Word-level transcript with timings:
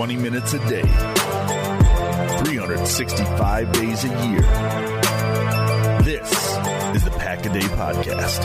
20 0.00 0.16
minutes 0.16 0.54
a 0.54 0.58
day, 0.60 0.80
365 0.80 3.72
days 3.72 4.04
a 4.04 4.08
year. 4.26 4.40
This 6.00 6.32
is 6.96 7.04
the 7.04 7.10
Pack 7.18 7.44
a 7.44 7.50
Day 7.50 7.60
Podcast. 7.60 8.40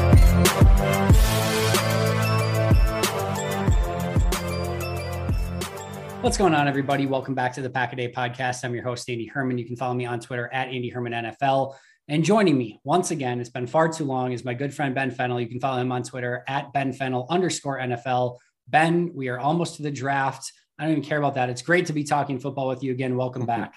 What's 6.21 6.35
going 6.35 6.53
on, 6.53 6.67
everybody? 6.67 7.05
Welcome 7.05 7.35
back 7.35 7.53
to 7.53 7.61
the 7.61 7.69
Pack 7.69 7.93
a 7.93 7.95
Day 7.95 8.11
Podcast. 8.11 8.65
I'm 8.65 8.75
your 8.75 8.83
host, 8.83 9.09
Andy 9.09 9.25
Herman. 9.25 9.57
You 9.57 9.63
can 9.63 9.77
follow 9.77 9.93
me 9.93 10.05
on 10.05 10.19
Twitter 10.19 10.49
at 10.51 10.67
Andy 10.67 10.89
Herman 10.89 11.13
NFL. 11.13 11.75
And 12.09 12.25
joining 12.25 12.57
me 12.57 12.81
once 12.83 13.11
again, 13.11 13.39
it's 13.39 13.49
been 13.49 13.67
far 13.67 13.87
too 13.87 14.03
long, 14.03 14.33
is 14.33 14.43
my 14.43 14.53
good 14.53 14.73
friend 14.73 14.93
Ben 14.93 15.09
Fennell. 15.09 15.39
You 15.39 15.47
can 15.47 15.61
follow 15.61 15.79
him 15.79 15.93
on 15.93 16.03
Twitter 16.03 16.43
at 16.49 16.73
Ben 16.73 16.91
Fennell 16.91 17.27
underscore 17.29 17.79
NFL. 17.79 18.39
Ben, 18.67 19.13
we 19.15 19.29
are 19.29 19.39
almost 19.39 19.77
to 19.77 19.83
the 19.83 19.91
draft. 19.91 20.51
I 20.77 20.83
don't 20.83 20.91
even 20.91 21.03
care 21.03 21.17
about 21.17 21.35
that. 21.35 21.49
It's 21.49 21.61
great 21.61 21.85
to 21.87 21.93
be 21.93 22.03
talking 22.03 22.39
football 22.39 22.67
with 22.67 22.83
you 22.83 22.91
again. 22.91 23.15
Welcome 23.15 23.45
back. 23.45 23.75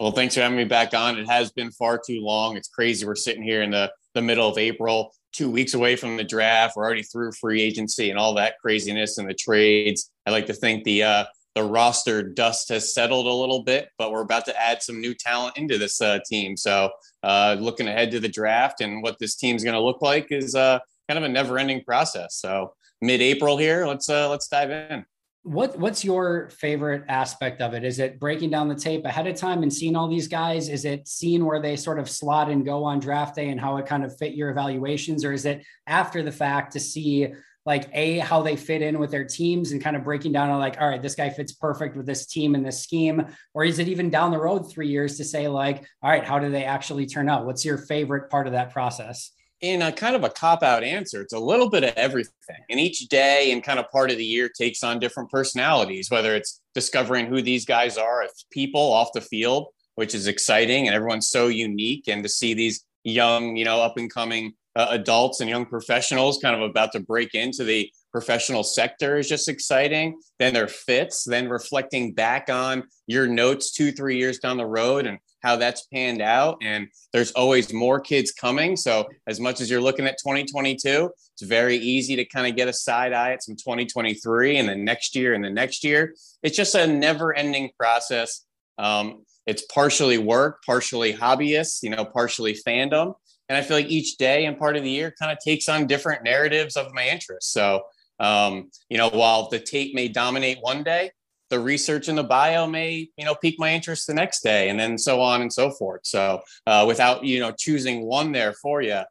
Well, 0.00 0.10
thanks 0.10 0.34
for 0.34 0.40
having 0.40 0.56
me 0.56 0.64
back 0.64 0.94
on. 0.94 1.18
It 1.18 1.28
has 1.28 1.52
been 1.52 1.70
far 1.70 2.00
too 2.04 2.20
long. 2.20 2.56
It's 2.56 2.68
crazy. 2.68 3.06
We're 3.06 3.14
sitting 3.14 3.42
here 3.42 3.62
in 3.62 3.70
the, 3.70 3.92
the 4.14 4.22
middle 4.22 4.48
of 4.48 4.58
April, 4.58 5.14
two 5.32 5.48
weeks 5.48 5.74
away 5.74 5.94
from 5.94 6.16
the 6.16 6.24
draft. 6.24 6.74
We're 6.76 6.84
already 6.84 7.02
through 7.04 7.32
free 7.32 7.62
agency 7.62 8.10
and 8.10 8.18
all 8.18 8.34
that 8.34 8.54
craziness 8.60 9.18
and 9.18 9.28
the 9.28 9.34
trades. 9.34 10.10
I 10.26 10.30
like 10.30 10.46
to 10.46 10.54
think 10.54 10.82
the 10.84 11.04
uh, 11.04 11.24
the 11.54 11.62
roster 11.62 12.22
dust 12.22 12.70
has 12.70 12.94
settled 12.94 13.26
a 13.26 13.32
little 13.32 13.62
bit, 13.62 13.90
but 13.98 14.10
we're 14.10 14.22
about 14.22 14.46
to 14.46 14.60
add 14.60 14.82
some 14.82 15.00
new 15.00 15.14
talent 15.14 15.58
into 15.58 15.76
this 15.76 16.00
uh, 16.00 16.18
team. 16.26 16.56
So, 16.56 16.90
uh, 17.22 17.56
looking 17.60 17.88
ahead 17.88 18.10
to 18.12 18.20
the 18.20 18.28
draft 18.28 18.80
and 18.80 19.02
what 19.02 19.18
this 19.18 19.36
team's 19.36 19.62
going 19.62 19.74
to 19.74 19.80
look 19.80 20.00
like 20.00 20.28
is 20.30 20.54
uh, 20.54 20.78
kind 21.08 21.18
of 21.18 21.24
a 21.24 21.28
never-ending 21.28 21.84
process. 21.84 22.36
So, 22.36 22.72
mid-April 23.02 23.58
here, 23.58 23.86
let's 23.86 24.08
uh, 24.08 24.30
let's 24.30 24.48
dive 24.48 24.70
in 24.70 25.04
what 25.44 25.76
what's 25.76 26.04
your 26.04 26.50
favorite 26.50 27.04
aspect 27.08 27.60
of 27.60 27.74
it? 27.74 27.84
Is 27.84 27.98
it 27.98 28.20
breaking 28.20 28.50
down 28.50 28.68
the 28.68 28.76
tape 28.76 29.04
ahead 29.04 29.26
of 29.26 29.34
time 29.34 29.62
and 29.62 29.72
seeing 29.72 29.96
all 29.96 30.08
these 30.08 30.28
guys? 30.28 30.68
Is 30.68 30.84
it 30.84 31.08
seeing 31.08 31.44
where 31.44 31.60
they 31.60 31.76
sort 31.76 31.98
of 31.98 32.08
slot 32.08 32.48
and 32.48 32.64
go 32.64 32.84
on 32.84 33.00
draft 33.00 33.34
day 33.34 33.48
and 33.48 33.60
how 33.60 33.76
it 33.78 33.86
kind 33.86 34.04
of 34.04 34.16
fit 34.16 34.34
your 34.34 34.50
evaluations, 34.50 35.24
or 35.24 35.32
is 35.32 35.44
it 35.44 35.64
after 35.86 36.22
the 36.22 36.30
fact 36.30 36.72
to 36.74 36.80
see 36.80 37.28
like 37.64 37.88
a 37.92 38.18
how 38.18 38.42
they 38.42 38.56
fit 38.56 38.82
in 38.82 38.98
with 38.98 39.10
their 39.10 39.24
teams 39.24 39.72
and 39.72 39.82
kind 39.82 39.96
of 39.96 40.04
breaking 40.04 40.32
down 40.32 40.56
like 40.58 40.80
all 40.80 40.88
right 40.88 41.02
this 41.02 41.14
guy 41.14 41.30
fits 41.30 41.52
perfect 41.52 41.96
with 41.96 42.06
this 42.06 42.26
team 42.26 42.56
and 42.56 42.66
this 42.66 42.82
scheme 42.82 43.24
or 43.54 43.64
is 43.64 43.78
it 43.78 43.86
even 43.86 44.10
down 44.10 44.32
the 44.32 44.38
road 44.38 44.68
three 44.68 44.88
years 44.88 45.16
to 45.16 45.24
say 45.24 45.46
like 45.46 45.84
all 46.02 46.10
right 46.10 46.24
how 46.24 46.40
do 46.40 46.50
they 46.50 46.64
actually 46.64 47.06
turn 47.06 47.28
out 47.28 47.46
what's 47.46 47.64
your 47.64 47.78
favorite 47.78 48.28
part 48.30 48.48
of 48.48 48.52
that 48.52 48.72
process 48.72 49.30
in 49.62 49.80
a 49.80 49.92
kind 49.92 50.16
of 50.16 50.24
a 50.24 50.28
cop 50.28 50.62
out 50.64 50.82
answer, 50.82 51.22
it's 51.22 51.32
a 51.32 51.38
little 51.38 51.70
bit 51.70 51.84
of 51.84 51.94
everything. 51.96 52.56
And 52.68 52.80
each 52.80 53.08
day 53.08 53.52
and 53.52 53.62
kind 53.62 53.78
of 53.78 53.88
part 53.90 54.10
of 54.10 54.18
the 54.18 54.24
year 54.24 54.48
takes 54.48 54.82
on 54.82 54.98
different 54.98 55.30
personalities, 55.30 56.10
whether 56.10 56.34
it's 56.34 56.60
discovering 56.74 57.26
who 57.26 57.40
these 57.40 57.64
guys 57.64 57.96
are 57.96 58.22
as 58.22 58.44
people 58.50 58.80
off 58.80 59.12
the 59.14 59.20
field, 59.20 59.68
which 59.94 60.16
is 60.16 60.26
exciting. 60.26 60.88
And 60.88 60.96
everyone's 60.96 61.30
so 61.30 61.46
unique. 61.46 62.08
And 62.08 62.24
to 62.24 62.28
see 62.28 62.54
these 62.54 62.84
young, 63.04 63.56
you 63.56 63.64
know, 63.64 63.80
up 63.80 63.96
and 63.96 64.12
coming 64.12 64.54
uh, 64.74 64.88
adults 64.90 65.40
and 65.40 65.48
young 65.48 65.66
professionals 65.66 66.38
kind 66.42 66.60
of 66.60 66.68
about 66.68 66.92
to 66.92 67.00
break 67.00 67.34
into 67.34 67.62
the 67.62 67.90
professional 68.10 68.64
sector 68.64 69.16
is 69.18 69.28
just 69.28 69.48
exciting. 69.48 70.18
Then 70.38 70.54
their 70.54 70.68
fits, 70.68 71.24
then 71.24 71.48
reflecting 71.48 72.14
back 72.14 72.48
on 72.50 72.84
your 73.06 73.28
notes 73.28 73.72
two, 73.72 73.92
three 73.92 74.18
years 74.18 74.38
down 74.38 74.56
the 74.56 74.66
road 74.66 75.06
and 75.06 75.18
how 75.42 75.56
that's 75.56 75.86
panned 75.86 76.22
out. 76.22 76.58
And 76.62 76.88
there's 77.12 77.32
always 77.32 77.72
more 77.72 78.00
kids 78.00 78.32
coming. 78.32 78.76
So, 78.76 79.08
as 79.26 79.40
much 79.40 79.60
as 79.60 79.70
you're 79.70 79.80
looking 79.80 80.06
at 80.06 80.18
2022, 80.18 81.10
it's 81.34 81.42
very 81.42 81.76
easy 81.76 82.16
to 82.16 82.24
kind 82.24 82.46
of 82.46 82.56
get 82.56 82.68
a 82.68 82.72
side 82.72 83.12
eye 83.12 83.32
at 83.32 83.42
some 83.42 83.56
2023 83.56 84.56
and 84.56 84.68
then 84.68 84.84
next 84.84 85.14
year 85.16 85.34
and 85.34 85.44
the 85.44 85.50
next 85.50 85.84
year. 85.84 86.14
It's 86.42 86.56
just 86.56 86.74
a 86.74 86.86
never 86.86 87.34
ending 87.34 87.70
process. 87.78 88.44
Um, 88.78 89.24
it's 89.46 89.62
partially 89.62 90.18
work, 90.18 90.62
partially 90.64 91.12
hobbyists, 91.12 91.82
you 91.82 91.90
know, 91.90 92.04
partially 92.04 92.54
fandom. 92.54 93.14
And 93.48 93.58
I 93.58 93.62
feel 93.62 93.76
like 93.76 93.88
each 93.88 94.16
day 94.16 94.46
and 94.46 94.56
part 94.58 94.76
of 94.76 94.84
the 94.84 94.90
year 94.90 95.12
kind 95.20 95.32
of 95.32 95.38
takes 95.44 95.68
on 95.68 95.86
different 95.86 96.22
narratives 96.22 96.76
of 96.76 96.94
my 96.94 97.08
interests. 97.08 97.52
So, 97.52 97.82
um, 98.20 98.70
you 98.88 98.98
know, 98.98 99.08
while 99.08 99.48
the 99.48 99.58
tape 99.58 99.94
may 99.94 100.08
dominate 100.08 100.58
one 100.60 100.84
day, 100.84 101.10
the 101.52 101.60
research 101.60 102.08
in 102.08 102.16
the 102.16 102.24
bio 102.24 102.66
may 102.66 103.08
you 103.16 103.24
know 103.24 103.36
pique 103.36 103.58
my 103.60 103.72
interest 103.72 104.06
the 104.08 104.14
next 104.14 104.42
day 104.42 104.70
and 104.70 104.80
then 104.80 104.98
so 104.98 105.20
on 105.20 105.42
and 105.42 105.52
so 105.52 105.70
forth. 105.70 106.00
So 106.04 106.40
uh, 106.66 106.84
without 106.88 107.22
you 107.24 107.38
know 107.38 107.52
choosing 107.52 108.02
one 108.02 108.32
there 108.32 108.54
for 108.54 108.82
you 108.82 109.02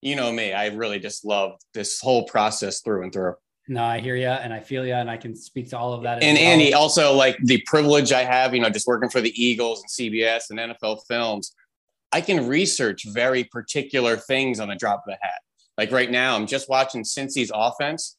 you 0.00 0.16
know 0.16 0.32
me 0.32 0.52
i 0.52 0.66
really 0.68 0.98
just 0.98 1.24
love 1.24 1.52
this 1.74 2.00
whole 2.00 2.24
process 2.24 2.80
through 2.80 3.02
and 3.04 3.12
through. 3.12 3.34
No 3.68 3.84
i 3.84 4.00
hear 4.00 4.16
you 4.16 4.26
and 4.26 4.52
i 4.52 4.60
feel 4.60 4.86
you 4.86 4.94
and 4.94 5.10
i 5.10 5.16
can 5.16 5.36
speak 5.36 5.70
to 5.70 5.78
all 5.78 5.92
of 5.92 6.02
that 6.02 6.22
and 6.22 6.36
well. 6.36 6.46
andy 6.46 6.74
also 6.74 7.14
like 7.14 7.36
the 7.44 7.62
privilege 7.66 8.12
i 8.12 8.24
have 8.24 8.54
you 8.54 8.60
know 8.60 8.70
just 8.70 8.86
working 8.86 9.10
for 9.10 9.20
the 9.20 9.32
eagles 9.40 9.82
and 9.82 9.90
cbs 9.90 10.50
and 10.50 10.58
nfl 10.58 10.98
films 11.06 11.54
i 12.12 12.20
can 12.20 12.48
research 12.48 13.04
very 13.08 13.44
particular 13.44 14.16
things 14.16 14.58
on 14.58 14.68
the 14.68 14.74
drop 14.74 15.04
of 15.06 15.12
a 15.12 15.18
hat. 15.24 15.40
Like 15.78 15.92
right 15.92 16.10
now 16.10 16.34
i'm 16.34 16.46
just 16.46 16.68
watching 16.68 17.04
cincy's 17.04 17.52
offense 17.54 18.16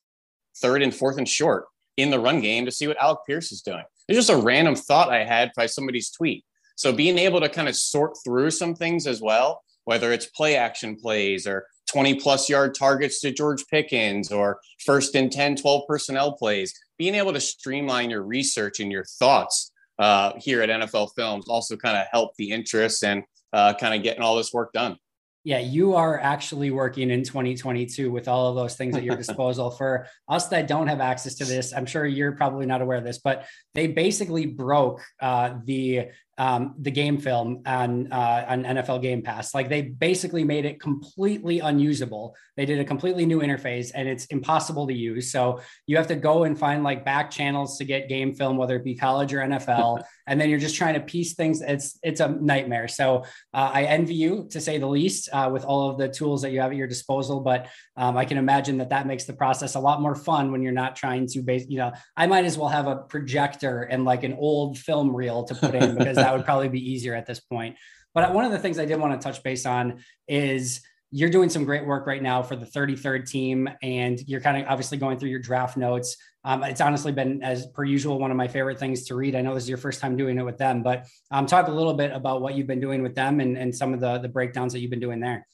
third 0.57 0.81
and 0.83 0.93
fourth 0.93 1.17
and 1.17 1.27
short 1.27 1.65
in 1.97 2.09
the 2.09 2.19
run 2.19 2.41
game 2.41 2.65
to 2.65 2.71
see 2.71 2.87
what 2.87 2.97
Alec 2.97 3.19
Pierce 3.27 3.51
is 3.51 3.61
doing. 3.61 3.83
It's 4.07 4.17
just 4.17 4.29
a 4.29 4.35
random 4.35 4.75
thought 4.75 5.09
I 5.09 5.23
had 5.23 5.51
by 5.55 5.65
somebody's 5.65 6.09
tweet. 6.09 6.45
So 6.75 6.91
being 6.91 7.17
able 7.17 7.39
to 7.41 7.49
kind 7.49 7.69
of 7.69 7.75
sort 7.75 8.17
through 8.23 8.51
some 8.51 8.75
things 8.75 9.07
as 9.07 9.21
well, 9.21 9.63
whether 9.85 10.11
it's 10.11 10.25
play 10.27 10.55
action 10.55 10.95
plays 10.95 11.45
or 11.45 11.65
20 11.91 12.15
plus 12.15 12.49
yard 12.49 12.73
targets 12.73 13.19
to 13.21 13.31
George 13.31 13.65
Pickens 13.67 14.31
or 14.31 14.59
first 14.85 15.15
and 15.15 15.31
10, 15.31 15.57
12 15.57 15.83
personnel 15.87 16.33
plays, 16.33 16.73
being 16.97 17.15
able 17.15 17.33
to 17.33 17.41
streamline 17.41 18.09
your 18.09 18.23
research 18.23 18.79
and 18.79 18.91
your 18.91 19.03
thoughts 19.03 19.71
uh, 19.99 20.33
here 20.37 20.61
at 20.61 20.69
NFL 20.69 21.09
Films 21.15 21.47
also 21.47 21.75
kind 21.75 21.97
of 21.97 22.05
help 22.11 22.31
the 22.37 22.51
interest 22.51 23.03
and 23.03 23.23
uh, 23.53 23.73
kind 23.73 23.93
of 23.93 24.03
getting 24.03 24.23
all 24.23 24.35
this 24.37 24.53
work 24.53 24.71
done. 24.73 24.97
Yeah, 25.43 25.59
you 25.59 25.95
are 25.95 26.19
actually 26.19 26.69
working 26.69 27.09
in 27.09 27.23
2022 27.23 28.11
with 28.11 28.27
all 28.27 28.49
of 28.49 28.55
those 28.55 28.75
things 28.75 28.95
at 28.95 29.03
your 29.03 29.15
disposal. 29.25 29.71
For 29.71 30.07
us 30.27 30.49
that 30.49 30.67
don't 30.67 30.87
have 30.87 31.01
access 31.01 31.35
to 31.35 31.45
this, 31.45 31.73
I'm 31.73 31.85
sure 31.85 32.05
you're 32.05 32.33
probably 32.33 32.67
not 32.67 32.81
aware 32.81 32.97
of 32.97 33.03
this, 33.03 33.17
but 33.17 33.45
they 33.73 33.87
basically 33.87 34.45
broke 34.45 35.01
uh, 35.19 35.55
the 35.65 36.09
um, 36.37 36.75
the 36.79 36.91
game 36.91 37.17
film 37.17 37.61
on 37.65 38.11
uh, 38.11 38.45
on 38.47 38.63
NFL 38.63 39.01
Game 39.01 39.21
Pass. 39.21 39.53
Like 39.53 39.69
they 39.69 39.81
basically 39.81 40.43
made 40.43 40.65
it 40.65 40.79
completely 40.79 41.59
unusable. 41.59 42.35
They 42.57 42.65
did 42.65 42.79
a 42.79 42.85
completely 42.85 43.25
new 43.25 43.41
interface, 43.41 43.91
and 43.93 44.07
it's 44.07 44.25
impossible 44.25 44.87
to 44.87 44.93
use. 44.93 45.31
So 45.31 45.59
you 45.87 45.97
have 45.97 46.07
to 46.07 46.15
go 46.15 46.43
and 46.43 46.57
find 46.57 46.83
like 46.83 47.03
back 47.03 47.31
channels 47.31 47.77
to 47.77 47.85
get 47.85 48.09
game 48.09 48.33
film, 48.33 48.57
whether 48.57 48.75
it 48.75 48.83
be 48.83 48.95
college 48.95 49.33
or 49.33 49.39
NFL, 49.39 50.03
and 50.27 50.39
then 50.39 50.49
you're 50.49 50.59
just 50.59 50.75
trying 50.75 50.93
to 50.93 51.01
piece 51.01 51.33
things. 51.33 51.61
It's 51.61 51.99
it's 52.01 52.21
a 52.21 52.29
nightmare. 52.29 52.87
So 52.87 53.23
uh, 53.53 53.71
I 53.73 53.83
envy 53.83 54.15
you 54.15 54.47
to 54.51 54.61
say 54.61 54.77
the 54.77 54.87
least 54.87 55.29
uh, 55.33 55.49
with 55.51 55.65
all 55.65 55.89
of 55.89 55.97
the 55.97 56.07
tools 56.07 56.41
that 56.43 56.51
you 56.51 56.61
have 56.61 56.71
at 56.71 56.77
your 56.77 56.87
disposal. 56.87 57.41
But 57.41 57.67
um, 57.97 58.17
I 58.17 58.25
can 58.25 58.37
imagine 58.37 58.77
that 58.77 58.89
that 58.89 59.05
makes 59.05 59.25
the 59.25 59.33
process 59.33 59.75
a 59.75 59.79
lot 59.79 60.01
more 60.01 60.15
fun 60.15 60.51
when 60.51 60.61
you're 60.61 60.71
not 60.71 60.95
trying 60.95 61.27
to 61.27 61.41
base. 61.41 61.65
You 61.67 61.77
know, 61.77 61.91
I 62.15 62.25
might 62.27 62.45
as 62.45 62.57
well 62.57 62.69
have 62.69 62.87
a 62.87 62.95
projector 62.95 63.83
and 63.83 64.05
like 64.05 64.23
an 64.23 64.33
old 64.39 64.77
film 64.77 65.15
reel 65.15 65.43
to 65.43 65.55
put 65.55 65.75
in 65.75 65.97
because 65.97 66.17
that 66.21 66.35
would 66.35 66.45
probably 66.45 66.69
be 66.69 66.79
easier 66.79 67.15
at 67.15 67.25
this 67.25 67.39
point. 67.39 67.75
But 68.13 68.33
one 68.33 68.45
of 68.45 68.51
the 68.51 68.59
things 68.59 68.77
I 68.79 68.85
did 68.85 68.99
want 68.99 69.19
to 69.19 69.25
touch 69.25 69.41
base 69.43 69.65
on 69.65 70.03
is 70.27 70.81
you're 71.11 71.29
doing 71.29 71.49
some 71.49 71.65
great 71.65 71.85
work 71.85 72.07
right 72.07 72.21
now 72.21 72.41
for 72.41 72.55
the 72.55 72.65
33rd 72.65 73.29
team, 73.29 73.69
and 73.83 74.19
you're 74.27 74.39
kind 74.41 74.61
of 74.61 74.69
obviously 74.69 74.97
going 74.97 75.19
through 75.19 75.29
your 75.29 75.39
draft 75.39 75.75
notes. 75.75 76.15
Um, 76.43 76.63
it's 76.63 76.81
honestly 76.81 77.11
been, 77.11 77.43
as 77.43 77.67
per 77.67 77.83
usual, 77.83 78.17
one 78.17 78.31
of 78.31 78.37
my 78.37 78.47
favorite 78.47 78.79
things 78.79 79.05
to 79.07 79.15
read. 79.15 79.35
I 79.35 79.41
know 79.41 79.53
this 79.53 79.63
is 79.63 79.69
your 79.69 79.77
first 79.77 79.99
time 79.99 80.15
doing 80.15 80.37
it 80.37 80.43
with 80.43 80.57
them, 80.57 80.81
but 80.81 81.05
um, 81.29 81.45
talk 81.45 81.67
a 81.67 81.71
little 81.71 81.93
bit 81.93 82.11
about 82.11 82.41
what 82.41 82.55
you've 82.55 82.67
been 82.67 82.79
doing 82.79 83.03
with 83.03 83.13
them 83.13 83.41
and, 83.41 83.57
and 83.57 83.75
some 83.75 83.93
of 83.93 83.99
the 83.99 84.17
the 84.19 84.29
breakdowns 84.29 84.73
that 84.73 84.79
you've 84.79 84.89
been 84.89 85.01
doing 85.01 85.19
there. 85.19 85.45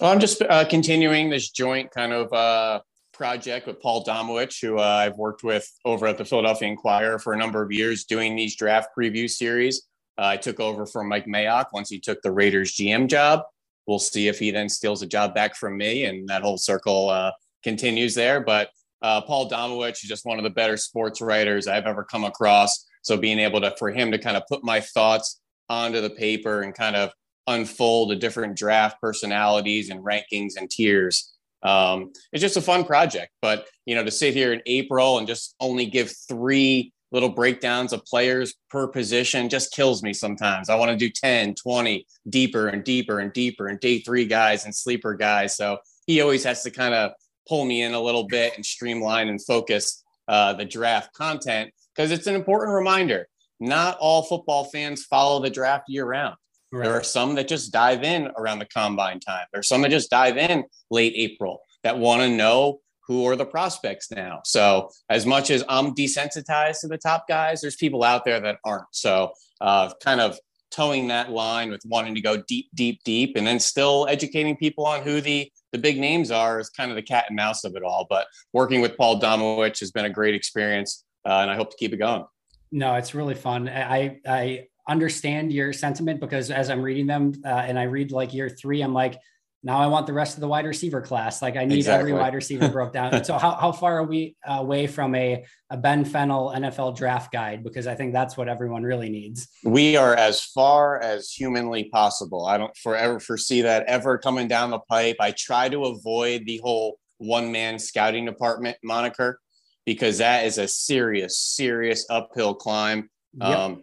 Well, 0.00 0.10
I'm 0.10 0.18
just 0.18 0.42
uh, 0.42 0.64
continuing 0.64 1.30
this 1.30 1.50
joint 1.50 1.90
kind 1.90 2.12
of 2.12 2.32
uh, 2.32 2.80
project 3.12 3.66
with 3.66 3.80
Paul 3.80 4.04
Domowitch, 4.04 4.60
who 4.60 4.78
uh, 4.78 4.82
I've 4.82 5.16
worked 5.16 5.44
with 5.44 5.70
over 5.84 6.06
at 6.06 6.18
the 6.18 6.24
Philadelphia 6.24 6.68
Inquirer 6.68 7.18
for 7.18 7.34
a 7.34 7.36
number 7.36 7.62
of 7.62 7.70
years, 7.70 8.04
doing 8.04 8.34
these 8.34 8.56
draft 8.56 8.88
preview 8.98 9.28
series. 9.30 9.82
Uh, 10.22 10.26
I 10.28 10.36
took 10.36 10.60
over 10.60 10.86
from 10.86 11.08
Mike 11.08 11.26
Mayock 11.26 11.66
once 11.72 11.90
he 11.90 11.98
took 11.98 12.22
the 12.22 12.30
Raiders 12.30 12.76
GM 12.76 13.08
job. 13.08 13.42
We'll 13.88 13.98
see 13.98 14.28
if 14.28 14.38
he 14.38 14.52
then 14.52 14.68
steals 14.68 15.02
a 15.02 15.06
job 15.06 15.34
back 15.34 15.56
from 15.56 15.76
me, 15.76 16.04
and 16.04 16.28
that 16.28 16.42
whole 16.42 16.58
circle 16.58 17.10
uh, 17.10 17.32
continues 17.64 18.14
there. 18.14 18.40
But 18.40 18.70
uh, 19.02 19.22
Paul 19.22 19.50
Domowitch 19.50 20.04
is 20.04 20.08
just 20.08 20.24
one 20.24 20.38
of 20.38 20.44
the 20.44 20.50
better 20.50 20.76
sports 20.76 21.20
writers 21.20 21.66
I've 21.66 21.86
ever 21.86 22.04
come 22.04 22.22
across. 22.22 22.86
So 23.02 23.16
being 23.16 23.40
able 23.40 23.60
to 23.62 23.74
for 23.76 23.90
him 23.90 24.12
to 24.12 24.18
kind 24.18 24.36
of 24.36 24.44
put 24.48 24.62
my 24.62 24.78
thoughts 24.78 25.40
onto 25.68 26.00
the 26.00 26.10
paper 26.10 26.62
and 26.62 26.72
kind 26.72 26.94
of 26.94 27.10
unfold 27.48 28.10
the 28.10 28.16
different 28.16 28.56
draft 28.56 29.00
personalities 29.00 29.90
and 29.90 30.04
rankings 30.04 30.52
and 30.56 30.70
tiers. 30.70 31.32
Um, 31.64 32.12
it's 32.32 32.40
just 32.42 32.56
a 32.56 32.62
fun 32.62 32.84
project. 32.84 33.32
But 33.42 33.66
you 33.86 33.96
know, 33.96 34.04
to 34.04 34.12
sit 34.12 34.34
here 34.34 34.52
in 34.52 34.62
April 34.66 35.18
and 35.18 35.26
just 35.26 35.56
only 35.58 35.86
give 35.86 36.12
three 36.28 36.92
little 37.12 37.28
breakdowns 37.28 37.92
of 37.92 38.04
players 38.04 38.54
per 38.70 38.88
position 38.88 39.48
just 39.48 39.72
kills 39.72 40.02
me 40.02 40.12
sometimes. 40.12 40.68
I 40.68 40.74
want 40.76 40.90
to 40.90 40.96
do 40.96 41.10
10, 41.10 41.54
20, 41.54 42.06
deeper 42.28 42.68
and 42.68 42.82
deeper 42.82 43.20
and 43.20 43.32
deeper 43.32 43.68
and 43.68 43.78
day 43.78 44.00
three 44.00 44.24
guys 44.24 44.64
and 44.64 44.74
sleeper 44.74 45.14
guys. 45.14 45.56
So 45.56 45.78
he 46.06 46.20
always 46.20 46.42
has 46.44 46.62
to 46.62 46.70
kind 46.70 46.94
of 46.94 47.12
pull 47.48 47.64
me 47.64 47.82
in 47.82 47.94
a 47.94 48.00
little 48.00 48.26
bit 48.26 48.54
and 48.56 48.64
streamline 48.64 49.28
and 49.28 49.42
focus 49.44 50.02
uh, 50.28 50.54
the 50.54 50.64
draft 50.64 51.12
content 51.12 51.70
because 51.94 52.10
it's 52.10 52.26
an 52.26 52.34
important 52.34 52.74
reminder. 52.74 53.28
Not 53.60 53.98
all 53.98 54.22
football 54.22 54.64
fans 54.64 55.04
follow 55.04 55.40
the 55.40 55.50
draft 55.50 55.84
year 55.88 56.04
round. 56.04 56.36
Right. 56.72 56.84
There 56.84 56.94
are 56.94 57.02
some 57.04 57.34
that 57.34 57.48
just 57.48 57.72
dive 57.72 58.02
in 58.02 58.30
around 58.38 58.58
the 58.58 58.66
combine 58.66 59.20
time. 59.20 59.44
There's 59.52 59.68
some 59.68 59.82
that 59.82 59.90
just 59.90 60.10
dive 60.10 60.38
in 60.38 60.64
late 60.90 61.12
April 61.16 61.60
that 61.82 61.98
want 61.98 62.22
to 62.22 62.30
know 62.30 62.80
who 63.12 63.26
are 63.26 63.36
the 63.36 63.46
prospects 63.46 64.10
now. 64.10 64.40
So 64.44 64.90
as 65.08 65.26
much 65.26 65.50
as 65.50 65.62
I'm 65.68 65.94
desensitized 65.94 66.80
to 66.80 66.88
the 66.88 66.98
top 66.98 67.28
guys, 67.28 67.60
there's 67.60 67.76
people 67.76 68.02
out 68.02 68.24
there 68.24 68.40
that 68.40 68.58
aren't. 68.64 68.86
So 68.92 69.32
uh, 69.60 69.92
kind 70.02 70.20
of 70.20 70.38
towing 70.70 71.08
that 71.08 71.30
line 71.30 71.70
with 71.70 71.82
wanting 71.84 72.14
to 72.14 72.20
go 72.20 72.36
deep, 72.48 72.68
deep, 72.74 73.00
deep, 73.04 73.36
and 73.36 73.46
then 73.46 73.60
still 73.60 74.06
educating 74.08 74.56
people 74.56 74.86
on 74.86 75.02
who 75.02 75.20
the 75.20 75.50
the 75.72 75.78
big 75.78 75.98
names 75.98 76.30
are 76.30 76.60
is 76.60 76.68
kind 76.68 76.90
of 76.90 76.96
the 76.96 77.02
cat 77.02 77.24
and 77.28 77.36
mouse 77.36 77.64
of 77.64 77.76
it 77.76 77.82
all. 77.82 78.06
But 78.08 78.26
working 78.52 78.82
with 78.82 78.96
Paul 78.96 79.20
Domowitch 79.20 79.80
has 79.80 79.90
been 79.90 80.04
a 80.04 80.10
great 80.10 80.34
experience, 80.34 81.04
uh, 81.24 81.38
and 81.40 81.50
I 81.50 81.54
hope 81.54 81.70
to 81.70 81.76
keep 81.78 81.92
it 81.94 81.98
going. 81.98 82.24
No, 82.72 82.94
it's 82.96 83.14
really 83.14 83.34
fun. 83.34 83.68
I 83.68 84.20
I 84.26 84.66
understand 84.88 85.52
your 85.52 85.72
sentiment 85.72 86.20
because 86.20 86.50
as 86.50 86.68
I'm 86.68 86.82
reading 86.82 87.06
them 87.06 87.32
uh, 87.44 87.48
and 87.48 87.78
I 87.78 87.84
read 87.84 88.10
like 88.10 88.34
year 88.34 88.48
three, 88.48 88.82
I'm 88.82 88.94
like, 88.94 89.18
now 89.64 89.78
I 89.78 89.86
want 89.86 90.06
the 90.06 90.12
rest 90.12 90.34
of 90.34 90.40
the 90.40 90.48
wide 90.48 90.66
receiver 90.66 91.00
class. 91.00 91.40
Like 91.40 91.56
I 91.56 91.64
need 91.64 91.76
exactly. 91.76 92.10
every 92.10 92.20
wide 92.20 92.34
receiver 92.34 92.68
broke 92.68 92.92
down. 92.92 93.22
so 93.24 93.38
how, 93.38 93.54
how 93.54 93.70
far 93.70 93.98
are 93.98 94.04
we 94.04 94.36
away 94.44 94.88
from 94.88 95.14
a, 95.14 95.44
a 95.70 95.76
Ben 95.76 96.04
Fennell 96.04 96.52
NFL 96.54 96.96
draft 96.96 97.32
guide? 97.32 97.62
Because 97.62 97.86
I 97.86 97.94
think 97.94 98.12
that's 98.12 98.36
what 98.36 98.48
everyone 98.48 98.82
really 98.82 99.08
needs. 99.08 99.48
We 99.64 99.96
are 99.96 100.16
as 100.16 100.42
far 100.42 101.00
as 101.00 101.30
humanly 101.30 101.84
possible. 101.84 102.44
I 102.46 102.58
don't 102.58 102.76
forever 102.76 103.20
foresee 103.20 103.62
that 103.62 103.84
ever 103.86 104.18
coming 104.18 104.48
down 104.48 104.70
the 104.70 104.80
pipe. 104.80 105.16
I 105.20 105.30
try 105.30 105.68
to 105.68 105.84
avoid 105.84 106.44
the 106.44 106.58
whole 106.58 106.98
one 107.18 107.52
man 107.52 107.78
scouting 107.78 108.24
department 108.24 108.78
moniker 108.82 109.38
because 109.86 110.18
that 110.18 110.44
is 110.44 110.58
a 110.58 110.66
serious, 110.66 111.38
serious 111.38 112.04
uphill 112.10 112.54
climb. 112.54 113.08
Yep. 113.34 113.58
Um, 113.58 113.82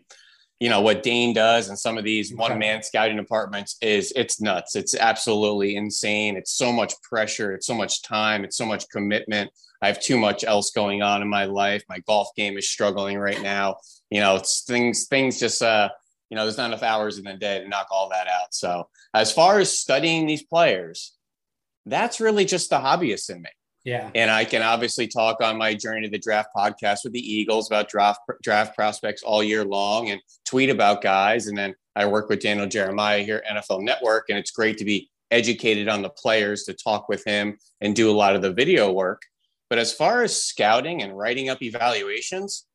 you 0.60 0.70
know 0.70 0.82
what 0.82 1.04
Dane 1.04 1.34
does 1.34 1.70
and 1.70 1.80
some 1.80 1.98
of 1.98 2.04
these 2.04 2.34
one 2.34 2.60
man 2.60 2.84
scouting 2.84 3.16
departments 3.16 3.78
is 3.82 4.12
it's 4.16 4.42
nuts. 4.42 4.76
It's 4.76 4.94
absolutely 4.94 5.76
insane. 5.76 6.36
It's 6.36 6.52
so 6.52 6.72
much 6.72 6.94
pressure. 7.02 7.54
It's 7.54 7.66
so 7.66 7.74
much 7.74 8.02
time. 8.02 8.44
It's 8.44 8.58
so 8.58 8.66
much 8.66 8.90
commitment. 8.90 9.52
I 9.82 9.88
have 9.88 10.02
too 10.02 10.18
much 10.18 10.44
else 10.44 10.72
going 10.72 11.02
on 11.02 11.22
in 11.22 11.30
my 11.30 11.46
life. 11.46 11.84
My 11.88 12.00
golf 12.00 12.30
game 12.36 12.58
is 12.58 12.70
struggling 12.70 13.18
right 13.18 13.42
now. 13.42 13.78
You 14.10 14.20
know, 14.20 14.36
it's 14.36 14.64
things 14.66 15.08
things 15.08 15.40
just 15.40 15.62
uh 15.62 15.90
you 16.30 16.36
know, 16.36 16.44
there's 16.44 16.58
not 16.58 16.68
enough 16.68 16.84
hours 16.84 17.18
in 17.18 17.24
the 17.24 17.34
day 17.34 17.60
to 17.60 17.68
knock 17.68 17.88
all 17.90 18.10
that 18.10 18.28
out. 18.28 18.54
So 18.54 18.88
as 19.14 19.32
far 19.32 19.60
as 19.60 19.76
studying 19.76 20.28
these 20.28 20.44
players, 20.44 21.14
that's 21.86 22.20
really 22.20 22.46
just 22.46 22.70
the 22.70 22.78
hobbyist 22.78 23.30
in 23.32 23.42
me. 23.42 23.50
Yeah. 23.86 24.10
And 24.14 24.30
I 24.30 24.44
can 24.44 24.62
obviously 24.62 25.08
talk 25.08 25.42
on 25.42 25.58
my 25.58 25.74
journey 25.74 26.02
to 26.02 26.10
the 26.10 26.20
draft 26.20 26.50
podcast 26.56 27.00
with 27.04 27.14
the 27.14 27.20
Eagles 27.20 27.70
about 27.70 27.88
draft 27.88 28.20
draft 28.44 28.76
prospects 28.76 29.24
all 29.24 29.42
year 29.42 29.64
long 29.64 30.10
and 30.10 30.22
tweet 30.46 30.70
about 30.70 31.02
guys. 31.02 31.48
And 31.48 31.58
then 31.58 31.74
I 31.96 32.06
work 32.06 32.30
with 32.30 32.42
Daniel 32.42 32.68
Jeremiah 32.68 33.24
here 33.24 33.44
at 33.48 33.58
NFL 33.58 33.84
Network, 33.84 34.26
and 34.30 34.38
it's 34.38 34.52
great 34.52 34.78
to 34.80 34.86
be 34.86 35.10
educated 35.32 35.88
on 35.88 36.02
the 36.02 36.10
players 36.10 36.64
to 36.64 36.74
talk 36.74 37.08
with 37.08 37.24
him 37.26 37.58
and 37.82 37.96
do 37.96 38.10
a 38.10 38.14
lot 38.14 38.36
of 38.36 38.42
the 38.42 38.52
video 38.52 38.92
work. 38.92 39.22
But 39.70 39.80
as 39.80 39.94
far 39.94 40.24
as 40.24 40.42
scouting 40.42 41.02
and 41.02 41.18
writing 41.18 41.50
up 41.50 41.62
evaluations, 41.62 42.66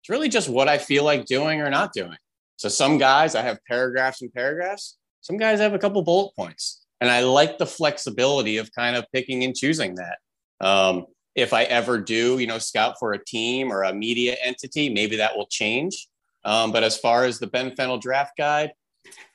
it's 0.00 0.10
really 0.10 0.28
just 0.28 0.48
what 0.48 0.68
I 0.68 0.78
feel 0.78 1.04
like 1.04 1.26
doing 1.26 1.60
or 1.60 1.70
not 1.70 1.92
doing. 1.92 2.16
So 2.56 2.68
some 2.68 2.98
guys 2.98 3.34
I 3.34 3.42
have 3.42 3.58
paragraphs 3.68 4.22
and 4.22 4.32
paragraphs. 4.32 4.98
Some 5.20 5.36
guys 5.36 5.60
I 5.60 5.64
have 5.64 5.74
a 5.74 5.78
couple 5.78 6.02
bullet 6.02 6.34
points. 6.34 6.84
And 7.00 7.10
I 7.10 7.22
like 7.22 7.58
the 7.58 7.66
flexibility 7.66 8.58
of 8.58 8.72
kind 8.72 8.96
of 8.96 9.04
picking 9.12 9.44
and 9.44 9.54
choosing 9.54 9.94
that. 9.96 10.18
Um, 10.62 11.06
if 11.34 11.52
I 11.52 11.64
ever 11.64 11.98
do, 11.98 12.38
you 12.38 12.46
know, 12.46 12.58
scout 12.58 12.96
for 12.98 13.12
a 13.12 13.24
team 13.24 13.72
or 13.72 13.82
a 13.82 13.92
media 13.92 14.36
entity, 14.42 14.88
maybe 14.88 15.16
that 15.16 15.36
will 15.36 15.46
change. 15.46 16.08
Um, 16.44 16.72
but 16.72 16.82
as 16.82 16.96
far 16.96 17.24
as 17.24 17.38
the 17.38 17.46
Ben 17.46 17.74
Fennell 17.74 17.98
draft 17.98 18.36
guide, 18.36 18.72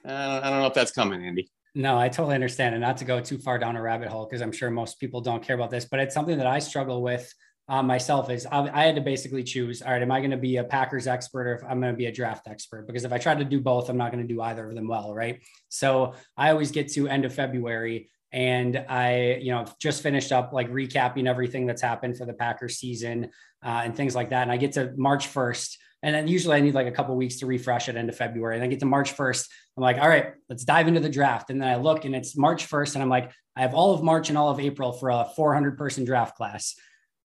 I 0.06 0.10
don't, 0.10 0.44
I 0.44 0.50
don't 0.50 0.60
know 0.60 0.68
if 0.68 0.74
that's 0.74 0.92
coming, 0.92 1.24
Andy. 1.24 1.50
No, 1.76 1.98
I 1.98 2.10
totally 2.10 2.36
understand. 2.36 2.76
And 2.76 2.82
not 2.82 2.98
to 2.98 3.06
go 3.06 3.20
too 3.20 3.38
far 3.38 3.60
down 3.60 3.76
a 3.76 3.82
rabbit 3.82 4.08
hole, 4.10 4.26
because 4.26 4.42
I'm 4.42 4.52
sure 4.52 4.70
most 4.72 5.00
people 5.00 5.22
don't 5.22 5.44
care 5.44 5.56
about 5.56 5.70
this, 5.70 5.86
but 5.86 6.00
it's 6.00 6.14
something 6.14 6.38
that 6.38 6.48
I 6.48 6.60
struggle 6.60 7.02
with 7.02 7.32
um, 7.70 7.86
myself 7.86 8.30
is 8.30 8.46
I, 8.46 8.70
I, 8.70 8.86
had 8.86 8.96
to 8.96 9.02
basically 9.02 9.44
choose, 9.44 9.82
all 9.82 9.92
right, 9.92 10.02
am 10.02 10.12
I 10.12 10.20
going 10.20 10.32
to 10.32 10.38
be 10.38 10.58
a 10.58 10.64
Packers 10.64 11.06
expert 11.06 11.48
or 11.48 11.56
if 11.56 11.64
I'm 11.64 11.82
going 11.82 11.94
to 11.94 11.98
be 11.98 12.06
a 12.06 12.12
draft 12.12 12.48
expert? 12.48 12.88
Because 12.88 13.04
if 13.04 13.12
I 13.12 13.18
try 13.18 13.36
to 13.36 13.44
do 13.44 13.60
both, 13.60 13.90
I'm 13.90 13.98
not 13.98 14.12
going 14.12 14.26
to 14.26 14.34
do 14.34 14.42
either 14.42 14.70
of 14.70 14.74
them 14.74 14.88
well. 14.88 15.14
Right. 15.14 15.44
So 15.68 16.14
I 16.38 16.52
always 16.52 16.72
get 16.72 16.88
to 16.94 17.10
end 17.10 17.26
of 17.26 17.34
February 17.34 18.10
and 18.32 18.78
I, 18.90 19.40
you 19.42 19.52
know, 19.52 19.66
just 19.80 20.04
finished 20.04 20.32
up 20.32 20.54
like 20.54 20.70
recapping 20.70 21.28
everything 21.28 21.66
that's 21.66 21.82
happened 21.82 22.18
for 22.18 22.26
the 22.26 22.34
Packers 22.34 22.78
season 22.78 23.30
uh, 23.66 23.82
and 23.84 23.96
things 23.96 24.16
like 24.16 24.30
that. 24.30 24.44
And 24.44 24.52
I 24.52 24.58
get 24.58 24.74
to 24.74 24.94
March 24.98 25.34
1st, 25.34 25.78
and 26.04 26.14
then 26.14 26.28
usually 26.28 26.56
I 26.56 26.60
need 26.60 26.76
like 26.76 26.88
a 26.88 26.92
couple 26.92 27.16
weeks 27.16 27.38
to 27.40 27.46
refresh 27.46 27.90
at 27.90 27.96
end 27.96 28.10
of 28.10 28.16
February. 28.16 28.56
And 28.56 28.64
I 28.64 28.68
get 28.68 28.80
to 28.82 28.86
March 28.86 29.16
1st, 29.16 29.48
I'm 29.78 29.82
like, 29.82 29.98
all 29.98 30.10
right, 30.10 30.34
let's 30.50 30.64
dive 30.64 30.88
into 30.88 31.00
the 31.00 31.10
draft. 31.10 31.50
And 31.50 31.62
then 31.62 31.70
I 31.70 31.76
look 31.76 32.06
and 32.06 32.16
it's 32.16 32.38
March 32.38 32.70
1st, 32.70 32.96
and 32.96 33.04
I'm 33.04 33.10
like, 33.10 33.32
I 33.56 33.62
have 33.62 33.74
all 33.74 33.94
of 33.94 34.04
March 34.04 34.30
and 34.30 34.38
all 34.38 34.50
of 34.50 34.60
April 34.60 34.92
for 34.92 35.10
a 35.10 35.28
400 35.36 35.78
person 35.78 36.06
draft 36.06 36.36
class 36.36 36.76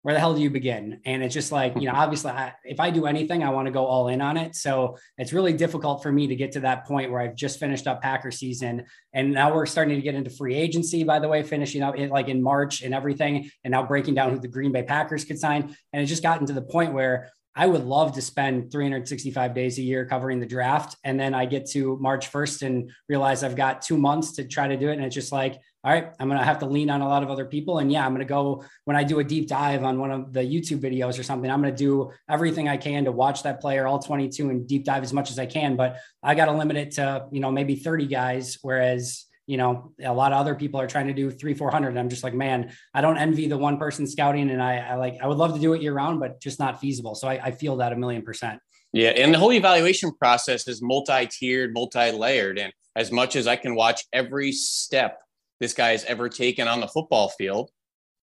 where 0.02 0.14
the 0.14 0.20
hell 0.20 0.34
do 0.34 0.40
you 0.40 0.50
begin? 0.50 1.00
And 1.04 1.22
it's 1.22 1.34
just 1.34 1.50
like, 1.50 1.74
you 1.76 1.82
know, 1.82 1.92
obviously, 1.94 2.30
I, 2.30 2.52
if 2.64 2.78
I 2.78 2.90
do 2.90 3.06
anything, 3.06 3.42
I 3.42 3.50
want 3.50 3.66
to 3.66 3.72
go 3.72 3.84
all 3.84 4.08
in 4.08 4.20
on 4.20 4.36
it. 4.36 4.54
So 4.54 4.96
it's 5.16 5.32
really 5.32 5.52
difficult 5.52 6.02
for 6.02 6.12
me 6.12 6.28
to 6.28 6.36
get 6.36 6.52
to 6.52 6.60
that 6.60 6.86
point 6.86 7.10
where 7.10 7.20
I've 7.20 7.34
just 7.34 7.58
finished 7.58 7.86
up 7.86 8.00
Packer 8.00 8.30
season. 8.30 8.84
And 9.12 9.32
now 9.32 9.52
we're 9.52 9.66
starting 9.66 9.96
to 9.96 10.02
get 10.02 10.14
into 10.14 10.30
free 10.30 10.54
agency, 10.54 11.02
by 11.02 11.18
the 11.18 11.28
way, 11.28 11.42
finishing 11.42 11.82
up 11.82 11.98
it 11.98 12.10
like 12.10 12.28
in 12.28 12.42
March 12.42 12.82
and 12.82 12.94
everything. 12.94 13.50
And 13.64 13.72
now 13.72 13.82
breaking 13.82 14.14
down 14.14 14.30
who 14.30 14.38
the 14.38 14.48
Green 14.48 14.70
Bay 14.70 14.84
Packers 14.84 15.24
could 15.24 15.38
sign. 15.38 15.76
And 15.92 16.00
it's 16.00 16.10
just 16.10 16.22
gotten 16.22 16.46
to 16.46 16.52
the 16.52 16.62
point 16.62 16.92
where 16.92 17.32
I 17.58 17.66
would 17.66 17.84
love 17.84 18.12
to 18.12 18.22
spend 18.22 18.70
365 18.70 19.52
days 19.52 19.78
a 19.78 19.82
year 19.82 20.06
covering 20.06 20.38
the 20.38 20.46
draft. 20.46 20.94
And 21.02 21.18
then 21.18 21.34
I 21.34 21.44
get 21.44 21.68
to 21.70 21.98
March 22.00 22.30
1st 22.30 22.62
and 22.62 22.92
realize 23.08 23.42
I've 23.42 23.56
got 23.56 23.82
two 23.82 23.98
months 23.98 24.36
to 24.36 24.44
try 24.44 24.68
to 24.68 24.76
do 24.76 24.90
it. 24.90 24.92
And 24.92 25.04
it's 25.04 25.14
just 25.14 25.32
like, 25.32 25.60
all 25.82 25.92
right, 25.92 26.08
I'm 26.20 26.28
going 26.28 26.38
to 26.38 26.44
have 26.44 26.60
to 26.60 26.66
lean 26.66 26.88
on 26.88 27.00
a 27.00 27.08
lot 27.08 27.24
of 27.24 27.30
other 27.30 27.44
people. 27.44 27.80
And 27.80 27.90
yeah, 27.90 28.06
I'm 28.06 28.12
going 28.12 28.24
to 28.24 28.28
go 28.28 28.64
when 28.84 28.96
I 28.96 29.02
do 29.02 29.18
a 29.18 29.24
deep 29.24 29.48
dive 29.48 29.82
on 29.82 29.98
one 29.98 30.12
of 30.12 30.32
the 30.32 30.42
YouTube 30.42 30.78
videos 30.78 31.18
or 31.18 31.24
something, 31.24 31.50
I'm 31.50 31.60
going 31.60 31.74
to 31.74 31.76
do 31.76 32.12
everything 32.30 32.68
I 32.68 32.76
can 32.76 33.04
to 33.06 33.12
watch 33.12 33.42
that 33.42 33.60
player, 33.60 33.88
all 33.88 33.98
22 33.98 34.50
and 34.50 34.68
deep 34.68 34.84
dive 34.84 35.02
as 35.02 35.12
much 35.12 35.32
as 35.32 35.40
I 35.40 35.46
can. 35.46 35.74
But 35.74 35.98
I 36.22 36.36
got 36.36 36.44
to 36.44 36.52
limit 36.52 36.76
it 36.76 36.92
to, 36.92 37.26
you 37.32 37.40
know, 37.40 37.50
maybe 37.50 37.74
30 37.74 38.06
guys. 38.06 38.58
Whereas, 38.62 39.24
you 39.48 39.56
know, 39.56 39.92
a 40.04 40.12
lot 40.12 40.32
of 40.32 40.38
other 40.38 40.54
people 40.54 40.78
are 40.78 40.86
trying 40.86 41.06
to 41.06 41.14
do 41.14 41.30
three, 41.30 41.54
400. 41.54 41.88
And 41.88 41.98
I'm 41.98 42.10
just 42.10 42.22
like, 42.22 42.34
man, 42.34 42.70
I 42.92 43.00
don't 43.00 43.16
envy 43.16 43.48
the 43.48 43.56
one 43.56 43.78
person 43.78 44.06
scouting. 44.06 44.50
And 44.50 44.62
I, 44.62 44.76
I 44.76 44.94
like, 44.96 45.16
I 45.22 45.26
would 45.26 45.38
love 45.38 45.54
to 45.54 45.60
do 45.60 45.72
it 45.72 45.80
year 45.80 45.94
round, 45.94 46.20
but 46.20 46.38
just 46.38 46.58
not 46.58 46.78
feasible. 46.78 47.14
So 47.14 47.26
I, 47.26 47.40
I 47.42 47.50
feel 47.52 47.78
that 47.78 47.94
a 47.94 47.96
million 47.96 48.20
percent. 48.20 48.60
Yeah. 48.92 49.08
And 49.08 49.32
the 49.32 49.38
whole 49.38 49.52
evaluation 49.54 50.12
process 50.12 50.68
is 50.68 50.82
multi 50.82 51.26
tiered, 51.26 51.72
multi 51.72 52.10
layered. 52.10 52.58
And 52.58 52.74
as 52.94 53.10
much 53.10 53.36
as 53.36 53.46
I 53.46 53.56
can 53.56 53.74
watch 53.74 54.04
every 54.12 54.52
step 54.52 55.18
this 55.60 55.72
guy 55.72 55.92
has 55.92 56.04
ever 56.04 56.28
taken 56.28 56.68
on 56.68 56.80
the 56.80 56.88
football 56.88 57.30
field, 57.30 57.70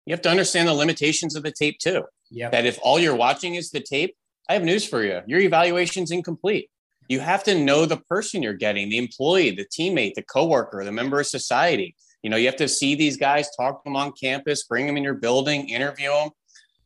you 0.05 0.11
have 0.11 0.21
to 0.23 0.29
understand 0.29 0.67
the 0.67 0.73
limitations 0.73 1.37
of 1.37 1.43
the 1.43 1.51
tape 1.51 1.79
too. 1.79 2.03
Yeah. 2.31 2.49
That 2.49 2.65
if 2.65 2.77
all 2.83 2.99
you're 2.99 3.15
watching 3.15 3.55
is 3.55 3.71
the 3.71 3.79
tape, 3.79 4.13
I 4.49 4.53
have 4.53 4.63
news 4.63 4.85
for 4.85 5.01
you. 5.05 5.21
Your 5.25 5.39
evaluation's 5.39 6.11
incomplete. 6.11 6.69
You 7.13 7.19
have 7.19 7.43
to 7.43 7.53
know 7.53 7.85
the 7.85 7.97
person 7.97 8.41
you're 8.41 8.53
getting, 8.53 8.89
the 8.89 8.97
employee, 8.97 9.51
the 9.51 9.65
teammate, 9.65 10.15
the 10.15 10.23
coworker, 10.23 10.83
the 10.83 10.91
member 10.91 11.19
of 11.19 11.27
society. 11.27 11.95
You 12.23 12.31
know, 12.31 12.37
you 12.37 12.47
have 12.47 12.55
to 12.55 12.67
see 12.67 12.95
these 12.95 13.17
guys, 13.17 13.55
talk 13.55 13.83
to 13.83 13.87
them 13.87 13.95
on 13.95 14.13
campus, 14.13 14.63
bring 14.63 14.87
them 14.87 14.97
in 14.97 15.03
your 15.03 15.13
building, 15.13 15.69
interview 15.69 16.09
them. 16.09 16.29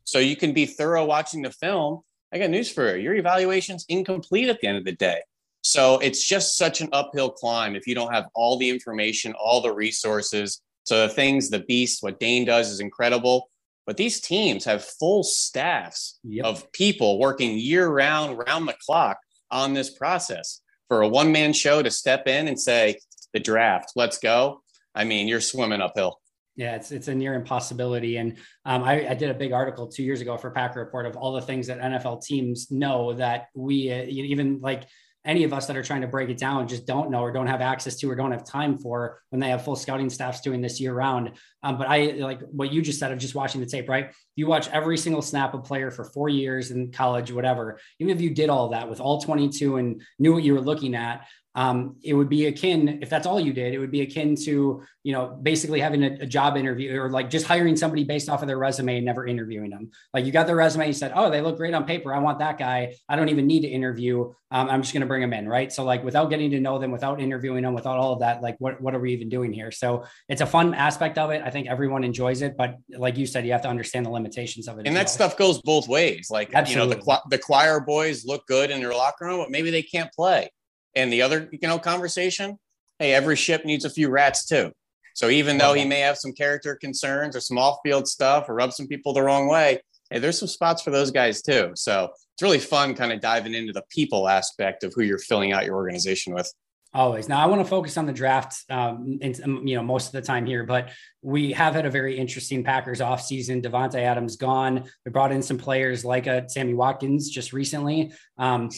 So 0.04 0.18
you 0.18 0.36
can 0.36 0.52
be 0.52 0.66
thorough 0.66 1.06
watching 1.06 1.40
the 1.40 1.50
film. 1.50 2.00
I 2.30 2.38
got 2.38 2.50
news 2.50 2.70
for 2.70 2.94
you. 2.94 3.02
Your 3.02 3.14
evaluation's 3.14 3.86
incomplete 3.88 4.50
at 4.50 4.60
the 4.60 4.66
end 4.66 4.76
of 4.76 4.84
the 4.84 4.96
day. 4.96 5.22
So 5.62 5.98
it's 6.00 6.22
just 6.22 6.58
such 6.58 6.82
an 6.82 6.90
uphill 6.92 7.30
climb 7.30 7.74
if 7.74 7.86
you 7.86 7.94
don't 7.94 8.12
have 8.12 8.26
all 8.34 8.58
the 8.58 8.68
information, 8.68 9.32
all 9.32 9.62
the 9.62 9.72
resources. 9.72 10.60
So 10.84 11.06
the 11.06 11.14
things, 11.14 11.48
the 11.48 11.60
beast, 11.60 12.02
what 12.02 12.20
Dane 12.20 12.44
does 12.44 12.68
is 12.70 12.80
incredible. 12.80 13.48
But 13.86 13.96
these 13.96 14.20
teams 14.20 14.66
have 14.66 14.84
full 14.84 15.22
staffs 15.22 16.18
yep. 16.22 16.44
of 16.44 16.70
people 16.72 17.18
working 17.18 17.56
year 17.56 17.88
round, 17.88 18.36
round 18.46 18.68
the 18.68 18.76
clock 18.84 19.16
on 19.50 19.74
this 19.74 19.90
process. 19.90 20.60
For 20.88 21.02
a 21.02 21.08
one 21.08 21.32
man 21.32 21.52
show 21.52 21.82
to 21.82 21.90
step 21.90 22.26
in 22.26 22.48
and 22.48 22.58
say, 22.58 22.98
the 23.32 23.40
draft, 23.40 23.92
let's 23.94 24.18
go. 24.18 24.62
I 24.94 25.04
mean, 25.04 25.28
you're 25.28 25.40
swimming 25.40 25.80
uphill. 25.80 26.20
Yeah, 26.56 26.74
it's 26.74 26.90
it's 26.90 27.06
a 27.06 27.14
near 27.14 27.34
impossibility. 27.34 28.16
And 28.16 28.36
um, 28.64 28.82
I, 28.82 29.10
I, 29.10 29.14
did 29.14 29.30
a 29.30 29.34
big 29.34 29.52
article 29.52 29.86
two 29.86 30.02
years 30.02 30.20
ago 30.20 30.36
for 30.36 30.50
Packer 30.50 30.80
Report 30.80 31.06
of 31.06 31.16
all 31.16 31.32
the 31.32 31.40
things 31.40 31.68
that 31.68 31.78
NFL 31.78 32.24
teams 32.24 32.68
know 32.72 33.12
that 33.12 33.46
we 33.54 33.92
uh, 33.92 34.02
even 34.08 34.58
like 34.60 34.84
any 35.24 35.44
of 35.44 35.52
us 35.52 35.66
that 35.66 35.76
are 35.76 35.82
trying 35.82 36.00
to 36.00 36.06
break 36.06 36.28
it 36.30 36.38
down 36.38 36.66
just 36.68 36.86
don't 36.86 37.10
know 37.10 37.20
or 37.20 37.32
don't 37.32 37.46
have 37.46 37.60
access 37.60 37.96
to 37.96 38.10
or 38.10 38.14
don't 38.14 38.32
have 38.32 38.44
time 38.44 38.78
for 38.78 39.20
when 39.30 39.40
they 39.40 39.50
have 39.50 39.64
full 39.64 39.76
scouting 39.76 40.08
staffs 40.08 40.40
doing 40.40 40.60
this 40.60 40.80
year 40.80 40.94
round. 40.94 41.32
Um, 41.62 41.76
but 41.76 41.88
I 41.88 42.12
like 42.12 42.40
what 42.50 42.72
you 42.72 42.80
just 42.82 42.98
said 42.98 43.12
of 43.12 43.18
just 43.18 43.34
watching 43.34 43.60
the 43.60 43.66
tape, 43.66 43.88
right? 43.88 44.14
You 44.36 44.46
watch 44.46 44.68
every 44.68 44.96
single 44.96 45.22
snap 45.22 45.54
of 45.54 45.64
player 45.64 45.90
for 45.90 46.04
four 46.04 46.28
years 46.28 46.70
in 46.70 46.92
college, 46.92 47.32
whatever. 47.32 47.78
Even 47.98 48.14
if 48.14 48.22
you 48.22 48.30
did 48.30 48.48
all 48.48 48.70
that 48.70 48.88
with 48.88 49.00
all 49.00 49.20
22 49.20 49.76
and 49.76 50.02
knew 50.18 50.32
what 50.32 50.44
you 50.44 50.54
were 50.54 50.60
looking 50.60 50.94
at, 50.94 51.26
um, 51.58 51.96
it 52.04 52.14
would 52.14 52.28
be 52.28 52.46
akin 52.46 53.00
if 53.02 53.10
that's 53.10 53.26
all 53.26 53.40
you 53.40 53.52
did 53.52 53.74
it 53.74 53.80
would 53.80 53.90
be 53.90 54.02
akin 54.02 54.36
to 54.36 54.80
you 55.02 55.12
know 55.12 55.36
basically 55.42 55.80
having 55.80 56.04
a, 56.04 56.18
a, 56.20 56.26
job 56.26 56.56
interview 56.56 57.00
or 57.00 57.10
like 57.10 57.30
just 57.30 57.46
hiring 57.46 57.74
somebody 57.74 58.04
based 58.04 58.28
off 58.28 58.42
of 58.42 58.46
their 58.46 58.58
resume 58.58 58.98
and 58.98 59.04
never 59.04 59.26
interviewing 59.26 59.70
them. 59.70 59.90
Like 60.14 60.24
you 60.24 60.30
got 60.30 60.46
their 60.46 60.54
resume 60.54 60.86
you 60.86 60.92
said 60.92 61.10
oh 61.16 61.30
they 61.30 61.40
look 61.40 61.56
great 61.56 61.74
on 61.74 61.84
paper. 61.84 62.14
I 62.14 62.20
want 62.20 62.38
that 62.38 62.58
guy. 62.58 62.94
I 63.08 63.16
don't 63.16 63.28
even 63.28 63.48
need 63.48 63.62
to 63.62 63.68
interview. 63.68 64.32
Um, 64.50 64.70
i'm 64.70 64.80
just 64.80 64.94
going 64.94 65.02
to 65.02 65.06
bring 65.06 65.20
them 65.20 65.32
in 65.32 65.48
right? 65.48 65.70
So 65.72 65.82
like 65.84 66.04
without 66.04 66.30
getting 66.30 66.50
to 66.52 66.60
know 66.60 66.78
them 66.78 66.92
without 66.92 67.20
interviewing 67.20 67.64
them 67.64 67.74
without 67.74 67.98
all 67.98 68.12
of 68.12 68.20
that 68.20 68.40
like 68.40 68.56
what, 68.60 68.80
what 68.80 68.94
are 68.94 69.00
we 69.00 69.12
even 69.12 69.28
doing 69.28 69.52
here? 69.52 69.72
So 69.72 70.04
it's 70.28 70.40
a 70.40 70.46
fun 70.46 70.74
aspect 70.74 71.18
of 71.18 71.30
it. 71.30 71.42
I 71.44 71.50
think 71.50 71.66
everyone 71.68 72.04
enjoys 72.04 72.40
it 72.42 72.56
but 72.56 72.76
like 72.96 73.16
you 73.18 73.26
said 73.26 73.44
you 73.44 73.52
have 73.52 73.62
to 73.62 73.68
understand 73.68 74.06
the 74.06 74.10
limitations 74.10 74.68
of 74.68 74.78
it 74.78 74.86
and 74.86 74.94
that 74.94 75.00
well. 75.00 75.08
stuff 75.08 75.36
goes 75.36 75.60
both 75.62 75.88
ways. 75.88 76.28
Like 76.30 76.54
Absolutely. 76.54 76.96
you 76.96 77.02
know 77.04 77.20
the, 77.26 77.36
the 77.36 77.38
choir 77.38 77.80
boys 77.80 78.24
look 78.24 78.46
good 78.46 78.70
in 78.70 78.80
their 78.80 78.92
locker 78.92 79.26
room 79.26 79.38
but 79.38 79.50
maybe 79.50 79.70
they 79.70 79.82
can't 79.82 80.12
play 80.12 80.48
and 80.94 81.12
the 81.12 81.22
other, 81.22 81.48
you 81.52 81.68
know, 81.68 81.78
conversation, 81.78 82.58
hey, 82.98 83.14
every 83.14 83.36
ship 83.36 83.64
needs 83.64 83.84
a 83.84 83.90
few 83.90 84.08
rats 84.08 84.46
too. 84.46 84.72
So 85.14 85.28
even 85.28 85.58
though 85.58 85.74
he 85.74 85.84
may 85.84 86.00
have 86.00 86.16
some 86.16 86.32
character 86.32 86.76
concerns 86.76 87.34
or 87.34 87.40
some 87.40 87.58
off-field 87.58 88.06
stuff 88.06 88.48
or 88.48 88.54
rub 88.54 88.72
some 88.72 88.86
people 88.86 89.12
the 89.12 89.22
wrong 89.22 89.48
way, 89.48 89.80
hey, 90.10 90.20
there's 90.20 90.38
some 90.38 90.48
spots 90.48 90.80
for 90.80 90.90
those 90.90 91.10
guys 91.10 91.42
too. 91.42 91.72
So 91.74 92.10
it's 92.34 92.42
really 92.42 92.60
fun 92.60 92.94
kind 92.94 93.12
of 93.12 93.20
diving 93.20 93.54
into 93.54 93.72
the 93.72 93.82
people 93.90 94.28
aspect 94.28 94.84
of 94.84 94.92
who 94.94 95.02
you're 95.02 95.18
filling 95.18 95.52
out 95.52 95.64
your 95.64 95.74
organization 95.74 96.34
with. 96.34 96.52
Always. 96.94 97.28
Now 97.28 97.42
I 97.42 97.46
want 97.46 97.60
to 97.60 97.68
focus 97.68 97.98
on 97.98 98.06
the 98.06 98.12
draft, 98.12 98.64
um, 98.70 99.18
and, 99.20 99.68
you 99.68 99.76
know, 99.76 99.82
most 99.82 100.06
of 100.06 100.12
the 100.12 100.22
time 100.22 100.46
here, 100.46 100.64
but 100.64 100.88
we 101.20 101.52
have 101.52 101.74
had 101.74 101.84
a 101.84 101.90
very 101.90 102.16
interesting 102.16 102.64
Packers 102.64 103.00
offseason. 103.00 103.62
Davante 103.62 103.96
Adams 103.96 104.36
gone. 104.36 104.84
They 105.04 105.10
brought 105.10 105.30
in 105.30 105.42
some 105.42 105.58
players 105.58 106.02
like 106.04 106.26
a 106.26 106.44
uh, 106.44 106.48
Sammy 106.48 106.72
Watkins 106.72 107.28
just 107.28 107.52
recently. 107.52 108.12
Um, 108.38 108.70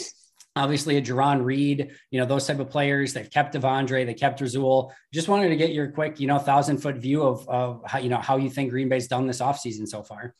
obviously 0.60 0.96
a 0.96 1.02
Jarran 1.02 1.44
Reed, 1.44 1.90
you 2.10 2.20
know, 2.20 2.26
those 2.26 2.46
type 2.46 2.58
of 2.58 2.70
players. 2.70 3.12
They've 3.12 3.30
kept 3.30 3.54
De'Vondre, 3.54 4.04
they 4.04 4.14
kept 4.14 4.40
Rasul. 4.40 4.92
Just 5.12 5.28
wanted 5.28 5.48
to 5.48 5.56
get 5.56 5.72
your 5.72 5.90
quick, 5.90 6.20
you 6.20 6.26
know, 6.26 6.38
thousand 6.38 6.78
foot 6.78 6.96
view 6.96 7.22
of, 7.22 7.48
of 7.48 7.82
how, 7.86 7.98
you 7.98 8.10
know, 8.10 8.18
how 8.18 8.36
you 8.36 8.50
think 8.50 8.70
Green 8.70 8.88
Bay's 8.88 9.08
done 9.08 9.26
this 9.26 9.40
offseason 9.40 9.88
so 9.88 10.02
far. 10.02 10.34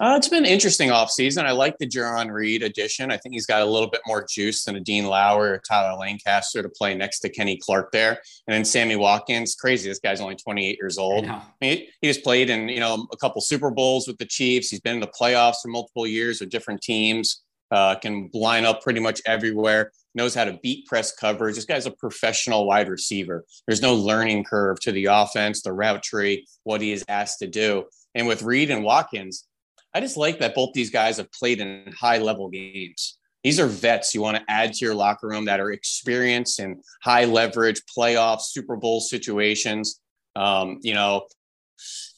Uh, 0.00 0.14
it's 0.16 0.28
been 0.28 0.46
an 0.46 0.50
interesting 0.50 0.88
offseason. 0.88 1.44
I 1.44 1.50
like 1.50 1.76
the 1.76 1.86
Jarran 1.86 2.32
Reed 2.32 2.62
addition. 2.62 3.12
I 3.12 3.18
think 3.18 3.34
he's 3.34 3.44
got 3.44 3.60
a 3.60 3.66
little 3.66 3.90
bit 3.90 4.00
more 4.06 4.26
juice 4.26 4.64
than 4.64 4.76
a 4.76 4.80
Dean 4.80 5.04
Lowry 5.04 5.50
or 5.50 5.58
Tyler 5.58 5.98
Lancaster 5.98 6.62
to 6.62 6.70
play 6.70 6.94
next 6.94 7.20
to 7.20 7.28
Kenny 7.28 7.58
Clark 7.58 7.92
there. 7.92 8.12
And 8.46 8.54
then 8.54 8.64
Sammy 8.64 8.96
Watkins, 8.96 9.54
crazy. 9.54 9.90
This 9.90 9.98
guy's 9.98 10.22
only 10.22 10.36
28 10.36 10.78
years 10.80 10.96
old. 10.96 11.26
I 11.26 11.42
mean, 11.60 11.76
he, 11.76 11.88
he 12.00 12.08
just 12.08 12.24
played 12.24 12.48
in, 12.48 12.70
you 12.70 12.80
know, 12.80 13.06
a 13.12 13.16
couple 13.18 13.42
Super 13.42 13.70
Bowls 13.70 14.08
with 14.08 14.16
the 14.16 14.24
Chiefs. 14.24 14.70
He's 14.70 14.80
been 14.80 14.94
in 14.94 15.00
the 15.00 15.06
playoffs 15.06 15.56
for 15.62 15.68
multiple 15.68 16.06
years 16.06 16.40
with 16.40 16.48
different 16.48 16.80
teams 16.80 17.42
uh, 17.70 17.94
can 17.96 18.30
line 18.34 18.64
up 18.64 18.82
pretty 18.82 19.00
much 19.00 19.20
everywhere, 19.26 19.92
knows 20.14 20.34
how 20.34 20.44
to 20.44 20.58
beat 20.62 20.86
press 20.86 21.12
coverage. 21.12 21.54
This 21.54 21.64
guy's 21.64 21.86
a 21.86 21.90
professional 21.90 22.66
wide 22.66 22.88
receiver. 22.88 23.44
There's 23.66 23.82
no 23.82 23.94
learning 23.94 24.44
curve 24.44 24.80
to 24.80 24.92
the 24.92 25.06
offense, 25.06 25.62
the 25.62 25.72
route 25.72 26.02
tree, 26.02 26.46
what 26.64 26.80
he 26.80 26.92
is 26.92 27.04
asked 27.08 27.38
to 27.40 27.46
do. 27.46 27.84
And 28.14 28.26
with 28.26 28.42
Reed 28.42 28.70
and 28.70 28.84
Watkins, 28.84 29.46
I 29.94 30.00
just 30.00 30.16
like 30.16 30.38
that 30.40 30.54
both 30.54 30.72
these 30.72 30.90
guys 30.90 31.16
have 31.16 31.30
played 31.32 31.60
in 31.60 31.92
high 31.98 32.18
level 32.18 32.48
games. 32.48 33.18
These 33.42 33.58
are 33.58 33.66
vets 33.66 34.14
you 34.14 34.20
want 34.20 34.36
to 34.36 34.44
add 34.48 34.74
to 34.74 34.84
your 34.84 34.94
locker 34.94 35.28
room 35.28 35.46
that 35.46 35.60
are 35.60 35.72
experienced 35.72 36.60
in 36.60 36.80
high 37.02 37.24
leverage 37.24 37.82
playoff 37.96 38.42
Super 38.42 38.76
Bowl 38.76 39.00
situations. 39.00 40.00
Um, 40.36 40.78
you 40.82 40.94
know, 40.94 41.26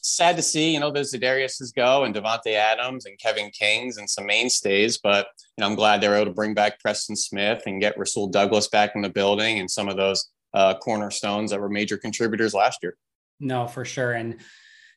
sad 0.03 0.35
to 0.35 0.41
see, 0.41 0.73
you 0.73 0.79
know, 0.79 0.91
those 0.91 1.13
Za'Darius's 1.13 1.71
go 1.71 2.03
and 2.03 2.13
Davante 2.13 2.53
Adams 2.53 3.05
and 3.05 3.17
Kevin 3.17 3.49
Kings 3.51 3.97
and 3.97 4.09
some 4.09 4.25
mainstays, 4.25 4.97
but 4.97 5.27
you 5.57 5.61
know, 5.61 5.67
I'm 5.67 5.75
glad 5.75 6.01
they 6.01 6.09
were 6.09 6.15
able 6.15 6.25
to 6.25 6.33
bring 6.33 6.53
back 6.53 6.79
Preston 6.79 7.15
Smith 7.15 7.63
and 7.65 7.81
get 7.81 7.97
Rasul 7.97 8.27
Douglas 8.27 8.67
back 8.67 8.91
in 8.95 9.01
the 9.01 9.09
building 9.09 9.59
and 9.59 9.71
some 9.71 9.87
of 9.87 9.97
those 9.97 10.29
uh, 10.53 10.75
cornerstones 10.75 11.51
that 11.51 11.59
were 11.59 11.69
major 11.69 11.97
contributors 11.97 12.53
last 12.53 12.79
year. 12.83 12.97
No, 13.39 13.67
for 13.67 13.85
sure. 13.85 14.13
And 14.13 14.39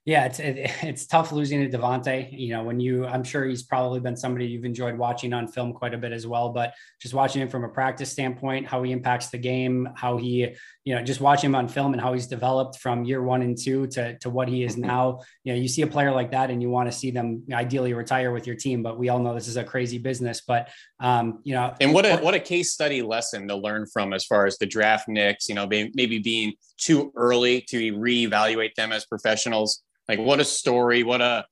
yeah, 0.04 0.24
it's 0.24 0.38
it, 0.38 0.70
it's 0.82 1.06
tough 1.06 1.32
losing 1.32 1.68
to 1.68 1.78
Davante. 1.78 2.28
You 2.32 2.54
know, 2.54 2.64
when 2.64 2.80
you, 2.80 3.06
I'm 3.06 3.24
sure 3.24 3.44
he's 3.44 3.62
probably 3.62 4.00
been 4.00 4.16
somebody 4.16 4.46
you've 4.46 4.64
enjoyed 4.64 4.96
watching 4.96 5.32
on 5.32 5.48
film 5.48 5.72
quite 5.72 5.94
a 5.94 5.98
bit 5.98 6.12
as 6.12 6.26
well. 6.26 6.50
But 6.50 6.74
just 7.00 7.14
watching 7.14 7.42
him 7.42 7.48
from 7.48 7.64
a 7.64 7.68
practice 7.68 8.10
standpoint, 8.10 8.66
how 8.66 8.82
he 8.82 8.92
impacts 8.92 9.28
the 9.28 9.38
game, 9.38 9.88
how 9.94 10.16
he, 10.16 10.54
you 10.86 10.94
know, 10.94 11.02
just 11.02 11.20
watching 11.20 11.50
him 11.50 11.54
on 11.54 11.68
film 11.68 11.92
and 11.92 12.00
how 12.00 12.14
he's 12.14 12.26
developed 12.26 12.78
from 12.78 13.04
year 13.04 13.22
one 13.22 13.42
and 13.42 13.58
two 13.60 13.86
to 13.88 14.16
to 14.20 14.30
what 14.30 14.48
he 14.48 14.64
is 14.64 14.72
mm-hmm. 14.72 14.86
now. 14.86 15.20
You 15.44 15.52
know, 15.52 15.58
you 15.58 15.68
see 15.68 15.82
a 15.82 15.86
player 15.86 16.12
like 16.12 16.30
that, 16.30 16.50
and 16.50 16.62
you 16.62 16.70
want 16.70 16.90
to 16.90 16.96
see 16.96 17.10
them 17.10 17.42
ideally 17.52 17.92
retire 17.92 18.32
with 18.32 18.46
your 18.46 18.56
team. 18.56 18.82
But 18.82 18.98
we 18.98 19.10
all 19.10 19.18
know 19.18 19.34
this 19.34 19.48
is 19.48 19.58
a 19.58 19.64
crazy 19.64 19.98
business. 19.98 20.40
But 20.46 20.70
um, 21.00 21.40
you 21.44 21.54
know, 21.54 21.74
and 21.82 21.92
what 21.92 22.06
a 22.06 22.16
what 22.16 22.32
a 22.32 22.40
case 22.40 22.72
study 22.72 23.02
lesson 23.02 23.48
to 23.48 23.56
learn 23.56 23.86
from 23.92 24.14
as 24.14 24.24
far 24.24 24.46
as 24.46 24.56
the 24.56 24.66
draft 24.66 25.08
Knicks. 25.08 25.48
You 25.48 25.56
know, 25.56 25.66
maybe 25.66 26.18
being 26.20 26.54
too 26.78 27.12
early 27.14 27.60
to 27.68 27.92
reevaluate 27.94 28.74
them 28.74 28.92
as 28.92 29.04
professionals 29.04 29.82
like 30.08 30.18
what 30.18 30.40
a 30.40 30.44
story, 30.44 31.02
what 31.02 31.20
a 31.20 31.44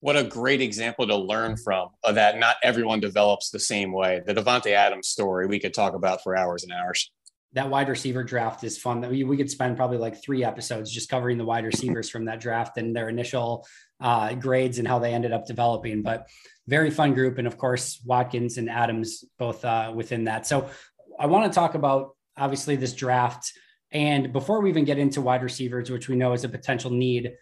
what 0.00 0.16
a 0.16 0.24
great 0.24 0.62
example 0.62 1.06
to 1.06 1.16
learn 1.16 1.58
from 1.58 1.88
of 2.04 2.14
that 2.14 2.38
not 2.38 2.56
everyone 2.62 3.00
develops 3.00 3.50
the 3.50 3.58
same 3.58 3.92
way. 3.92 4.22
The 4.24 4.34
Davante 4.34 4.72
Adams 4.72 5.08
story 5.08 5.46
we 5.46 5.58
could 5.58 5.74
talk 5.74 5.94
about 5.94 6.22
for 6.22 6.36
hours 6.36 6.62
and 6.62 6.72
hours. 6.72 7.10
That 7.54 7.68
wide 7.68 7.88
receiver 7.88 8.22
draft 8.22 8.62
is 8.62 8.78
fun. 8.78 9.00
That 9.00 9.10
we, 9.10 9.24
we 9.24 9.36
could 9.36 9.50
spend 9.50 9.76
probably 9.76 9.98
like 9.98 10.22
three 10.22 10.44
episodes 10.44 10.92
just 10.92 11.08
covering 11.08 11.36
the 11.36 11.44
wide 11.44 11.64
receivers 11.64 12.08
from 12.08 12.26
that 12.26 12.40
draft 12.40 12.76
and 12.76 12.94
their 12.94 13.08
initial 13.08 13.66
uh, 14.00 14.34
grades 14.34 14.78
and 14.78 14.86
how 14.86 14.98
they 14.98 15.12
ended 15.12 15.32
up 15.32 15.46
developing. 15.46 16.02
But 16.02 16.28
very 16.68 16.90
fun 16.90 17.14
group, 17.14 17.38
and 17.38 17.48
of 17.48 17.58
course 17.58 18.00
Watkins 18.06 18.56
and 18.56 18.70
Adams 18.70 19.24
both 19.38 19.64
uh, 19.64 19.92
within 19.94 20.24
that. 20.24 20.46
So 20.46 20.70
I 21.18 21.26
want 21.26 21.52
to 21.52 21.54
talk 21.54 21.74
about 21.74 22.16
obviously 22.36 22.76
this 22.76 22.94
draft. 22.94 23.52
And 23.92 24.32
before 24.32 24.60
we 24.60 24.70
even 24.70 24.84
get 24.84 24.98
into 24.98 25.20
wide 25.20 25.42
receivers, 25.42 25.90
which 25.90 26.08
we 26.08 26.14
know 26.14 26.32
is 26.32 26.44
a 26.44 26.48
potential 26.48 26.92
need, 26.92 27.32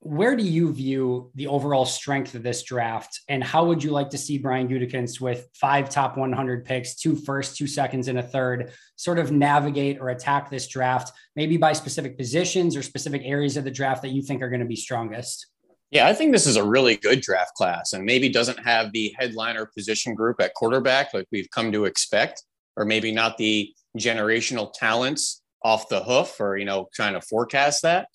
where 0.00 0.36
do 0.36 0.42
you 0.42 0.72
view 0.72 1.30
the 1.34 1.46
overall 1.46 1.84
strength 1.84 2.34
of 2.34 2.42
this 2.42 2.62
draft 2.62 3.20
and 3.28 3.42
how 3.42 3.64
would 3.64 3.82
you 3.82 3.90
like 3.90 4.10
to 4.10 4.18
see 4.18 4.38
Brian 4.38 4.68
Gutekunst 4.68 5.20
with 5.20 5.48
five 5.54 5.88
top 5.88 6.16
100 6.16 6.64
picks, 6.64 6.94
two 6.94 7.16
first, 7.16 7.56
two 7.56 7.66
seconds, 7.66 8.08
and 8.08 8.18
a 8.18 8.22
third 8.22 8.72
sort 8.96 9.18
of 9.18 9.32
navigate 9.32 9.98
or 9.98 10.10
attack 10.10 10.50
this 10.50 10.68
draft, 10.68 11.12
maybe 11.34 11.56
by 11.56 11.72
specific 11.72 12.16
positions 12.18 12.76
or 12.76 12.82
specific 12.82 13.22
areas 13.24 13.56
of 13.56 13.64
the 13.64 13.70
draft 13.70 14.02
that 14.02 14.10
you 14.10 14.22
think 14.22 14.42
are 14.42 14.50
going 14.50 14.60
to 14.60 14.66
be 14.66 14.76
strongest? 14.76 15.46
Yeah, 15.90 16.06
I 16.06 16.14
think 16.14 16.32
this 16.32 16.46
is 16.46 16.56
a 16.56 16.64
really 16.64 16.96
good 16.96 17.20
draft 17.20 17.54
class 17.54 17.92
and 17.92 18.04
maybe 18.04 18.28
doesn't 18.28 18.58
have 18.58 18.92
the 18.92 19.14
headliner 19.18 19.66
position 19.66 20.14
group 20.14 20.40
at 20.40 20.54
quarterback 20.54 21.14
like 21.14 21.26
we've 21.32 21.50
come 21.50 21.72
to 21.72 21.84
expect, 21.84 22.42
or 22.76 22.84
maybe 22.84 23.12
not 23.12 23.38
the 23.38 23.72
generational 23.98 24.72
talents 24.74 25.42
off 25.64 25.88
the 25.88 26.02
hoof 26.02 26.38
or, 26.38 26.56
you 26.56 26.64
know, 26.64 26.88
trying 26.92 27.14
to 27.14 27.20
forecast 27.20 27.82
that 27.82 28.08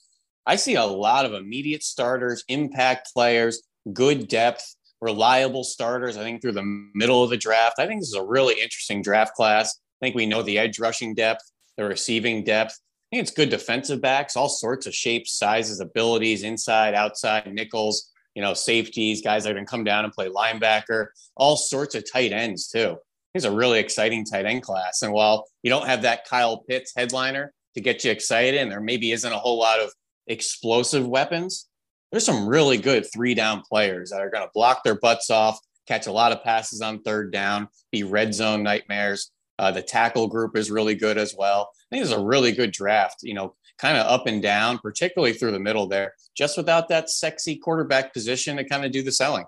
I 0.46 0.56
see 0.56 0.76
a 0.76 0.86
lot 0.86 1.26
of 1.26 1.34
immediate 1.34 1.84
starters, 1.84 2.44
impact 2.48 3.14
players, 3.14 3.62
good 3.94 4.28
depth, 4.28 4.76
reliable 5.00 5.64
starters. 5.64 6.18
I 6.18 6.22
think 6.22 6.42
through 6.42 6.54
the 6.54 6.90
middle 6.94 7.24
of 7.24 7.30
the 7.30 7.38
draft, 7.38 7.80
I 7.80 7.88
think 7.88 8.02
this 8.02 8.10
is 8.10 8.16
a 8.16 8.24
really 8.24 8.56
interesting 8.62 9.02
draft 9.02 9.36
class. 9.36 9.78
I 10.02 10.06
think 10.06 10.16
we 10.16 10.26
know 10.26 10.42
the 10.42 10.58
edge 10.58 10.80
rushing 10.80 11.14
depth, 11.14 11.42
the 11.78 11.86
receiving 11.86 12.44
depth. 12.44 12.80
I 13.12 13.18
think 13.18 13.28
it's 13.28 13.36
good 13.36 13.50
defensive 13.50 14.02
backs, 14.02 14.36
all 14.36 14.50
sorts 14.50 14.88
of 14.88 14.96
shapes, 14.96 15.34
sizes, 15.34 15.80
abilities, 15.80 16.44
inside, 16.44 16.94
outside, 16.94 17.52
nickels, 17.54 18.10
you 18.36 18.42
know, 18.42 18.54
safeties, 18.54 19.22
guys 19.22 19.44
that 19.44 19.56
can 19.56 19.66
come 19.66 19.84
down 19.84 20.06
and 20.06 20.14
play 20.14 20.30
linebacker, 20.30 21.08
all 21.36 21.58
sorts 21.58 21.94
of 21.94 22.10
tight 22.10 22.32
ends 22.32 22.68
too. 22.68 22.98
It's 23.34 23.46
a 23.46 23.52
really 23.52 23.80
exciting 23.80 24.26
tight 24.26 24.46
end 24.46 24.64
class. 24.64 25.02
And 25.02 25.14
while 25.14 25.48
you 25.64 25.70
don't 25.70 25.88
have 25.88 26.02
that 26.04 26.28
Kyle 26.28 26.60
Pitts 26.60 26.94
headliner, 26.96 27.54
to 27.76 27.82
get 27.82 28.04
you 28.04 28.12
excited, 28.12 28.60
and 28.60 28.72
there 28.72 28.82
maybe 28.82 29.12
isn't 29.12 29.32
a 29.32 29.38
whole 29.38 29.58
lot 29.58 29.80
of 29.80 29.94
explosive 30.32 31.08
weapons, 31.08 31.68
there's 32.12 32.26
some 32.26 32.48
really 32.48 32.78
good 32.78 33.06
three 33.14 33.34
down 33.34 33.62
players 33.62 34.10
that 34.10 34.22
are 34.22 34.30
going 34.30 34.44
to 34.44 34.52
block 34.54 34.84
their 34.84 35.00
butts 35.00 35.30
off, 35.30 35.60
catch 35.88 36.08
a 36.08 36.12
lot 36.12 36.32
of 36.32 36.44
passes 36.44 36.82
on 36.82 37.02
third 37.02 37.32
down, 37.32 37.68
be 37.92 38.04
red 38.04 38.34
zone 38.34 38.64
nightmares. 38.64 39.32
Uh, 39.60 39.72
the 39.72 39.82
tackle 39.82 40.28
group 40.28 40.58
is 40.58 40.72
really 40.72 40.96
good 40.96 41.18
as 41.18 41.36
well. 41.38 41.70
I 41.92 41.96
think 41.96 42.04
it's 42.04 42.14
a 42.14 42.24
really 42.24 42.52
good 42.52 42.72
draft, 42.72 43.18
you 43.22 43.34
know, 43.34 43.56
kind 43.78 43.98
of 43.98 44.08
up 44.08 44.26
and 44.28 44.42
down, 44.42 44.80
particularly 44.80 45.34
through 45.34 45.52
the 45.52 45.60
middle 45.60 45.88
there, 45.88 46.14
just 46.36 46.58
without 46.58 46.88
that 46.90 47.10
sexy 47.10 47.58
quarterback 47.58 48.14
position 48.14 48.58
to 48.58 48.64
kind 48.64 48.86
of 48.86 48.92
do 48.92 49.04
the 49.04 49.12
selling 49.12 49.46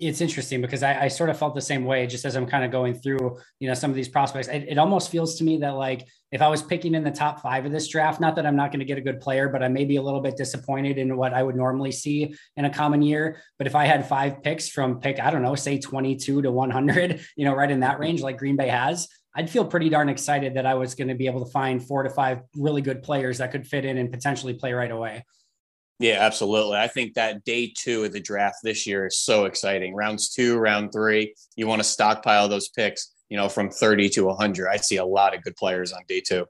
it's 0.00 0.20
interesting 0.20 0.60
because 0.60 0.82
I, 0.82 1.04
I, 1.04 1.08
sort 1.08 1.30
of 1.30 1.38
felt 1.38 1.54
the 1.54 1.60
same 1.60 1.84
way 1.84 2.06
just 2.06 2.24
as 2.24 2.36
I'm 2.36 2.46
kind 2.46 2.64
of 2.64 2.70
going 2.70 2.94
through, 2.94 3.38
you 3.60 3.68
know, 3.68 3.74
some 3.74 3.90
of 3.90 3.96
these 3.96 4.08
prospects. 4.08 4.48
It, 4.48 4.64
it, 4.68 4.78
almost 4.78 5.10
feels 5.10 5.36
to 5.36 5.44
me 5.44 5.58
that 5.58 5.70
like 5.70 6.06
if 6.32 6.40
I 6.40 6.48
was 6.48 6.62
picking 6.62 6.94
in 6.94 7.04
the 7.04 7.10
top 7.10 7.40
five 7.40 7.66
of 7.66 7.72
this 7.72 7.88
draft, 7.88 8.20
not 8.20 8.34
that 8.36 8.46
I'm 8.46 8.56
not 8.56 8.70
going 8.70 8.80
to 8.80 8.86
get 8.86 8.98
a 8.98 9.02
good 9.02 9.20
player, 9.20 9.48
but 9.48 9.62
I 9.62 9.68
may 9.68 9.84
be 9.84 9.96
a 9.96 10.02
little 10.02 10.20
bit 10.20 10.36
disappointed 10.36 10.98
in 10.98 11.16
what 11.16 11.34
I 11.34 11.42
would 11.42 11.54
normally 11.54 11.92
see 11.92 12.34
in 12.56 12.64
a 12.64 12.70
common 12.70 13.02
year. 13.02 13.40
But 13.58 13.66
if 13.66 13.74
I 13.74 13.84
had 13.84 14.08
five 14.08 14.42
picks 14.42 14.68
from 14.68 15.00
pick, 15.00 15.20
I 15.20 15.30
don't 15.30 15.42
know, 15.42 15.54
say 15.54 15.78
22 15.78 16.42
to 16.42 16.50
100, 16.50 17.20
you 17.36 17.44
know, 17.44 17.54
right 17.54 17.70
in 17.70 17.80
that 17.80 17.98
range, 17.98 18.22
like 18.22 18.38
Green 18.38 18.56
Bay 18.56 18.68
has, 18.68 19.08
I'd 19.36 19.50
feel 19.50 19.64
pretty 19.64 19.88
darn 19.88 20.08
excited 20.08 20.54
that 20.54 20.66
I 20.66 20.74
was 20.74 20.94
going 20.94 21.08
to 21.08 21.14
be 21.14 21.26
able 21.26 21.44
to 21.44 21.50
find 21.50 21.84
four 21.84 22.04
to 22.04 22.10
five 22.10 22.40
really 22.56 22.82
good 22.82 23.02
players 23.02 23.38
that 23.38 23.50
could 23.50 23.66
fit 23.66 23.84
in 23.84 23.98
and 23.98 24.10
potentially 24.10 24.54
play 24.54 24.72
right 24.72 24.90
away. 24.90 25.24
Yeah, 26.00 26.18
absolutely. 26.20 26.76
I 26.76 26.88
think 26.88 27.14
that 27.14 27.44
day 27.44 27.72
two 27.76 28.04
of 28.04 28.12
the 28.12 28.20
draft 28.20 28.56
this 28.62 28.86
year 28.86 29.06
is 29.06 29.18
so 29.18 29.44
exciting. 29.44 29.94
Rounds 29.94 30.28
two, 30.30 30.56
round 30.58 30.92
three, 30.92 31.34
you 31.56 31.66
want 31.66 31.80
to 31.80 31.88
stockpile 31.88 32.48
those 32.48 32.68
picks, 32.68 33.12
you 33.28 33.36
know, 33.36 33.48
from 33.48 33.70
30 33.70 34.08
to 34.10 34.24
100. 34.24 34.68
I 34.68 34.76
see 34.76 34.96
a 34.96 35.04
lot 35.04 35.36
of 35.36 35.42
good 35.42 35.56
players 35.56 35.92
on 35.92 36.02
day 36.08 36.20
two. 36.20 36.46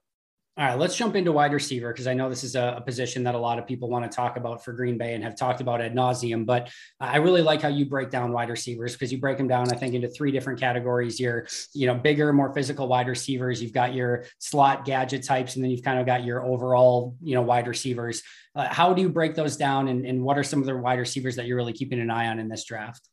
All 0.57 0.65
right, 0.65 0.79
let's 0.79 0.97
jump 0.97 1.17
into 1.17 1.33
wide 1.33 1.53
receiver 1.53 1.93
because 1.93 2.07
I 2.07 2.15
know 2.15 2.29
this 2.29 2.45
is 2.45 2.55
a, 2.55 2.75
a, 2.77 2.81
position 2.81 3.25
that 3.25 3.35
a 3.35 3.39
lot 3.39 3.59
of 3.59 3.67
people 3.67 3.89
want 3.89 4.09
to 4.09 4.15
talk 4.15 4.37
about 4.37 4.65
for 4.65 4.73
Green 4.73 4.97
Bay 4.97 5.15
and 5.15 5.25
have 5.25 5.37
talked 5.37 5.61
about 5.61 5.81
ad 5.81 5.97
nauseum. 5.97 6.47
But 6.47 6.71
I 7.01 7.17
really 7.17 7.43
like 7.43 7.61
how 7.61 7.67
you 7.67 7.87
break 7.87 8.09
down 8.09 8.31
wide 8.31 8.51
receivers 8.51 8.93
because 8.93 9.11
you 9.11 9.19
break 9.19 9.37
them 9.37 9.49
down, 9.49 9.73
I 9.73 9.77
think, 9.77 9.95
into 9.95 10.07
three 10.09 10.31
different 10.31 10.61
categories. 10.61 11.19
Your, 11.19 11.49
you 11.73 11.89
know, 11.89 11.97
bigger, 11.97 12.33
more 12.33 12.55
physical 12.55 12.87
wide 12.87 13.09
receivers. 13.09 13.61
You've 13.61 13.73
got 13.73 13.95
your 13.95 14.27
slot 14.39 14.85
gadget 14.85 15.25
types, 15.25 15.57
and 15.57 15.65
then 15.65 15.73
you've 15.73 15.83
kind 15.83 15.99
of 15.99 16.07
got 16.07 16.23
your 16.23 16.45
overall, 16.45 17.17
you 17.21 17.35
know, 17.35 17.43
wide 17.43 17.67
receivers. 17.67 18.23
Uh, 18.55 18.73
how 18.73 18.95
do 18.95 19.03
you 19.03 19.09
break 19.09 19.35
those 19.35 19.57
down, 19.57 19.89
and, 19.89 20.07
and 20.07 20.23
what 20.23 20.39
are 20.39 20.45
some 20.45 20.61
of 20.61 20.67
the 20.67 20.77
wide 20.77 21.01
receivers 21.01 21.35
that 21.35 21.47
you're 21.47 21.57
really 21.57 21.73
keeping 21.73 22.01
an 22.01 22.13
eye 22.13 22.29
on 22.29 22.39
in 22.39 22.47
this 22.47 22.65
draft? 22.65 23.09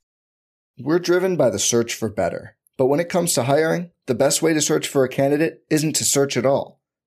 We're 0.77 1.00
driven 1.00 1.38
by 1.38 1.50
the 1.50 1.57
search 1.57 1.95
for 1.95 2.07
better, 2.07 2.55
but 2.77 2.86
when 2.86 3.00
it 3.00 3.10
comes 3.10 3.33
to 3.33 3.43
hiring, 3.43 3.89
the 4.05 4.13
best 4.13 4.43
way 4.43 4.53
to 4.53 4.62
search 4.62 4.88
for 4.88 5.03
a 5.03 5.10
candidate 5.10 5.63
isn't 5.71 5.95
to 5.95 6.03
search 6.05 6.38
at 6.38 6.45
all. 6.45 6.80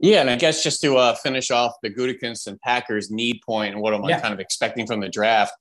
Yeah, 0.00 0.20
and 0.20 0.30
I 0.30 0.36
guess 0.36 0.62
just 0.62 0.80
to 0.82 0.96
uh, 0.96 1.14
finish 1.14 1.50
off 1.50 1.74
the 1.82 1.90
Gutekunst 1.90 2.46
and 2.46 2.60
Packers 2.60 3.10
need 3.10 3.40
point 3.44 3.74
and 3.74 3.82
what 3.82 3.94
am 3.94 4.04
I 4.04 4.10
yeah. 4.10 4.20
kind 4.20 4.32
of 4.32 4.38
expecting 4.38 4.86
from 4.86 5.00
the 5.00 5.08
draft, 5.08 5.52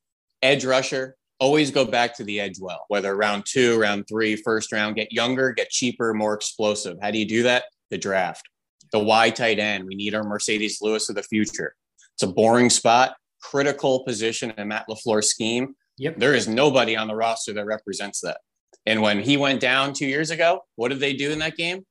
edge 0.44 0.64
rusher, 0.64 1.16
always 1.40 1.72
go 1.72 1.86
back 1.86 2.16
to 2.18 2.24
the 2.24 2.40
edge 2.40 2.60
well, 2.60 2.86
whether 2.88 3.16
round 3.16 3.46
two, 3.48 3.80
round 3.80 4.06
three, 4.08 4.36
first 4.36 4.72
round, 4.72 4.96
get 4.96 5.12
younger, 5.12 5.52
get 5.52 5.70
cheaper, 5.70 6.14
more 6.14 6.34
explosive. 6.34 6.98
How 7.02 7.12
do 7.12 7.18
you 7.18 7.28
do 7.28 7.44
that? 7.44 7.66
The 7.90 7.98
draft. 7.98 8.48
The 8.92 9.00
Y 9.00 9.30
tight 9.32 9.60
end, 9.60 9.86
we 9.86 9.96
need 9.96 10.16
our 10.16 10.24
Marcedes 10.24 10.82
Lewis 10.82 11.10
of 11.10 11.16
the 11.16 11.24
future. 11.24 11.76
It's 12.16 12.24
a 12.24 12.28
boring 12.28 12.70
spot, 12.70 13.16
critical 13.42 14.04
position 14.04 14.54
in 14.58 14.68
Matt 14.68 14.86
LaFleur's 14.90 15.30
scheme. 15.30 15.76
Yep. 15.98 16.18
There 16.18 16.36
is 16.36 16.48
nobody 16.48 16.96
on 16.96 17.08
the 17.08 17.16
roster 17.16 17.54
that 17.54 17.66
represents 17.66 18.22
that. 18.22 18.38
And 18.86 19.02
when 19.02 19.20
he 19.20 19.36
went 19.36 19.60
down 19.60 19.94
two 19.94 20.06
years 20.06 20.30
ago, 20.30 20.62
what 20.76 20.90
did 20.90 21.00
they 21.00 21.14
do 21.14 21.32
in 21.32 21.40
that 21.40 21.58
game? 21.58 21.86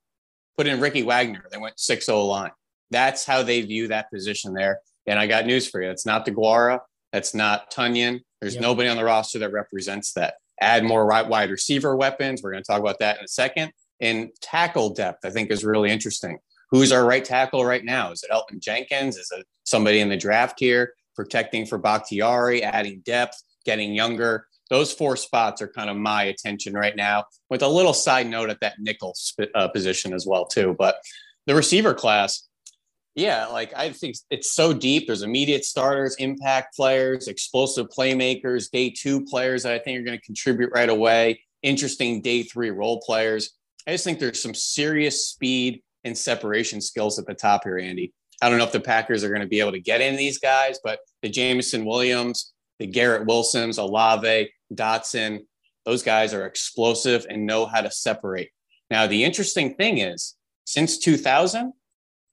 Put 0.57 0.67
in 0.67 0.79
Ricky 0.79 1.03
Wagner. 1.03 1.45
They 1.51 1.57
went 1.57 1.79
6 1.79 2.05
0 2.05 2.21
line. 2.21 2.51
That's 2.91 3.25
how 3.25 3.43
they 3.43 3.61
view 3.61 3.87
that 3.89 4.09
position 4.11 4.53
there. 4.53 4.79
And 5.05 5.19
I 5.19 5.27
got 5.27 5.45
news 5.45 5.67
for 5.67 5.81
you. 5.81 5.89
It's 5.89 6.05
not 6.05 6.25
Deguara. 6.25 6.79
That's 7.13 7.33
not 7.33 7.71
Tonyan. 7.71 8.21
There's 8.41 8.55
yep. 8.55 8.61
nobody 8.61 8.89
on 8.89 8.97
the 8.97 9.03
roster 9.03 9.39
that 9.39 9.51
represents 9.51 10.13
that. 10.13 10.35
Add 10.59 10.83
more 10.83 11.05
right 11.05 11.27
wide 11.27 11.51
receiver 11.51 11.95
weapons. 11.95 12.41
We're 12.41 12.51
going 12.51 12.63
to 12.63 12.67
talk 12.67 12.79
about 12.79 12.99
that 12.99 13.19
in 13.19 13.25
a 13.25 13.27
second. 13.27 13.71
And 13.99 14.29
tackle 14.41 14.89
depth, 14.91 15.25
I 15.25 15.29
think, 15.29 15.51
is 15.51 15.63
really 15.63 15.89
interesting. 15.89 16.39
Who's 16.71 16.91
our 16.91 17.05
right 17.05 17.23
tackle 17.23 17.65
right 17.65 17.83
now? 17.83 18.11
Is 18.11 18.23
it 18.23 18.31
Elgton 18.31 18.59
Jenkins? 18.59 19.17
Is 19.17 19.31
it 19.35 19.45
somebody 19.63 19.99
in 19.99 20.09
the 20.09 20.17
draft 20.17 20.59
here 20.59 20.93
protecting 21.15 21.65
for 21.65 21.77
Bakhtiari, 21.77 22.61
adding 22.63 23.01
depth, 23.05 23.41
getting 23.65 23.93
younger? 23.93 24.47
Those 24.69 24.91
four 24.91 25.15
spots 25.15 25.61
are 25.61 25.67
kind 25.67 25.89
of 25.89 25.97
my 25.97 26.23
attention 26.23 26.73
right 26.73 26.95
now 26.95 27.25
with 27.49 27.61
a 27.61 27.67
little 27.67 27.93
side 27.93 28.27
note 28.27 28.49
at 28.49 28.59
that 28.61 28.75
nickel 28.79 29.13
uh, 29.55 29.67
position 29.69 30.13
as 30.13 30.25
well 30.25 30.45
too. 30.45 30.75
But 30.77 30.97
the 31.45 31.55
receiver 31.55 31.93
class 31.93 32.47
yeah 33.15 33.47
like 33.47 33.73
i 33.75 33.89
think 33.89 34.15
it's 34.29 34.51
so 34.51 34.71
deep. 34.71 35.07
There's 35.07 35.23
immediate 35.23 35.65
starters 35.65 36.15
impact 36.19 36.75
players 36.75 37.27
explosive 37.27 37.87
playmakers 37.87 38.69
day 38.69 38.91
two 38.91 39.25
players 39.25 39.63
that 39.63 39.73
i 39.73 39.79
think 39.79 39.99
are 39.99 40.03
going 40.03 40.17
to 40.17 40.23
contribute 40.23 40.71
right 40.73 40.89
away 40.89 41.41
interesting 41.63 42.21
day 42.21 42.43
three 42.43 42.69
role 42.69 43.01
players. 43.01 43.57
I 43.87 43.91
just 43.91 44.03
think 44.03 44.19
there's 44.19 44.41
some 44.41 44.53
serious 44.53 45.27
speed 45.27 45.81
and 46.03 46.15
separation 46.15 46.79
skills 46.79 47.17
at 47.17 47.25
the 47.25 47.33
top 47.33 47.63
here 47.63 47.79
andy. 47.79 48.13
I 48.41 48.49
don't 48.49 48.59
know 48.59 48.65
if 48.65 48.71
the 48.71 48.79
packers 48.79 49.23
are 49.23 49.29
going 49.29 49.41
to 49.41 49.47
be 49.47 49.59
able 49.59 49.71
to 49.71 49.79
get 49.79 49.99
in 49.99 50.15
these 50.15 50.37
guys 50.37 50.79
but 50.83 50.99
the 51.23 51.29
jameson 51.29 51.85
williams 51.85 52.53
the 52.79 52.87
Garrett 52.87 53.27
Wilsons, 53.27 53.77
Olave, 53.77 54.51
Dotson, 54.73 55.45
those 55.85 56.03
guys 56.03 56.33
are 56.33 56.45
explosive 56.45 57.25
and 57.29 57.45
know 57.45 57.65
how 57.65 57.81
to 57.81 57.89
separate. 57.89 58.49
Now, 58.89 59.07
the 59.07 59.23
interesting 59.23 59.75
thing 59.75 59.99
is, 59.99 60.35
since 60.65 60.97
2000, 60.97 61.73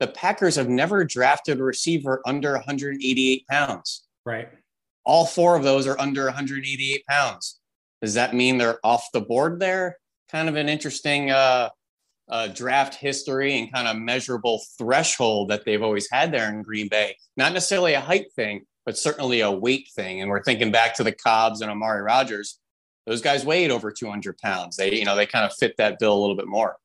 the 0.01 0.09
Packers 0.09 0.57
have 0.57 0.69
never 0.69 1.05
drafted 1.05 1.61
a 1.61 1.63
receiver 1.63 2.21
under 2.27 2.53
188 2.53 3.47
pounds. 3.47 4.05
Right. 4.27 4.49
All 5.05 5.25
four 5.25 5.57
of 5.57 5.63
those 5.63 5.87
are 5.87 5.99
under 6.01 6.25
188 6.25 7.07
pounds. 7.07 7.61
Does 8.03 8.15
that 8.15 8.35
mean 8.35 8.59
they're 8.59 8.85
off 8.85 9.09
the 9.13 9.21
board 9.21 9.61
there? 9.61 9.99
Kind 10.31 10.49
of 10.49 10.57
an 10.57 10.69
interesting 10.69 11.31
uh, 11.31 11.71
uh, 12.29 12.49
draft 12.49 12.95
history 12.95 13.59
and 13.59 13.73
kind 13.73 13.87
of 13.87 13.97
measurable 13.97 14.63
threshold 14.79 15.51
that 15.51 15.65
they've 15.65 15.83
always 15.83 16.09
had 16.11 16.33
there 16.33 16.51
in 16.51 16.63
Green 16.63 16.89
Bay. 16.89 17.17
Not 17.37 17.53
necessarily 17.53 17.95
a 17.95 18.01
height 18.01 18.33
thing, 18.35 18.67
but 18.85 18.99
certainly 18.99 19.41
a 19.41 19.51
weight 19.51 19.89
thing. 19.95 20.21
And 20.21 20.31
we're 20.31 20.43
thinking 20.43 20.71
back 20.71 20.95
to 20.97 21.05
the 21.05 21.13
Cobbs 21.13 21.61
and 21.61 21.71
Amari 21.71 22.03
Rogers; 22.03 22.59
Those 23.07 23.23
guys 23.23 23.45
weighed 23.45 23.71
over 23.71 23.91
200 23.91 24.39
pounds. 24.39 24.77
They, 24.77 24.95
you 24.95 25.05
know, 25.05 25.17
they 25.17 25.27
kind 25.27 25.45
of 25.45 25.55
fit 25.55 25.77
that 25.79 25.99
bill 25.99 26.17
a 26.17 26.21
little 26.21 26.37
bit 26.37 26.49
more. 26.49 26.77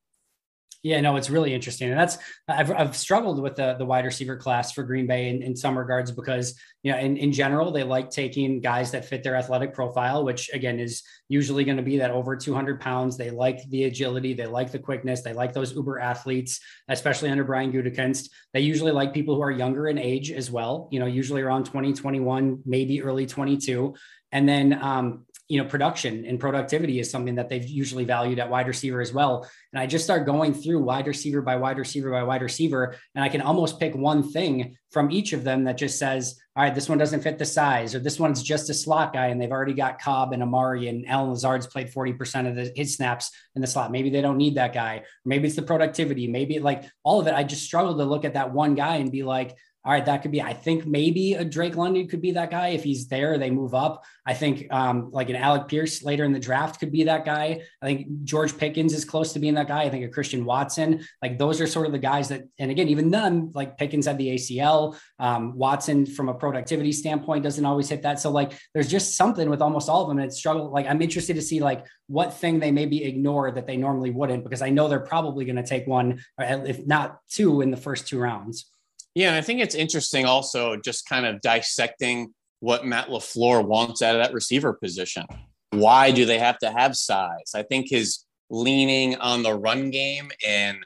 Yeah, 0.82 1.02
no, 1.02 1.16
it's 1.16 1.28
really 1.28 1.52
interesting, 1.52 1.90
and 1.90 2.00
that's 2.00 2.16
I've, 2.48 2.70
I've 2.72 2.96
struggled 2.96 3.42
with 3.42 3.54
the 3.56 3.74
the 3.74 3.84
wide 3.84 4.06
receiver 4.06 4.36
class 4.38 4.72
for 4.72 4.82
Green 4.82 5.06
Bay 5.06 5.28
in, 5.28 5.42
in 5.42 5.54
some 5.54 5.76
regards 5.76 6.10
because 6.10 6.58
you 6.82 6.90
know 6.90 6.96
in, 6.98 7.18
in 7.18 7.32
general 7.32 7.70
they 7.70 7.82
like 7.82 8.08
taking 8.08 8.60
guys 8.62 8.90
that 8.92 9.04
fit 9.04 9.22
their 9.22 9.36
athletic 9.36 9.74
profile, 9.74 10.24
which 10.24 10.48
again 10.54 10.80
is 10.80 11.02
usually 11.28 11.64
going 11.64 11.76
to 11.76 11.82
be 11.82 11.98
that 11.98 12.10
over 12.10 12.34
200 12.34 12.80
pounds. 12.80 13.18
They 13.18 13.28
like 13.30 13.60
the 13.68 13.84
agility, 13.84 14.32
they 14.32 14.46
like 14.46 14.72
the 14.72 14.78
quickness, 14.78 15.20
they 15.20 15.34
like 15.34 15.52
those 15.52 15.74
uber 15.74 15.98
athletes, 15.98 16.60
especially 16.88 17.28
under 17.28 17.44
Brian 17.44 17.72
Gutekunst. 17.72 18.30
They 18.54 18.60
usually 18.60 18.92
like 18.92 19.12
people 19.12 19.34
who 19.34 19.42
are 19.42 19.50
younger 19.50 19.86
in 19.88 19.98
age 19.98 20.30
as 20.32 20.50
well. 20.50 20.88
You 20.90 21.00
know, 21.00 21.06
usually 21.06 21.42
around 21.42 21.64
20, 21.66 21.92
21, 21.92 22.62
maybe 22.64 23.02
early 23.02 23.26
22 23.26 23.94
And 24.32 24.48
then, 24.48 24.82
um, 24.82 25.26
you 25.50 25.60
know, 25.60 25.68
production 25.68 26.24
and 26.26 26.38
productivity 26.38 27.00
is 27.00 27.10
something 27.10 27.34
that 27.34 27.48
they've 27.48 27.68
usually 27.68 28.04
valued 28.04 28.38
at 28.38 28.48
wide 28.48 28.68
receiver 28.68 29.00
as 29.00 29.12
well. 29.12 29.50
And 29.72 29.82
I 29.82 29.86
just 29.86 30.04
start 30.04 30.24
going 30.24 30.54
through 30.54 30.84
wide 30.84 31.08
receiver 31.08 31.42
by 31.42 31.56
wide 31.56 31.76
receiver 31.76 32.08
by 32.08 32.22
wide 32.22 32.42
receiver, 32.42 32.94
and 33.16 33.24
I 33.24 33.28
can 33.28 33.40
almost 33.40 33.80
pick 33.80 33.96
one 33.96 34.22
thing 34.22 34.76
from 34.92 35.10
each 35.10 35.32
of 35.32 35.42
them 35.42 35.64
that 35.64 35.76
just 35.76 35.98
says, 35.98 36.40
all 36.54 36.62
right, 36.62 36.74
this 36.74 36.88
one 36.88 36.98
doesn't 36.98 37.22
fit 37.22 37.36
the 37.36 37.44
size, 37.44 37.96
or 37.96 37.98
this 37.98 38.20
one's 38.20 38.44
just 38.44 38.70
a 38.70 38.74
slot 38.74 39.12
guy, 39.12 39.26
and 39.26 39.42
they've 39.42 39.50
already 39.50 39.74
got 39.74 40.00
Cobb 40.00 40.32
and 40.32 40.42
Amari, 40.42 40.86
and 40.86 41.04
Allen 41.08 41.30
Lazard's 41.30 41.66
played 41.66 41.92
40% 41.92 42.48
of 42.48 42.54
the, 42.54 42.72
his 42.76 42.94
snaps 42.94 43.32
in 43.56 43.60
the 43.60 43.66
slot. 43.66 43.90
Maybe 43.90 44.08
they 44.08 44.22
don't 44.22 44.36
need 44.36 44.54
that 44.54 44.72
guy. 44.72 45.02
Maybe 45.24 45.48
it's 45.48 45.56
the 45.56 45.62
productivity. 45.62 46.28
Maybe 46.28 46.60
like 46.60 46.84
all 47.02 47.20
of 47.20 47.26
it. 47.26 47.34
I 47.34 47.42
just 47.42 47.64
struggle 47.64 47.96
to 47.96 48.04
look 48.04 48.24
at 48.24 48.34
that 48.34 48.52
one 48.52 48.76
guy 48.76 48.96
and 48.96 49.10
be 49.10 49.24
like, 49.24 49.56
all 49.82 49.92
right, 49.92 50.04
that 50.04 50.20
could 50.20 50.30
be. 50.30 50.42
I 50.42 50.52
think 50.52 50.84
maybe 50.84 51.34
a 51.34 51.44
Drake 51.44 51.74
London 51.74 52.06
could 52.06 52.20
be 52.20 52.32
that 52.32 52.50
guy 52.50 52.68
if 52.68 52.84
he's 52.84 53.08
there. 53.08 53.38
They 53.38 53.50
move 53.50 53.74
up. 53.74 54.04
I 54.26 54.34
think 54.34 54.66
um, 54.70 55.10
like 55.10 55.30
an 55.30 55.36
Alec 55.36 55.68
Pierce 55.68 56.02
later 56.02 56.24
in 56.24 56.34
the 56.34 56.38
draft 56.38 56.78
could 56.80 56.92
be 56.92 57.04
that 57.04 57.24
guy. 57.24 57.62
I 57.80 57.86
think 57.86 58.22
George 58.24 58.58
Pickens 58.58 58.92
is 58.92 59.06
close 59.06 59.32
to 59.32 59.38
being 59.38 59.54
that 59.54 59.68
guy. 59.68 59.84
I 59.84 59.88
think 59.88 60.04
a 60.04 60.08
Christian 60.08 60.44
Watson. 60.44 61.06
Like 61.22 61.38
those 61.38 61.62
are 61.62 61.66
sort 61.66 61.86
of 61.86 61.92
the 61.92 61.98
guys 61.98 62.28
that. 62.28 62.42
And 62.58 62.70
again, 62.70 62.88
even 62.88 63.08
none 63.08 63.52
like 63.54 63.78
Pickens 63.78 64.04
had 64.04 64.18
the 64.18 64.34
ACL. 64.34 64.98
Um, 65.18 65.56
Watson 65.56 66.04
from 66.04 66.28
a 66.28 66.34
productivity 66.34 66.92
standpoint 66.92 67.42
doesn't 67.42 67.64
always 67.64 67.88
hit 67.88 68.02
that. 68.02 68.20
So 68.20 68.30
like 68.30 68.52
there's 68.74 68.88
just 68.88 69.16
something 69.16 69.48
with 69.48 69.62
almost 69.62 69.88
all 69.88 70.02
of 70.02 70.08
them. 70.08 70.18
And 70.18 70.26
it's 70.26 70.36
struggle. 70.36 70.70
Like 70.70 70.86
I'm 70.86 71.00
interested 71.00 71.36
to 71.36 71.42
see 71.42 71.60
like 71.60 71.86
what 72.06 72.34
thing 72.34 72.58
they 72.58 72.70
maybe 72.70 73.02
ignore 73.04 73.50
that 73.50 73.66
they 73.66 73.78
normally 73.78 74.10
wouldn't 74.10 74.44
because 74.44 74.60
I 74.60 74.68
know 74.68 74.88
they're 74.88 75.00
probably 75.00 75.46
going 75.46 75.56
to 75.56 75.62
take 75.62 75.86
one, 75.86 76.22
if 76.38 76.86
not 76.86 77.20
two, 77.30 77.62
in 77.62 77.70
the 77.70 77.78
first 77.78 78.08
two 78.08 78.18
rounds. 78.18 78.66
Yeah, 79.14 79.28
and 79.28 79.36
I 79.36 79.40
think 79.40 79.60
it's 79.60 79.74
interesting 79.74 80.24
also 80.24 80.76
just 80.76 81.08
kind 81.08 81.26
of 81.26 81.40
dissecting 81.40 82.32
what 82.60 82.86
Matt 82.86 83.08
LaFleur 83.08 83.64
wants 83.64 84.02
out 84.02 84.14
of 84.14 84.22
that 84.22 84.32
receiver 84.32 84.72
position. 84.72 85.24
Why 85.70 86.10
do 86.10 86.24
they 86.24 86.38
have 86.38 86.58
to 86.58 86.70
have 86.70 86.96
size? 86.96 87.52
I 87.54 87.62
think 87.62 87.88
his 87.88 88.24
leaning 88.50 89.16
on 89.16 89.42
the 89.42 89.54
run 89.54 89.90
game 89.90 90.30
and 90.46 90.78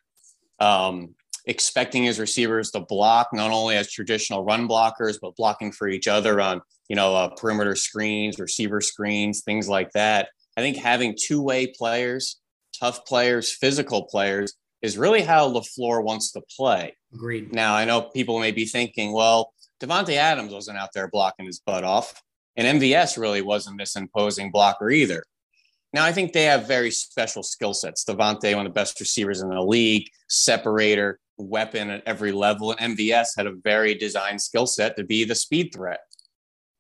um, 0.61 1.15
expecting 1.47 2.05
his 2.05 2.19
receivers 2.19 2.71
to 2.71 2.81
block 2.81 3.29
not 3.33 3.51
only 3.51 3.77
as 3.77 3.91
traditional 3.91 4.45
run 4.45 4.69
blockers, 4.69 5.19
but 5.21 5.37
blocking 5.37 5.73
for 5.73 5.89
each 5.89 6.09
other 6.09 6.41
on, 6.41 6.61
you 6.89 6.97
know, 6.97 7.15
uh, 7.15 7.29
perimeter 7.29 7.75
screens, 7.75 8.39
receiver 8.39 8.81
screens, 8.81 9.43
things 9.43 9.69
like 9.69 9.91
that. 9.93 10.29
I 10.57 10.61
think 10.61 10.77
having 10.77 11.17
two 11.19 11.43
way 11.43 11.67
players, 11.67 12.41
tough 12.79 13.05
players, 13.05 13.53
physical 13.53 14.05
players 14.05 14.55
is 14.83 14.99
really 14.99 15.23
how 15.23 15.51
LaFleur 15.51 16.05
wants 16.05 16.33
to 16.33 16.43
play. 16.57 16.95
Agreed. 17.14 17.53
Now, 17.53 17.74
I 17.74 17.85
know 17.85 18.03
people 18.03 18.40
may 18.40 18.50
be 18.50 18.64
thinking, 18.64 19.12
well, 19.12 19.53
Davante 19.81 20.16
Adams 20.16 20.53
wasn't 20.53 20.79
out 20.79 20.90
there 20.92 21.09
blocking 21.09 21.46
his 21.46 21.61
butt 21.61 21.85
off, 21.85 22.22
and 22.57 22.81
MVS 22.81 23.16
really 23.16 23.42
wasn't 23.42 23.79
this 23.79 23.96
imposing 23.96 24.50
blocker 24.50 24.90
either. 24.90 25.24
Now, 25.92 26.05
I 26.05 26.12
think 26.12 26.33
they 26.33 26.44
have 26.44 26.66
very 26.66 26.90
special 26.90 27.44
skill 27.44 27.72
sets. 27.72 28.05
Davante, 28.05 28.55
one 28.57 28.66
of 28.66 28.72
the 28.72 28.79
best 28.79 28.98
receivers 28.98 29.42
in 29.42 29.50
the 29.50 29.62
league, 29.62 30.09
separator, 30.29 31.20
weapon 31.37 31.90
at 31.90 32.03
every 32.05 32.33
level. 32.33 32.74
And 32.79 32.96
MVS 32.96 33.29
had 33.37 33.46
a 33.46 33.53
very 33.53 33.94
designed 33.94 34.42
skill 34.42 34.66
set 34.66 34.96
to 34.96 35.05
be 35.05 35.24
the 35.24 35.37
speed 35.37 35.70
threat. 35.72 36.00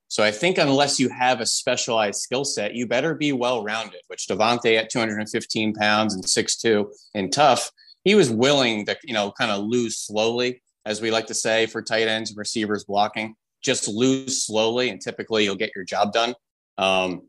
So 0.08 0.22
I 0.22 0.30
think 0.30 0.58
unless 0.58 1.00
you 1.00 1.08
have 1.08 1.40
a 1.40 1.46
specialized 1.46 2.20
skill 2.20 2.44
set, 2.44 2.74
you 2.74 2.86
better 2.86 3.14
be 3.14 3.32
well 3.32 3.62
rounded, 3.64 4.00
which 4.08 4.26
Davante 4.28 4.76
at 4.76 4.90
215 4.90 5.74
pounds 5.74 6.14
and 6.14 6.24
6'2 6.24 6.86
and 7.14 7.32
tough 7.32 7.70
he 8.04 8.14
was 8.14 8.30
willing 8.30 8.86
to, 8.86 8.96
you 9.02 9.14
know, 9.14 9.32
kind 9.32 9.50
of 9.50 9.64
lose 9.64 9.98
slowly, 9.98 10.62
as 10.86 11.00
we 11.00 11.10
like 11.10 11.26
to 11.26 11.34
say 11.34 11.66
for 11.66 11.82
tight 11.82 12.06
ends 12.06 12.30
and 12.30 12.38
receivers 12.38 12.84
blocking. 12.84 13.34
Just 13.62 13.88
lose 13.88 14.44
slowly, 14.44 14.90
and 14.90 15.00
typically 15.00 15.44
you'll 15.44 15.56
get 15.56 15.72
your 15.74 15.84
job 15.84 16.12
done. 16.12 16.34
Um, 16.76 17.22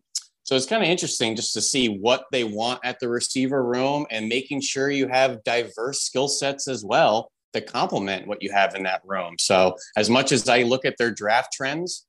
so 0.43 0.55
it's 0.55 0.67
kind 0.67 0.83
of 0.83 0.89
interesting 0.89 1.35
just 1.35 1.53
to 1.53 1.61
see 1.61 1.87
what 1.87 2.25
they 2.31 2.43
want 2.43 2.81
at 2.83 2.99
the 2.99 3.09
receiver 3.09 3.63
room 3.63 4.05
and 4.11 4.27
making 4.27 4.61
sure 4.61 4.91
you 4.91 5.07
have 5.07 5.43
diverse 5.43 6.01
skill 6.01 6.27
sets 6.27 6.67
as 6.67 6.85
well 6.85 7.31
to 7.53 7.61
complement 7.61 8.27
what 8.27 8.43
you 8.43 8.51
have 8.51 8.75
in 8.75 8.83
that 8.83 9.01
room. 9.05 9.37
So 9.39 9.75
as 9.97 10.09
much 10.09 10.31
as 10.31 10.47
I 10.47 10.61
look 10.63 10.85
at 10.85 10.97
their 10.97 11.09
draft 11.09 11.53
trends, 11.53 12.05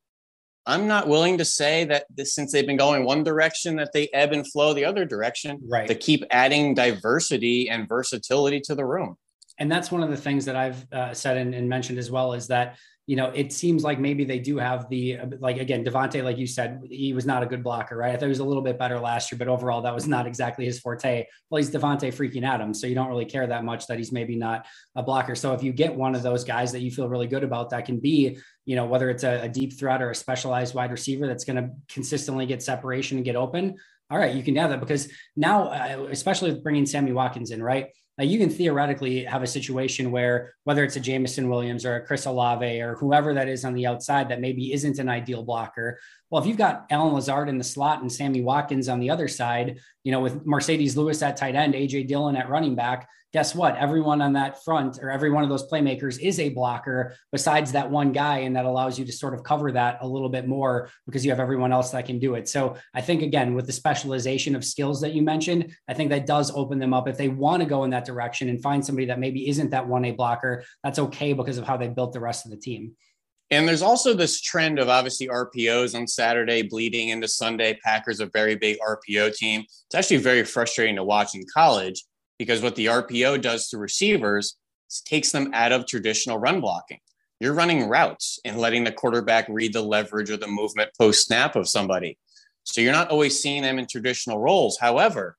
I'm 0.66 0.88
not 0.88 1.06
willing 1.06 1.38
to 1.38 1.44
say 1.44 1.84
that 1.84 2.06
this, 2.14 2.34
since 2.34 2.52
they've 2.52 2.66
been 2.66 2.76
going 2.76 3.04
one 3.04 3.22
direction, 3.22 3.76
that 3.76 3.92
they 3.92 4.08
ebb 4.12 4.32
and 4.32 4.50
flow 4.50 4.74
the 4.74 4.84
other 4.84 5.04
direction. 5.04 5.60
Right. 5.66 5.86
To 5.86 5.94
keep 5.94 6.24
adding 6.30 6.74
diversity 6.74 7.70
and 7.70 7.88
versatility 7.88 8.60
to 8.62 8.74
the 8.74 8.84
room. 8.84 9.16
And 9.58 9.70
that's 9.70 9.90
one 9.90 10.02
of 10.02 10.10
the 10.10 10.16
things 10.16 10.44
that 10.44 10.56
I've 10.56 10.92
uh, 10.92 11.14
said 11.14 11.36
and, 11.36 11.54
and 11.54 11.68
mentioned 11.68 11.98
as 11.98 12.10
well 12.10 12.32
is 12.32 12.48
that 12.48 12.76
you 13.06 13.14
know, 13.14 13.26
it 13.26 13.52
seems 13.52 13.84
like 13.84 14.00
maybe 14.00 14.24
they 14.24 14.40
do 14.40 14.58
have 14.58 14.88
the 14.88 15.18
like 15.38 15.58
again, 15.58 15.84
Davante, 15.84 16.24
like 16.24 16.38
you 16.38 16.46
said, 16.46 16.82
he 16.90 17.12
was 17.12 17.24
not 17.24 17.44
a 17.44 17.46
good 17.46 17.62
blocker, 17.62 17.96
right? 17.96 18.12
I 18.12 18.16
thought 18.16 18.26
he 18.26 18.30
was 18.30 18.40
a 18.40 18.44
little 18.44 18.64
bit 18.64 18.80
better 18.80 18.98
last 18.98 19.30
year, 19.30 19.38
but 19.38 19.46
overall, 19.46 19.80
that 19.82 19.94
was 19.94 20.08
not 20.08 20.26
exactly 20.26 20.64
his 20.64 20.80
forte. 20.80 21.24
Well, 21.48 21.58
he's 21.58 21.70
Davante 21.70 22.12
freaking 22.12 22.44
Adams, 22.44 22.80
so 22.80 22.88
you 22.88 22.96
don't 22.96 23.08
really 23.08 23.24
care 23.24 23.46
that 23.46 23.64
much 23.64 23.86
that 23.86 23.98
he's 23.98 24.10
maybe 24.10 24.34
not 24.34 24.66
a 24.96 25.04
blocker. 25.04 25.36
So 25.36 25.52
if 25.52 25.62
you 25.62 25.72
get 25.72 25.94
one 25.94 26.16
of 26.16 26.24
those 26.24 26.42
guys 26.42 26.72
that 26.72 26.80
you 26.80 26.90
feel 26.90 27.08
really 27.08 27.28
good 27.28 27.44
about, 27.44 27.70
that 27.70 27.84
can 27.84 28.00
be, 28.00 28.38
you 28.64 28.74
know, 28.74 28.86
whether 28.86 29.08
it's 29.08 29.22
a, 29.22 29.42
a 29.42 29.48
deep 29.48 29.78
threat 29.78 30.02
or 30.02 30.10
a 30.10 30.14
specialized 30.14 30.74
wide 30.74 30.90
receiver 30.90 31.28
that's 31.28 31.44
going 31.44 31.62
to 31.62 31.70
consistently 31.88 32.44
get 32.44 32.60
separation 32.60 33.18
and 33.18 33.24
get 33.24 33.36
open. 33.36 33.76
All 34.10 34.18
right, 34.18 34.34
you 34.34 34.42
can 34.42 34.56
have 34.56 34.70
that 34.70 34.80
because 34.80 35.08
now, 35.36 35.68
uh, 35.68 36.08
especially 36.10 36.50
with 36.50 36.62
bringing 36.62 36.86
Sammy 36.86 37.12
Watkins 37.12 37.52
in, 37.52 37.62
right? 37.62 37.88
You 38.18 38.38
can 38.38 38.48
theoretically 38.48 39.24
have 39.24 39.42
a 39.42 39.46
situation 39.46 40.10
where 40.10 40.54
whether 40.64 40.82
it's 40.82 40.96
a 40.96 41.00
Jameson 41.00 41.50
Williams 41.50 41.84
or 41.84 41.96
a 41.96 42.06
Chris 42.06 42.24
Olave 42.24 42.80
or 42.80 42.94
whoever 42.94 43.34
that 43.34 43.46
is 43.46 43.62
on 43.64 43.74
the 43.74 43.86
outside 43.86 44.30
that 44.30 44.40
maybe 44.40 44.72
isn't 44.72 44.98
an 44.98 45.10
ideal 45.10 45.42
blocker. 45.42 45.98
Well, 46.30 46.40
if 46.40 46.48
you've 46.48 46.56
got 46.56 46.86
Allen 46.90 47.12
Lazard 47.12 47.50
in 47.50 47.58
the 47.58 47.64
slot 47.64 48.00
and 48.00 48.10
Sammy 48.10 48.40
Watkins 48.40 48.88
on 48.88 49.00
the 49.00 49.10
other 49.10 49.28
side, 49.28 49.80
you 50.02 50.12
know, 50.12 50.20
with 50.20 50.46
Marcedes 50.46 50.96
Lewis 50.96 51.20
at 51.20 51.36
tight 51.36 51.54
end, 51.54 51.74
AJ 51.74 52.08
Dillon 52.08 52.36
at 52.36 52.48
running 52.48 52.74
back, 52.74 53.06
guess 53.32 53.54
what? 53.54 53.76
Everyone 53.76 54.22
on 54.22 54.32
that 54.34 54.64
front 54.64 54.98
or 55.02 55.10
every 55.10 55.30
one 55.30 55.42
of 55.42 55.50
those 55.50 55.68
playmakers 55.68 56.18
is 56.20 56.38
a 56.40 56.48
blocker 56.48 57.14
besides 57.32 57.72
that 57.72 57.90
one 57.90 58.12
guy. 58.12 58.38
And 58.38 58.56
that 58.56 58.64
allows 58.64 58.98
you 58.98 59.04
to 59.04 59.12
sort 59.12 59.34
of 59.34 59.42
cover 59.42 59.72
that 59.72 59.98
a 60.00 60.08
little 60.08 60.28
bit 60.28 60.46
more 60.46 60.88
because 61.06 61.24
you 61.24 61.30
have 61.30 61.40
everyone 61.40 61.72
else 61.72 61.90
that 61.90 62.06
can 62.06 62.18
do 62.18 62.34
it. 62.34 62.48
So 62.48 62.76
I 62.94 63.00
think, 63.00 63.22
again, 63.22 63.54
with 63.54 63.66
the 63.66 63.72
specialization 63.72 64.54
of 64.56 64.64
skills 64.64 65.00
that 65.00 65.12
you 65.12 65.22
mentioned, 65.22 65.74
I 65.88 65.94
think 65.94 66.10
that 66.10 66.26
does 66.26 66.50
open 66.54 66.78
them 66.78 66.94
up. 66.94 67.08
If 67.08 67.18
they 67.18 67.28
want 67.28 67.62
to 67.62 67.68
go 67.68 67.84
in 67.84 67.90
that 67.90 68.04
direction 68.04 68.48
and 68.48 68.62
find 68.62 68.84
somebody 68.84 69.06
that 69.06 69.18
maybe 69.18 69.48
isn't 69.48 69.70
that 69.70 69.86
1A 69.86 70.16
blocker, 70.16 70.64
that's 70.82 70.98
okay 70.98 71.32
because 71.32 71.58
of 71.58 71.66
how 71.66 71.76
they 71.76 71.88
built 71.88 72.12
the 72.12 72.20
rest 72.20 72.46
of 72.46 72.52
the 72.52 72.56
team. 72.56 72.92
And 73.50 73.68
there's 73.68 73.82
also 73.82 74.12
this 74.12 74.40
trend 74.40 74.78
of 74.78 74.88
obviously 74.88 75.28
RPOs 75.28 75.94
on 75.94 76.06
Saturday 76.06 76.62
bleeding 76.62 77.10
into 77.10 77.28
Sunday. 77.28 77.78
Packers 77.84 78.20
a 78.20 78.26
very 78.26 78.56
big 78.56 78.78
RPO 78.80 79.36
team. 79.36 79.60
It's 79.60 79.94
actually 79.94 80.16
very 80.16 80.42
frustrating 80.42 80.96
to 80.96 81.04
watch 81.04 81.34
in 81.34 81.44
college 81.54 82.04
because 82.38 82.62
what 82.62 82.76
the 82.76 82.86
RPO 82.86 83.40
does 83.40 83.68
to 83.68 83.78
receivers 83.78 84.56
takes 85.04 85.32
them 85.32 85.50
out 85.52 85.72
of 85.72 85.86
traditional 85.86 86.38
run 86.38 86.60
blocking. 86.60 87.00
You're 87.40 87.54
running 87.54 87.88
routes 87.88 88.38
and 88.44 88.58
letting 88.58 88.84
the 88.84 88.92
quarterback 88.92 89.46
read 89.48 89.72
the 89.72 89.82
leverage 89.82 90.30
or 90.30 90.36
the 90.36 90.46
movement 90.46 90.90
post 90.98 91.26
snap 91.26 91.56
of 91.56 91.68
somebody. 91.68 92.18
So 92.64 92.80
you're 92.80 92.92
not 92.92 93.10
always 93.10 93.40
seeing 93.40 93.62
them 93.62 93.78
in 93.78 93.86
traditional 93.86 94.38
roles. 94.38 94.78
However, 94.78 95.36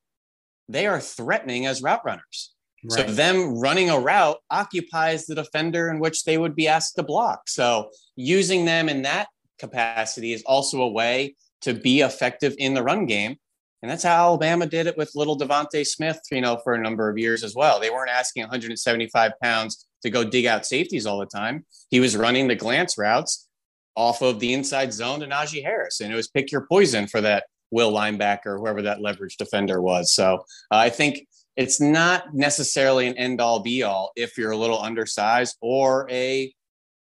they 0.69 0.86
are 0.86 0.99
threatening 0.99 1.65
as 1.65 1.81
route 1.81 2.01
runners. 2.05 2.53
Right. 2.83 3.07
So 3.07 3.13
them 3.13 3.57
running 3.57 3.89
a 3.89 3.99
route 3.99 4.38
occupies 4.51 5.25
the 5.25 5.36
defender 5.36 5.89
in 5.89 5.99
which 5.99 6.23
they 6.23 6.38
would 6.38 6.55
be 6.55 6.67
asked 6.67 6.95
to 6.95 7.03
block. 7.03 7.49
So 7.49 7.89
using 8.15 8.65
them 8.65 8.89
in 8.89 9.01
that 9.01 9.27
capacity 9.57 10.33
is 10.33 10.43
also 10.43 10.81
a 10.81 10.91
way 10.91 11.36
to 11.62 11.73
be 11.73 12.01
effective 12.01 12.55
in 12.60 12.75
the 12.75 12.83
run 12.83 13.07
game 13.07 13.38
and 13.81 13.91
that's 13.91 14.03
how 14.03 14.15
Alabama 14.15 14.65
did 14.65 14.87
it 14.87 14.97
with 14.97 15.11
little 15.15 15.37
DeVonta 15.37 15.85
Smith, 15.85 16.19
you 16.31 16.41
know, 16.41 16.59
for 16.63 16.73
a 16.73 16.81
number 16.81 17.09
of 17.09 17.17
years 17.17 17.43
as 17.43 17.55
well. 17.55 17.79
They 17.79 17.89
weren't 17.89 18.09
asking 18.09 18.43
175 18.43 19.31
pounds 19.41 19.87
to 20.01 20.09
go 20.09 20.23
dig 20.23 20.45
out 20.45 20.65
safeties 20.65 21.05
all 21.05 21.19
the 21.19 21.25
time. 21.25 21.65
He 21.89 21.99
was 21.99 22.17
running 22.17 22.47
the 22.47 22.55
glance 22.55 22.97
routes 22.97 23.47
off 23.95 24.21
of 24.21 24.39
the 24.39 24.53
inside 24.53 24.93
zone 24.93 25.19
to 25.19 25.27
Najee 25.27 25.63
Harris. 25.63 26.01
And 26.01 26.11
it 26.11 26.15
was 26.15 26.27
pick 26.27 26.51
your 26.51 26.65
poison 26.67 27.07
for 27.07 27.21
that 27.21 27.45
will 27.71 27.91
linebacker, 27.91 28.57
whoever 28.57 28.81
that 28.83 29.01
leverage 29.01 29.37
defender 29.37 29.81
was. 29.81 30.13
So 30.13 30.45
uh, 30.71 30.77
I 30.77 30.89
think 30.89 31.27
it's 31.55 31.81
not 31.81 32.33
necessarily 32.33 33.07
an 33.07 33.17
end 33.17 33.41
all 33.41 33.59
be 33.59 33.83
all 33.83 34.11
if 34.15 34.37
you're 34.37 34.51
a 34.51 34.57
little 34.57 34.79
undersized 34.81 35.57
or 35.61 36.07
a 36.09 36.53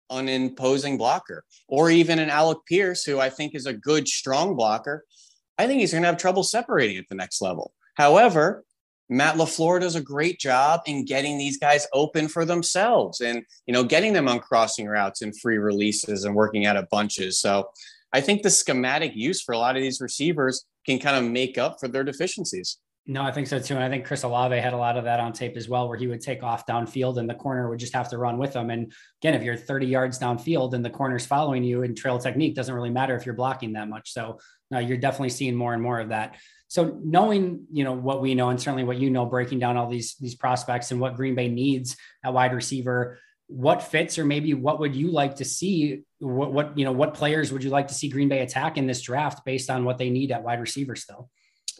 unimposing 0.09 0.97
blocker, 0.97 1.43
or 1.67 1.89
even 1.89 2.19
an 2.19 2.29
Alec 2.29 2.59
Pierce, 2.67 3.03
who 3.03 3.19
I 3.19 3.29
think 3.29 3.55
is 3.55 3.65
a 3.65 3.73
good, 3.73 4.07
strong 4.07 4.55
blocker 4.55 5.03
I 5.57 5.67
think 5.67 5.79
he's 5.79 5.91
going 5.91 6.03
to 6.03 6.07
have 6.07 6.17
trouble 6.17 6.43
separating 6.43 6.97
at 6.97 7.07
the 7.09 7.15
next 7.15 7.41
level. 7.41 7.73
However, 7.95 8.63
Matt 9.09 9.35
LaFleur 9.35 9.79
does 9.79 9.95
a 9.95 10.01
great 10.01 10.39
job 10.39 10.81
in 10.85 11.05
getting 11.05 11.37
these 11.37 11.57
guys 11.57 11.87
open 11.93 12.27
for 12.27 12.43
themselves 12.43 13.21
and, 13.21 13.43
you 13.67 13.73
know, 13.73 13.83
getting 13.83 14.13
them 14.13 14.27
on 14.27 14.39
crossing 14.39 14.87
routes 14.87 15.21
and 15.21 15.39
free 15.39 15.57
releases 15.57 16.25
and 16.25 16.35
working 16.35 16.65
out 16.65 16.75
of 16.75 16.89
bunches. 16.89 17.39
So 17.39 17.69
I 18.11 18.21
think 18.21 18.41
the 18.41 18.49
schematic 18.49 19.15
use 19.15 19.41
for 19.41 19.53
a 19.53 19.57
lot 19.57 19.75
of 19.75 19.81
these 19.81 20.01
receivers 20.01 20.65
can 20.85 20.99
kind 20.99 21.23
of 21.23 21.31
make 21.31 21.57
up 21.57 21.79
for 21.79 21.87
their 21.87 22.03
deficiencies. 22.03 22.77
No, 23.07 23.21
I 23.21 23.31
think 23.31 23.45
so 23.45 23.59
too. 23.59 23.75
And 23.75 23.83
I 23.83 23.89
think 23.89 24.05
Chris 24.05 24.23
Olave 24.23 24.57
had 24.57 24.73
a 24.73 24.77
lot 24.77 24.97
of 24.97 25.03
that 25.03 25.19
on 25.19 25.31
tape 25.31 25.57
as 25.57 25.69
well, 25.69 25.87
where 25.87 25.97
he 25.97 26.07
would 26.07 26.21
take 26.21 26.41
off 26.41 26.65
downfield 26.65 27.17
and 27.17 27.29
the 27.29 27.35
corner 27.35 27.69
would 27.69 27.77
just 27.77 27.93
have 27.93 28.09
to 28.09 28.17
run 28.17 28.39
with 28.39 28.55
him. 28.55 28.71
And 28.71 28.91
again, 29.21 29.35
if 29.35 29.43
you're 29.43 29.55
30 29.55 29.85
yards 29.85 30.17
downfield 30.17 30.73
and 30.73 30.83
the 30.83 30.89
corner's 30.89 31.25
following 31.25 31.63
you 31.63 31.83
and 31.83 31.95
trail 31.95 32.17
technique 32.17 32.55
doesn't 32.55 32.73
really 32.73 32.89
matter 32.89 33.15
if 33.15 33.25
you're 33.25 33.35
blocking 33.35 33.73
that 33.73 33.89
much. 33.89 34.11
So 34.11 34.39
you're 34.71 34.97
definitely 34.97 35.29
seeing 35.29 35.55
more 35.55 35.73
and 35.73 35.83
more 35.83 35.99
of 35.99 36.09
that. 36.09 36.35
So 36.67 36.99
knowing, 37.03 37.65
you 37.71 37.83
know, 37.83 37.93
what 37.93 38.21
we 38.21 38.33
know 38.33 38.49
and 38.49 38.59
certainly 38.59 38.83
what 38.83 38.97
you 38.97 39.11
know, 39.11 39.25
breaking 39.27 39.59
down 39.59 39.77
all 39.77 39.87
these 39.87 40.15
these 40.19 40.35
prospects 40.35 40.91
and 40.91 40.99
what 40.99 41.15
Green 41.15 41.35
Bay 41.35 41.47
needs 41.47 41.95
at 42.23 42.33
wide 42.33 42.53
receiver, 42.53 43.19
what 43.47 43.83
fits 43.83 44.17
or 44.17 44.25
maybe 44.25 44.55
what 44.55 44.79
would 44.79 44.95
you 44.95 45.11
like 45.11 45.35
to 45.35 45.45
see? 45.45 46.01
What 46.19 46.51
what 46.51 46.77
you 46.77 46.83
know, 46.83 46.91
what 46.91 47.13
players 47.13 47.53
would 47.53 47.63
you 47.63 47.69
like 47.69 47.89
to 47.89 47.93
see 47.93 48.09
Green 48.09 48.29
Bay 48.29 48.39
attack 48.39 48.77
in 48.77 48.87
this 48.87 49.01
draft 49.01 49.45
based 49.45 49.69
on 49.69 49.85
what 49.85 49.99
they 49.99 50.09
need 50.09 50.31
at 50.31 50.43
wide 50.43 50.59
receiver 50.59 50.95
still? 50.95 51.29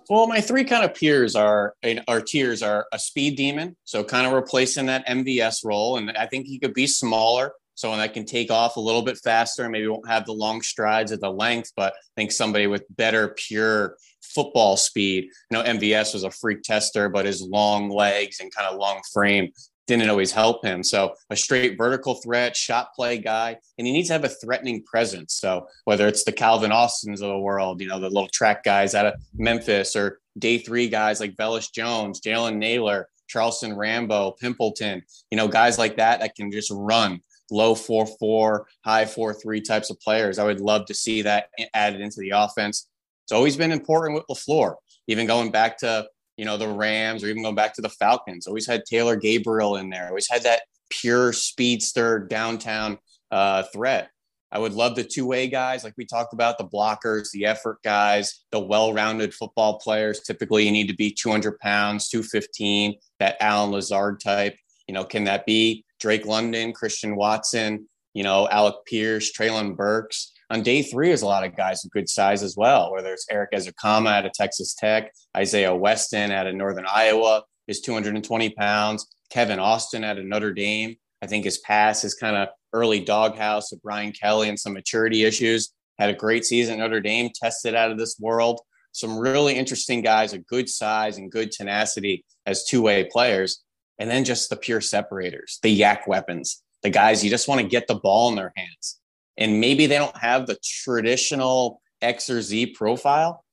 Well, 0.09 0.27
my 0.27 0.39
three 0.41 0.63
kind 0.63 0.85
of 0.85 0.93
peers 0.93 1.35
are 1.35 1.73
our 2.07 2.21
tiers 2.21 2.61
are 2.61 2.85
a 2.93 2.99
speed 2.99 3.37
demon, 3.37 3.75
so 3.83 4.03
kind 4.03 4.27
of 4.27 4.33
replacing 4.33 4.85
that 4.87 5.07
MVS 5.07 5.65
role, 5.65 5.97
and 5.97 6.11
I 6.11 6.27
think 6.27 6.45
he 6.45 6.59
could 6.59 6.73
be 6.73 6.85
smaller, 6.85 7.53
someone 7.75 7.99
that 7.99 8.13
can 8.13 8.25
take 8.25 8.51
off 8.51 8.77
a 8.77 8.79
little 8.79 9.01
bit 9.01 9.17
faster, 9.17 9.67
maybe 9.67 9.87
won't 9.87 10.07
have 10.07 10.25
the 10.25 10.31
long 10.31 10.61
strides 10.61 11.11
at 11.11 11.21
the 11.21 11.31
length, 11.31 11.71
but 11.75 11.93
I 11.93 11.97
think 12.15 12.31
somebody 12.31 12.67
with 12.67 12.85
better 12.89 13.29
pure 13.29 13.97
football 14.21 14.77
speed. 14.77 15.25
You 15.49 15.57
know, 15.57 15.63
MVS 15.63 16.13
was 16.13 16.23
a 16.23 16.31
freak 16.31 16.61
tester, 16.61 17.09
but 17.09 17.25
his 17.25 17.41
long 17.41 17.89
legs 17.89 18.39
and 18.39 18.53
kind 18.53 18.67
of 18.69 18.77
long 18.79 19.01
frame 19.11 19.51
didn't 19.87 20.09
always 20.09 20.31
help 20.31 20.65
him. 20.65 20.83
So 20.83 21.13
a 21.29 21.35
straight 21.35 21.77
vertical 21.77 22.15
threat, 22.15 22.55
shot 22.55 22.93
play 22.95 23.17
guy, 23.17 23.57
and 23.77 23.85
he 23.85 23.93
needs 23.93 24.07
to 24.07 24.13
have 24.13 24.23
a 24.23 24.29
threatening 24.29 24.83
presence. 24.83 25.35
So 25.35 25.67
whether 25.83 26.07
it's 26.07 26.23
the 26.23 26.31
Calvin 26.31 26.71
Austins 26.71 27.21
of 27.21 27.29
the 27.29 27.39
world, 27.39 27.81
you 27.81 27.87
know, 27.87 27.99
the 27.99 28.09
little 28.09 28.29
track 28.29 28.63
guys 28.63 28.95
out 28.95 29.05
of 29.05 29.13
Memphis 29.35 29.95
or 29.95 30.19
day 30.37 30.57
three 30.57 30.89
guys 30.89 31.19
like 31.19 31.35
Velus 31.35 31.71
Jones, 31.71 32.19
Jalen 32.21 32.57
Nailor, 32.57 33.09
Charleston 33.27 33.75
Rambo, 33.75 34.35
Pimpleton, 34.41 35.01
you 35.31 35.37
know, 35.37 35.47
guys 35.47 35.77
like 35.77 35.97
that 35.97 36.19
that 36.19 36.35
can 36.35 36.51
just 36.51 36.71
run 36.71 37.21
low 37.51 37.75
four 37.75 38.07
four, 38.19 38.67
high 38.83 39.05
four 39.05 39.33
three 39.33 39.61
types 39.61 39.89
of 39.89 39.99
players. 39.99 40.39
I 40.39 40.45
would 40.45 40.59
love 40.61 40.85
to 40.87 40.93
see 40.93 41.21
that 41.23 41.49
added 41.73 42.01
into 42.01 42.19
the 42.19 42.31
offense. 42.31 42.87
It's 43.23 43.31
always 43.31 43.57
been 43.57 43.71
important 43.71 44.15
with 44.15 44.25
LaFleur, 44.29 44.75
even 45.07 45.27
going 45.27 45.51
back 45.51 45.77
to 45.79 46.07
you 46.37 46.45
know, 46.45 46.57
the 46.57 46.67
Rams 46.67 47.23
or 47.23 47.27
even 47.27 47.43
going 47.43 47.55
back 47.55 47.73
to 47.75 47.81
the 47.81 47.89
Falcons. 47.89 48.47
Always 48.47 48.67
had 48.67 48.83
Taylor 48.85 49.15
Gabriel 49.15 49.77
in 49.77 49.89
there. 49.89 50.07
Always 50.07 50.29
had 50.29 50.43
that 50.43 50.63
pure 50.89 51.33
speedster 51.33 52.19
downtown 52.19 52.97
uh, 53.31 53.63
threat. 53.73 54.09
I 54.51 54.59
would 54.59 54.73
love 54.73 54.95
the 54.95 55.03
two 55.03 55.25
way 55.25 55.47
guys, 55.47 55.83
like 55.83 55.95
we 55.97 56.05
talked 56.05 56.33
about, 56.33 56.57
the 56.57 56.65
blockers, 56.65 57.31
the 57.31 57.45
effort 57.45 57.79
guys, 57.83 58.45
the 58.51 58.59
well 58.59 58.93
rounded 58.93 59.33
football 59.33 59.79
players. 59.79 60.21
Typically, 60.21 60.65
you 60.65 60.71
need 60.71 60.87
to 60.87 60.95
be 60.95 61.11
200 61.11 61.59
pounds, 61.59 62.09
215, 62.09 62.95
that 63.19 63.37
Allen 63.41 63.71
Lazard 63.71 64.21
type. 64.21 64.55
You 64.87 64.93
know, 64.93 65.03
can 65.03 65.25
that 65.25 65.45
be 65.45 65.83
Drake 65.99 66.25
London, 66.25 66.71
Christian 66.71 67.15
Watson, 67.15 67.89
you 68.13 68.23
know, 68.23 68.47
Alec 68.49 68.75
Pierce, 68.85 69.33
Treylon 69.37 69.75
Burks? 69.75 70.31
On 70.49 70.61
day 70.61 70.83
three, 70.83 71.07
there's 71.07 71.23
a 71.23 71.27
lot 71.27 71.43
of 71.43 71.55
guys 71.55 71.83
of 71.83 71.91
good 71.91 72.09
size 72.09 72.43
as 72.43 72.55
well, 72.55 72.91
whether 72.91 73.11
it's 73.11 73.25
Erik 73.29 73.51
Ezukanma 73.51 74.09
out 74.09 74.25
of 74.25 74.33
Texas 74.33 74.75
Tech, 74.75 75.11
Isaiah 75.35 75.75
Weston 75.75 76.31
out 76.31 76.47
of 76.47 76.55
Northern 76.55 76.85
Iowa 76.87 77.43
is 77.67 77.81
220 77.81 78.51
pounds, 78.51 79.07
Kevin 79.31 79.59
Austin 79.59 80.03
out 80.03 80.19
of 80.19 80.25
Notre 80.25 80.53
Dame. 80.53 80.97
I 81.21 81.27
think 81.27 81.45
his 81.45 81.57
pass 81.59 82.03
is 82.03 82.13
kind 82.13 82.35
of 82.35 82.49
early 82.73 82.99
doghouse 82.99 83.71
with 83.71 83.81
Brian 83.81 84.11
Kelly 84.11 84.49
and 84.49 84.59
some 84.59 84.73
maturity 84.73 85.23
issues. 85.23 85.73
Had 85.97 86.09
a 86.09 86.13
great 86.13 86.45
season 86.45 86.75
at 86.75 86.79
Notre 86.79 87.01
Dame, 87.01 87.31
tested 87.33 87.73
out 87.73 87.91
of 87.91 87.97
this 87.97 88.17
world. 88.19 88.61
Some 88.91 89.17
really 89.17 89.55
interesting 89.55 90.01
guys, 90.01 90.33
a 90.33 90.37
good 90.37 90.69
size 90.69 91.17
and 91.17 91.31
good 91.31 91.51
tenacity 91.51 92.23
as 92.45 92.65
two 92.65 92.81
way 92.81 93.05
players. 93.05 93.63
And 93.97 94.09
then 94.09 94.25
just 94.25 94.49
the 94.49 94.57
pure 94.57 94.81
separators, 94.81 95.57
the 95.63 95.69
yak 95.69 96.05
weapons, 96.05 96.61
the 96.83 96.89
guys 96.89 97.23
you 97.23 97.29
just 97.29 97.47
want 97.47 97.61
to 97.61 97.67
get 97.67 97.87
the 97.87 97.95
ball 97.95 98.29
in 98.29 98.35
their 98.35 98.53
hands 98.55 98.99
and 99.37 99.59
maybe 99.59 99.85
they 99.85 99.97
don't 99.97 100.17
have 100.17 100.47
the 100.47 100.57
traditional 100.63 101.81
X 102.01 102.29
or 102.29 102.41
Z 102.41 102.67
profile, 102.67 103.43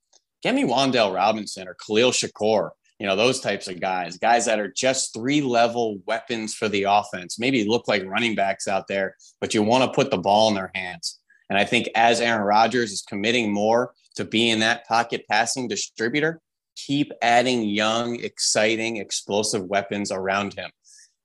get 0.43 0.55
me 0.55 0.65
Wan'Dale 0.65 1.15
Robinson 1.15 1.69
or 1.69 1.75
Khalil 1.75 2.11
Shakir, 2.11 2.71
you 2.99 3.07
know, 3.07 3.17
those 3.17 3.41
types 3.41 3.69
of 3.69 3.81
guys, 3.81 4.19
guys 4.19 4.47
that 4.47 4.61
are 4.61 4.71
just 4.71 5.13
three 5.13 5.41
level 5.41 5.99
weapons 6.07 6.55
for 6.55 6.69
the 6.69 6.85
offense, 6.85 7.39
maybe 7.39 7.65
look 7.65 7.89
like 7.89 8.05
running 8.05 8.35
backs 8.35 8.69
out 8.69 8.87
there, 8.87 9.17
but 9.41 9.55
you 9.55 9.63
want 9.63 9.85
to 9.85 9.95
put 9.95 10.11
the 10.11 10.19
ball 10.19 10.49
in 10.49 10.55
their 10.55 10.71
hands. 10.75 11.19
And 11.51 11.59
I 11.59 11.65
think 11.65 11.89
as 11.95 12.21
Aaron 12.21 12.43
Rodgers 12.43 12.93
is 12.93 13.03
committing 13.03 13.53
more 13.53 13.93
to 14.15 14.25
being 14.25 14.61
that 14.61 14.87
pocket 14.87 15.25
passing 15.29 15.69
distributor, 15.69 16.41
keep 16.77 17.13
adding 17.23 17.65
young, 17.65 18.21
exciting, 18.21 18.99
explosive 18.99 19.65
weapons 19.65 20.11
around 20.13 20.55
him. 20.55 20.71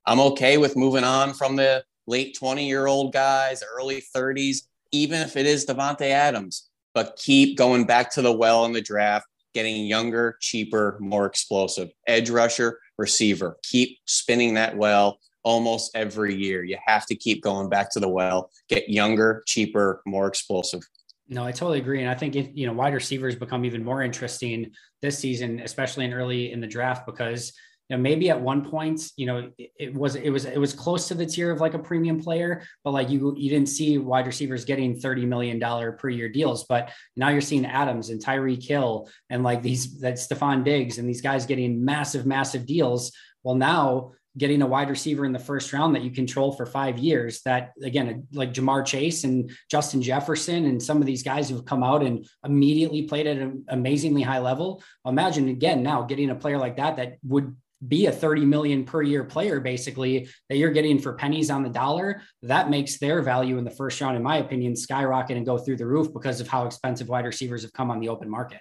I'm 0.06 0.20
okay 0.20 0.58
with 0.58 0.76
moving 0.76 1.04
on 1.04 1.32
from 1.34 1.56
the 1.56 1.84
late 2.08 2.34
20 2.36 2.66
year 2.66 2.86
old 2.86 3.12
guys, 3.12 3.62
early 3.76 4.02
30s, 4.14 4.62
even 4.90 5.20
if 5.20 5.36
it 5.36 5.46
is 5.46 5.66
Davante 5.66 6.08
Adams. 6.10 6.68
But 6.94 7.16
keep 7.22 7.56
going 7.56 7.84
back 7.84 8.10
to 8.14 8.22
the 8.22 8.32
well 8.32 8.64
in 8.64 8.72
the 8.72 8.80
draft, 8.80 9.26
getting 9.54 9.86
younger, 9.86 10.36
cheaper, 10.40 10.96
more 11.00 11.26
explosive. 11.26 11.90
Edge 12.06 12.30
rusher, 12.30 12.80
receiver. 12.96 13.58
Keep 13.62 13.98
spinning 14.06 14.54
that 14.54 14.76
well 14.76 15.18
almost 15.44 15.94
every 15.94 16.34
year. 16.34 16.64
You 16.64 16.78
have 16.84 17.06
to 17.06 17.14
keep 17.14 17.42
going 17.42 17.68
back 17.68 17.92
to 17.92 18.00
the 18.00 18.08
well, 18.08 18.50
get 18.68 18.88
younger, 18.88 19.42
cheaper, 19.46 20.02
more 20.06 20.26
explosive. 20.26 20.80
No, 21.28 21.44
I 21.44 21.52
totally 21.52 21.78
agree. 21.78 22.00
And 22.00 22.10
I 22.10 22.14
think, 22.14 22.34
you 22.34 22.66
know, 22.66 22.72
wide 22.72 22.94
receivers 22.94 23.36
become 23.36 23.66
even 23.66 23.84
more 23.84 24.02
interesting 24.02 24.72
this 25.02 25.18
season, 25.18 25.60
especially 25.60 26.06
in 26.06 26.14
early 26.14 26.52
in 26.52 26.60
the 26.60 26.66
draft, 26.66 27.04
because 27.04 27.52
you 27.88 27.96
know, 27.96 28.02
maybe 28.02 28.28
at 28.28 28.40
one 28.40 28.68
point, 28.68 29.00
you 29.16 29.26
know, 29.26 29.50
it, 29.56 29.72
it, 29.78 29.94
was 29.94 30.14
it 30.14 30.30
was 30.30 30.44
it 30.44 30.58
was 30.58 30.74
close 30.74 31.08
to 31.08 31.14
the 31.14 31.24
tier 31.24 31.50
of 31.50 31.60
like 31.60 31.74
a 31.74 31.78
premium 31.78 32.20
player, 32.20 32.62
but 32.84 32.90
like 32.92 33.08
you 33.08 33.34
you 33.36 33.48
didn't 33.48 33.68
see 33.68 33.96
wide 33.96 34.26
receivers 34.26 34.64
getting 34.64 34.98
thirty 34.98 35.24
million 35.24 35.58
dollar 35.58 35.92
per 35.92 36.10
year 36.10 36.28
deals. 36.28 36.64
But 36.64 36.92
now 37.16 37.30
you're 37.30 37.40
seeing 37.40 37.64
Adams 37.64 38.10
and 38.10 38.22
Tyreek 38.22 38.62
Hill 38.62 39.08
and 39.30 39.42
like 39.42 39.62
these 39.62 40.00
that 40.00 40.14
Stefon 40.14 40.64
Diggs 40.64 40.98
and 40.98 41.08
these 41.08 41.22
guys 41.22 41.46
getting 41.46 41.82
massive, 41.84 42.26
massive 42.26 42.66
deals. 42.66 43.12
Well, 43.42 43.54
now 43.54 44.12
getting 44.36 44.62
a 44.62 44.66
wide 44.66 44.90
receiver 44.90 45.24
in 45.24 45.32
the 45.32 45.38
first 45.38 45.72
round 45.72 45.96
that 45.96 46.02
you 46.02 46.10
control 46.10 46.52
for 46.52 46.66
five 46.66 46.98
years. 46.98 47.40
That 47.42 47.72
again, 47.82 48.26
like 48.32 48.52
Ja'Marr 48.52 48.84
Chase 48.84 49.24
and 49.24 49.50
Justin 49.70 50.02
Jefferson 50.02 50.66
and 50.66 50.82
some 50.82 50.98
of 50.98 51.06
these 51.06 51.22
guys 51.22 51.48
who've 51.48 51.64
come 51.64 51.82
out 51.82 52.02
and 52.02 52.26
immediately 52.44 53.02
played 53.02 53.26
at 53.26 53.38
an 53.38 53.64
amazingly 53.68 54.22
high 54.22 54.38
level. 54.38 54.82
Imagine 55.06 55.48
again 55.48 55.82
now 55.82 56.02
getting 56.02 56.30
a 56.30 56.34
player 56.34 56.58
like 56.58 56.76
that 56.76 56.96
that 56.96 57.16
would 57.24 57.56
be 57.86 58.06
a 58.06 58.12
30 58.12 58.44
million 58.44 58.84
per 58.84 59.02
year 59.02 59.24
player 59.24 59.60
basically 59.60 60.28
that 60.48 60.56
you're 60.56 60.72
getting 60.72 60.98
for 60.98 61.12
pennies 61.12 61.50
on 61.50 61.62
the 61.62 61.68
dollar 61.68 62.22
that 62.42 62.70
makes 62.70 62.98
their 62.98 63.22
value 63.22 63.56
in 63.58 63.64
the 63.64 63.70
first 63.70 64.00
round 64.00 64.16
in 64.16 64.22
my 64.22 64.38
opinion 64.38 64.74
skyrocket 64.74 65.36
and 65.36 65.46
go 65.46 65.56
through 65.56 65.76
the 65.76 65.86
roof 65.86 66.12
because 66.12 66.40
of 66.40 66.48
how 66.48 66.66
expensive 66.66 67.08
wide 67.08 67.24
receivers 67.24 67.62
have 67.62 67.72
come 67.72 67.90
on 67.90 68.00
the 68.00 68.08
open 68.08 68.28
market. 68.28 68.58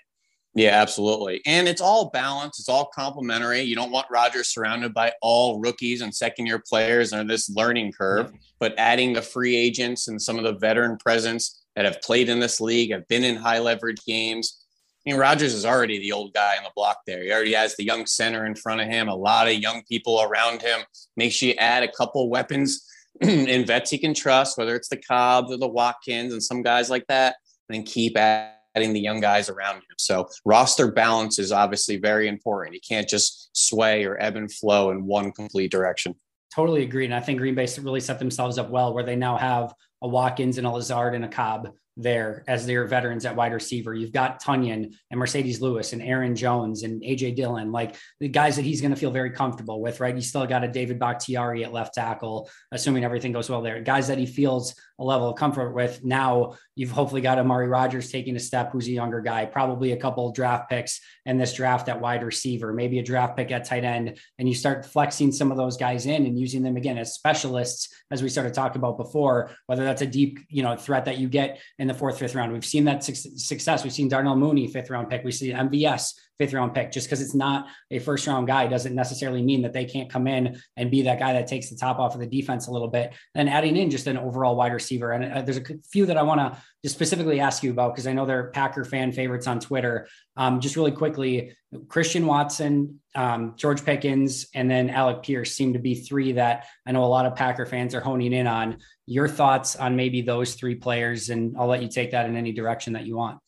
Yeah 0.54 0.80
absolutely. 0.80 1.42
And 1.46 1.68
it's 1.68 1.82
all 1.82 2.10
balanced 2.12 2.60
it's 2.60 2.70
all 2.70 2.90
complementary. 2.94 3.62
You 3.62 3.76
don't 3.76 3.92
want 3.92 4.08
rodgers 4.12 4.50
surrounded 4.50 4.94
by 4.94 5.14
all 5.22 5.60
rookies 5.60 6.02
and 6.02 6.14
second 6.14 6.46
year 6.46 6.62
players 6.68 7.12
and 7.12 7.28
this 7.28 7.50
learning 7.50 7.94
curve 7.94 8.30
yeah. 8.32 8.40
but 8.60 8.76
adding 8.78 9.14
the 9.14 9.22
free 9.22 9.56
agents 9.56 10.08
and 10.08 10.22
some 10.22 10.38
of 10.38 10.44
the 10.44 10.60
veteran 10.60 10.98
presence 10.98 11.64
that 11.76 11.86
have 11.86 12.02
played 12.02 12.30
in 12.30 12.40
this 12.40 12.62
league 12.62 12.92
have 12.92 13.08
been 13.08 13.24
in 13.24 13.36
high 13.36 13.60
leverage 13.60 14.04
games 14.06 14.67
mean, 15.08 15.20
Rodgers 15.20 15.54
is 15.54 15.66
already 15.66 16.00
the 16.00 16.12
old 16.12 16.34
guy 16.34 16.58
on 16.58 16.64
the 16.64 16.72
block 16.76 17.00
there. 17.08 17.24
He 17.24 17.32
already 17.32 17.54
has 17.54 17.76
the 17.76 17.86
young 17.86 18.06
center 18.06 18.46
in 18.46 18.56
front 18.56 18.82
of 18.82 18.88
him, 18.88 19.08
a 19.08 19.16
lot 19.16 19.48
of 19.48 19.54
young 19.54 19.84
people 19.90 20.22
around 20.22 20.62
him. 20.62 20.82
Make 21.16 21.32
sure 21.32 21.50
you 21.50 21.56
add 21.56 21.84
a 21.84 21.92
couple 21.92 22.30
weapons 22.30 22.86
and 23.22 23.66
vets 23.66 23.90
he 23.90 23.98
can 23.98 24.14
trust, 24.14 24.58
whether 24.58 24.76
it's 24.76 24.90
the 24.90 24.98
Cobbs 24.98 25.52
or 25.52 25.58
the 25.58 25.68
Watkins 25.68 26.34
and 26.34 26.44
some 26.44 26.62
guys 26.62 26.90
like 26.90 27.08
that, 27.08 27.38
and 27.70 27.78
then 27.78 27.84
keep 27.84 28.18
adding 28.18 28.94
the 28.94 29.00
young 29.00 29.22
guys 29.22 29.50
around 29.50 29.78
him. 29.78 29.84
So 29.98 30.28
roster 30.46 30.92
balance 30.92 31.40
is 31.40 31.52
obviously 31.52 31.98
very 31.98 32.28
important. 32.28 32.76
You 32.76 32.82
can't 32.88 33.08
just 33.08 33.50
sway 33.54 34.04
or 34.04 34.22
ebb 34.22 34.36
and 34.36 34.52
flow 34.52 34.92
in 34.92 35.06
one 35.06 35.32
complete 35.32 35.72
direction. 35.72 36.16
Totally 36.54 36.84
agree. 36.84 37.06
And 37.06 37.14
I 37.14 37.20
think 37.22 37.40
Green 37.40 37.56
Bay 37.56 37.68
really 37.82 38.00
set 38.00 38.20
themselves 38.20 38.58
up 38.58 38.70
well 38.70 38.94
where 38.94 39.04
they 39.04 39.16
now 39.16 39.38
have 39.38 39.74
a 40.02 40.08
Watkins 40.08 40.58
and 40.58 40.68
a 40.68 40.70
Lazard 40.70 41.16
and 41.16 41.24
a 41.24 41.28
Cobb 41.28 41.70
there 41.98 42.44
as 42.48 42.66
their 42.66 42.86
veterans 42.86 43.26
at 43.26 43.36
wide 43.36 43.54
receiver. 43.54 43.94
You've 43.94 44.12
got 44.12 44.42
Tonyan 44.42 44.94
and 45.10 45.20
Marcedes 45.20 45.60
Lewis 45.60 45.94
and 45.94 46.02
Aaron 46.02 46.36
Jones 46.36 46.84
and 46.84 47.02
AJ 47.02 47.36
Dillon, 47.36 47.72
like 47.72 47.96
the 48.20 48.28
guys 48.30 48.56
that 48.56 48.66
he's 48.66 48.82
going 48.82 48.92
to 48.92 48.98
feel 48.98 49.12
very 49.12 49.32
comfortable 49.32 49.82
with, 49.82 50.00
right? 50.00 50.16
You 50.16 50.22
still 50.22 50.46
got 50.46 50.64
a 50.64 50.68
David 50.68 51.00
Bakhtiari 51.00 51.66
at 51.66 51.74
left 51.74 51.96
tackle, 51.96 52.50
assuming 52.72 53.04
everything 53.04 53.32
goes 53.32 53.50
well 53.50 53.62
there. 53.62 53.82
Guys 53.82 54.08
that 54.08 54.20
he 54.20 54.28
feels 54.28 54.76
a 55.00 55.04
level 55.04 55.30
of 55.30 55.38
comfort 55.38 55.74
with. 55.74 56.04
Now 56.04 56.56
you've 56.76 56.92
hopefully 56.92 57.22
got 57.22 57.40
Amari 57.40 57.68
Rogers 57.68 58.12
taking 58.12 58.36
a 58.36 58.40
step, 58.40 58.72
who's 58.72 58.88
a 58.88 58.92
younger 58.92 59.22
guy, 59.22 59.46
probably 59.46 59.92
a 59.92 59.98
couple 59.98 60.32
draft 60.32 60.70
picks 60.70 61.02
in 61.26 61.38
this 61.38 61.54
draft 61.54 61.90
at 61.90 62.02
wide 62.02 62.24
receiver, 62.24 62.74
maybe 62.74 63.00
a 63.00 63.04
draft 63.04 63.38
pick 63.38 63.52
at 63.52 63.66
tight 63.66 63.84
end, 63.84 64.18
and 64.40 64.48
you 64.48 64.56
start 64.56 64.86
flexing 64.86 65.32
some 65.32 65.52
of 65.52 65.58
those 65.58 65.78
guys 65.78 66.06
in 66.06 66.26
and 66.26 66.40
using 66.40 66.64
them 66.64 66.78
again 66.78 66.98
as 66.98 67.14
specialists, 67.14 67.94
as 68.12 68.24
we 68.24 68.30
started 68.30 68.54
talking 68.54 68.80
about 68.80 68.98
before, 68.98 69.52
whether 69.68 69.84
that's 69.84 70.02
a 70.02 70.08
deep, 70.08 70.40
you 70.50 70.64
know, 70.64 70.76
threat 70.76 71.06
that 71.06 71.18
you 71.18 71.28
get 71.28 71.60
in 71.78 71.88
the 71.88 71.94
fourth, 71.94 72.18
fifth 72.18 72.36
round. 72.36 72.52
We've 72.52 72.66
seen 72.66 72.86
that 72.86 73.04
success. 73.04 73.84
We've 73.84 73.94
seen 73.94 74.10
Darnell 74.10 74.36
Mooney, 74.36 74.68
fifth 74.68 74.90
round 74.90 75.10
pick. 75.10 75.24
We 75.24 75.32
see 75.32 75.52
MVS 75.52 76.14
fifth 76.38 76.54
round 76.54 76.74
pick. 76.74 76.92
Just 76.92 77.08
because 77.08 77.22
it's 77.22 77.36
not 77.36 77.68
a 77.92 78.00
first 78.00 78.28
round 78.28 78.48
guy 78.48 78.68
doesn't 78.68 78.94
necessarily 78.96 79.42
mean 79.42 79.64
that 79.64 79.74
they 79.74 79.86
can't 79.86 80.10
come 80.10 80.28
in 80.28 80.62
and 80.76 80.92
be 80.92 81.02
that 81.04 81.20
guy 81.20 81.34
that 81.34 81.48
takes 81.48 81.70
the 81.70 81.76
top 81.76 82.00
off 82.00 82.14
of 82.14 82.20
the 82.20 82.28
defense 82.28 82.68
a 82.68 82.72
little 82.72 82.88
bit. 82.88 83.14
And 83.36 83.50
adding 83.50 83.76
in 83.76 83.90
just 83.90 84.08
an 84.08 84.18
overall 84.18 84.56
wide 84.56 84.74
receiver. 84.74 84.87
And 84.90 85.34
uh, 85.34 85.42
there's 85.42 85.58
a 85.58 85.64
few 85.90 86.06
that 86.06 86.18
I 86.18 86.24
want 86.24 86.40
to 86.40 86.62
just 86.84 86.96
specifically 86.96 87.40
ask 87.40 87.64
you 87.64 87.72
about 87.72 87.94
because 87.94 88.08
I 88.08 88.14
know 88.14 88.26
they're 88.26 88.50
Packer 88.52 88.86
fan 88.86 89.12
favorites 89.12 89.48
on 89.48 89.60
Twitter. 89.60 90.08
Um, 90.36 90.60
just 90.60 90.76
really 90.76 90.92
quickly, 90.92 91.56
Christian 91.88 92.26
Watson, 92.26 93.00
um, 93.16 93.54
George 93.58 93.84
Pickens, 93.84 94.48
and 94.54 94.70
then 94.70 94.90
Alec 94.90 95.24
Pierce 95.24 95.54
seem 95.54 95.74
to 95.74 95.80
be 95.80 95.96
three 95.96 96.34
that 96.34 96.68
I 96.86 96.92
know 96.92 97.04
a 97.04 97.06
lot 97.06 97.26
of 97.26 97.36
Packer 97.36 97.66
fans 97.66 97.94
are 97.96 98.02
honing 98.02 98.34
in 98.34 98.48
on. 98.48 98.78
Your 99.06 99.28
thoughts 99.28 99.76
on 99.76 99.96
maybe 99.96 100.22
those 100.22 100.56
three 100.56 100.76
players, 100.76 101.30
and 101.30 101.56
I'll 101.58 101.68
let 101.68 101.82
you 101.82 101.90
take 101.90 102.12
that 102.12 102.28
in 102.28 102.36
any 102.36 102.52
direction 102.52 102.94
that 102.94 103.06
you 103.06 103.18
want. 103.18 103.40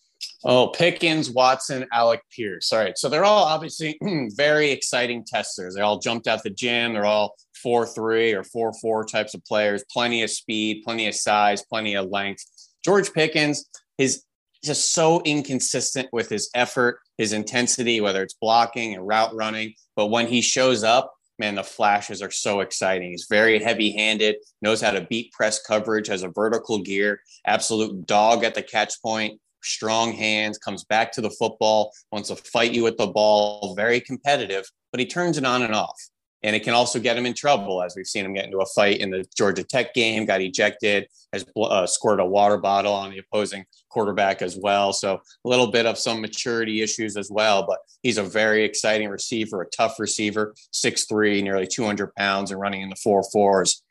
Oh, 0.45 0.67
Pickens, 0.67 1.29
Watson, 1.29 1.85
Alec 1.91 2.21
Pierce. 2.33 2.71
All 2.71 2.79
right. 2.79 2.97
So 2.97 3.09
they're 3.09 3.25
all 3.25 3.43
obviously 3.43 3.97
very 4.35 4.71
exciting 4.71 5.25
testers. 5.25 5.75
They 5.75 5.81
all 5.81 5.99
jumped 5.99 6.27
out 6.27 6.43
the 6.43 6.49
gym. 6.49 6.93
They're 6.93 7.05
all 7.05 7.35
4 7.61 7.85
3 7.85 8.33
or 8.33 8.43
4 8.43 8.73
4 8.81 9.05
types 9.05 9.33
of 9.33 9.43
players, 9.43 9.83
plenty 9.91 10.23
of 10.23 10.29
speed, 10.29 10.83
plenty 10.85 11.07
of 11.07 11.15
size, 11.15 11.63
plenty 11.63 11.95
of 11.95 12.09
length. 12.09 12.45
George 12.85 13.11
Pickens 13.11 13.65
is 13.97 14.23
just 14.63 14.93
so 14.93 15.21
inconsistent 15.25 16.07
with 16.13 16.29
his 16.29 16.49
effort, 16.55 16.99
his 17.17 17.33
intensity, 17.33 17.99
whether 17.99 18.23
it's 18.23 18.33
blocking 18.33 18.93
and 18.93 19.05
route 19.05 19.35
running. 19.35 19.73
But 19.97 20.07
when 20.07 20.27
he 20.27 20.41
shows 20.41 20.83
up, 20.83 21.13
man, 21.37 21.55
the 21.55 21.63
flashes 21.63 22.21
are 22.21 22.31
so 22.31 22.61
exciting. 22.61 23.11
He's 23.11 23.27
very 23.29 23.61
heavy 23.61 23.91
handed, 23.91 24.37
knows 24.61 24.81
how 24.81 24.91
to 24.91 25.01
beat 25.01 25.33
press 25.33 25.61
coverage, 25.61 26.07
has 26.07 26.23
a 26.23 26.29
vertical 26.29 26.79
gear, 26.79 27.21
absolute 27.45 28.05
dog 28.05 28.43
at 28.45 28.55
the 28.55 28.63
catch 28.63 29.01
point 29.01 29.39
strong 29.61 30.13
hands, 30.13 30.57
comes 30.57 30.83
back 30.83 31.11
to 31.13 31.21
the 31.21 31.29
football, 31.29 31.91
wants 32.11 32.29
to 32.29 32.35
fight 32.35 32.71
you 32.71 32.83
with 32.83 32.97
the 32.97 33.07
ball, 33.07 33.75
very 33.75 33.99
competitive, 33.99 34.65
but 34.91 34.99
he 34.99 35.05
turns 35.05 35.37
it 35.37 35.45
on 35.45 35.61
and 35.61 35.75
off. 35.75 35.99
And 36.41 36.55
it 36.55 36.63
can 36.63 36.73
also 36.73 36.99
get 36.99 37.17
him 37.17 37.25
in 37.25 37.33
trouble, 37.33 37.83
as 37.83 37.95
we've 37.95 38.07
seen 38.07 38.23
him 38.23 38.33
get 38.33 38.45
into 38.45 38.59
a 38.59 38.65
fight 38.65 38.99
in 38.99 39.09
the 39.09 39.25
Georgia 39.35 39.63
Tech 39.63 39.93
game, 39.93 40.25
got 40.25 40.41
ejected, 40.41 41.07
has 41.33 41.45
uh, 41.57 41.85
squirted 41.85 42.25
a 42.25 42.29
water 42.29 42.57
bottle 42.57 42.93
on 42.93 43.11
the 43.11 43.17
opposing 43.17 43.65
quarterback 43.89 44.41
as 44.41 44.57
well. 44.57 44.93
So 44.93 45.15
a 45.15 45.49
little 45.49 45.67
bit 45.67 45.85
of 45.85 45.97
some 45.97 46.21
maturity 46.21 46.81
issues 46.81 47.17
as 47.17 47.29
well. 47.29 47.65
But 47.67 47.79
he's 48.03 48.17
a 48.17 48.23
very 48.23 48.63
exciting 48.63 49.09
receiver, 49.09 49.61
a 49.61 49.69
tough 49.69 49.99
receiver, 49.99 50.55
6'3, 50.73 51.43
nearly 51.43 51.67
200 51.67 52.15
pounds, 52.15 52.51
and 52.51 52.61
running 52.61 52.81
in 52.81 52.89
the 52.89 52.95
four 52.95 53.21
fours. 53.33 53.83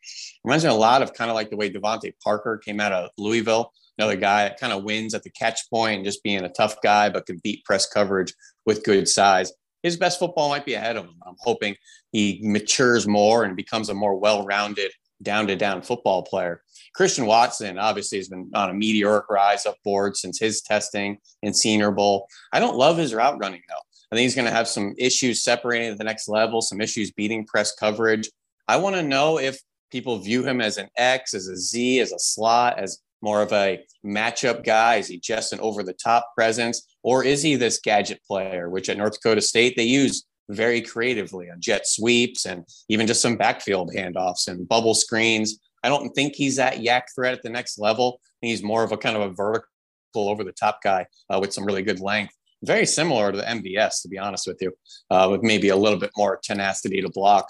Reminds 0.42 0.64
me 0.64 0.70
a 0.70 0.74
lot 0.74 1.02
of 1.02 1.12
kind 1.12 1.30
of 1.30 1.34
like 1.34 1.50
the 1.50 1.56
way 1.56 1.70
DeVante 1.70 2.14
Parker 2.24 2.56
came 2.56 2.80
out 2.80 2.92
of 2.92 3.10
Louisville 3.18 3.72
another 3.98 4.16
guy 4.16 4.44
that 4.44 4.60
kind 4.60 4.72
of 4.72 4.84
wins 4.84 5.14
at 5.14 5.22
the 5.22 5.30
catch 5.30 5.68
point, 5.70 6.04
just 6.04 6.22
being 6.22 6.44
a 6.44 6.48
tough 6.48 6.80
guy, 6.82 7.08
but 7.08 7.26
can 7.26 7.40
beat 7.42 7.64
press 7.64 7.86
coverage 7.86 8.32
with 8.64 8.84
good 8.84 9.08
size. 9.08 9.52
His 9.82 9.96
best 9.96 10.18
football 10.18 10.48
might 10.48 10.66
be 10.66 10.74
ahead 10.74 10.96
of 10.96 11.04
him. 11.04 11.16
I'm 11.26 11.36
hoping 11.38 11.76
he 12.12 12.40
matures 12.42 13.06
more 13.06 13.44
and 13.44 13.56
becomes 13.56 13.88
a 13.88 13.94
more 13.94 14.16
well 14.16 14.44
rounded 14.44 14.92
down 15.22 15.46
to 15.48 15.56
down 15.56 15.82
football 15.82 16.22
player. 16.22 16.62
Christian 16.94 17.26
Watson 17.26 17.78
obviously 17.78 18.18
has 18.18 18.28
been 18.28 18.50
on 18.54 18.70
a 18.70 18.74
meteoric 18.74 19.28
rise 19.28 19.66
up 19.66 19.76
upward 19.84 20.16
since 20.16 20.38
his 20.38 20.62
testing 20.62 21.18
in 21.42 21.54
Senior 21.54 21.90
Bowl. 21.90 22.28
I 22.52 22.60
don't 22.60 22.76
love 22.76 22.96
his 22.96 23.14
route 23.14 23.38
running 23.38 23.62
though. 23.68 23.74
I 24.10 24.16
think 24.16 24.24
he's 24.24 24.34
going 24.34 24.46
to 24.46 24.54
have 24.54 24.68
some 24.68 24.94
issues 24.96 25.42
separating 25.42 25.90
at 25.90 25.98
the 25.98 26.04
next 26.04 26.28
level, 26.28 26.62
some 26.62 26.80
issues 26.80 27.10
beating 27.10 27.44
press 27.46 27.74
coverage. 27.74 28.30
I 28.66 28.76
want 28.78 28.96
to 28.96 29.02
know 29.02 29.38
if 29.38 29.60
people 29.90 30.18
view 30.18 30.44
him 30.44 30.60
as 30.60 30.78
an 30.78 30.88
X, 30.96 31.34
as 31.34 31.46
a 31.48 31.56
Z, 31.56 32.00
as 32.00 32.12
a 32.12 32.18
slot, 32.18 32.78
as 32.78 32.98
more 33.20 33.42
of 33.42 33.52
a 33.52 33.84
matchup 34.04 34.64
guy? 34.64 34.96
Is 34.96 35.08
he 35.08 35.18
just 35.18 35.52
an 35.52 35.60
over 35.60 35.82
the 35.82 35.92
top 35.92 36.32
presence? 36.34 36.86
Or 37.02 37.24
is 37.24 37.42
he 37.42 37.56
this 37.56 37.80
gadget 37.80 38.20
player, 38.26 38.68
which 38.68 38.88
at 38.88 38.98
North 38.98 39.14
Dakota 39.14 39.40
State 39.40 39.76
they 39.76 39.84
use 39.84 40.24
very 40.50 40.80
creatively 40.80 41.50
on 41.50 41.60
jet 41.60 41.86
sweeps 41.86 42.46
and 42.46 42.64
even 42.88 43.06
just 43.06 43.22
some 43.22 43.36
backfield 43.36 43.92
handoffs 43.94 44.48
and 44.48 44.68
bubble 44.68 44.94
screens? 44.94 45.58
I 45.82 45.88
don't 45.88 46.10
think 46.10 46.34
he's 46.34 46.56
that 46.56 46.78
YAC 46.78 47.02
threat 47.14 47.34
at 47.34 47.42
the 47.42 47.50
next 47.50 47.78
level. 47.78 48.20
He's 48.40 48.62
more 48.62 48.82
of 48.82 48.92
a 48.92 48.96
kind 48.96 49.16
of 49.16 49.22
a 49.22 49.34
vertical 49.34 49.68
over 50.16 50.44
the 50.44 50.52
top 50.52 50.82
guy 50.82 51.06
uh, 51.30 51.38
with 51.40 51.52
some 51.52 51.64
really 51.64 51.82
good 51.82 52.00
length. 52.00 52.34
Very 52.64 52.86
similar 52.86 53.30
to 53.30 53.38
the 53.38 53.44
MVS, 53.44 54.02
to 54.02 54.08
be 54.08 54.18
honest 54.18 54.46
with 54.46 54.60
you, 54.60 54.72
uh, 55.10 55.28
with 55.30 55.42
maybe 55.42 55.68
a 55.68 55.76
little 55.76 55.98
bit 55.98 56.10
more 56.16 56.40
tenacity 56.42 57.00
to 57.00 57.08
block. 57.08 57.48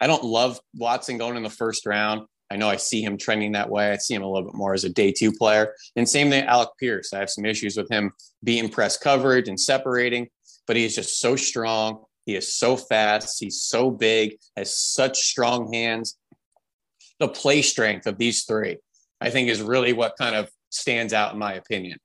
I 0.00 0.06
don't 0.06 0.24
love 0.24 0.60
Watson 0.74 1.18
going 1.18 1.36
in 1.36 1.42
the 1.42 1.50
first 1.50 1.84
round. 1.84 2.22
I 2.50 2.56
know 2.56 2.68
I 2.68 2.76
see 2.76 3.02
him 3.02 3.18
trending 3.18 3.52
that 3.52 3.68
way. 3.68 3.90
I 3.90 3.96
see 3.96 4.14
him 4.14 4.22
a 4.22 4.30
little 4.30 4.48
bit 4.48 4.56
more 4.56 4.72
as 4.72 4.84
a 4.84 4.88
day 4.88 5.12
two 5.12 5.32
player. 5.32 5.74
And 5.96 6.08
same 6.08 6.30
thing, 6.30 6.44
Alec 6.44 6.70
Pierce. 6.80 7.12
I 7.12 7.18
have 7.18 7.30
some 7.30 7.44
issues 7.44 7.76
with 7.76 7.90
him 7.90 8.12
being 8.42 8.68
press 8.68 8.96
coverage 8.96 9.48
and 9.48 9.60
separating, 9.60 10.28
but 10.66 10.76
he 10.76 10.84
is 10.84 10.94
just 10.94 11.20
so 11.20 11.36
strong. 11.36 12.04
He 12.24 12.36
is 12.36 12.54
so 12.54 12.76
fast. 12.76 13.38
He's 13.40 13.62
so 13.62 13.90
big, 13.90 14.36
has 14.56 14.76
such 14.78 15.18
strong 15.18 15.72
hands. 15.72 16.16
The 17.20 17.28
play 17.28 17.62
strength 17.62 18.06
of 18.06 18.18
these 18.18 18.44
three, 18.44 18.78
I 19.20 19.30
think, 19.30 19.48
is 19.48 19.60
really 19.60 19.92
what 19.92 20.16
kind 20.18 20.36
of 20.36 20.48
stands 20.70 21.12
out 21.12 21.32
in 21.32 21.38
my 21.38 21.54
opinion. 21.54 21.98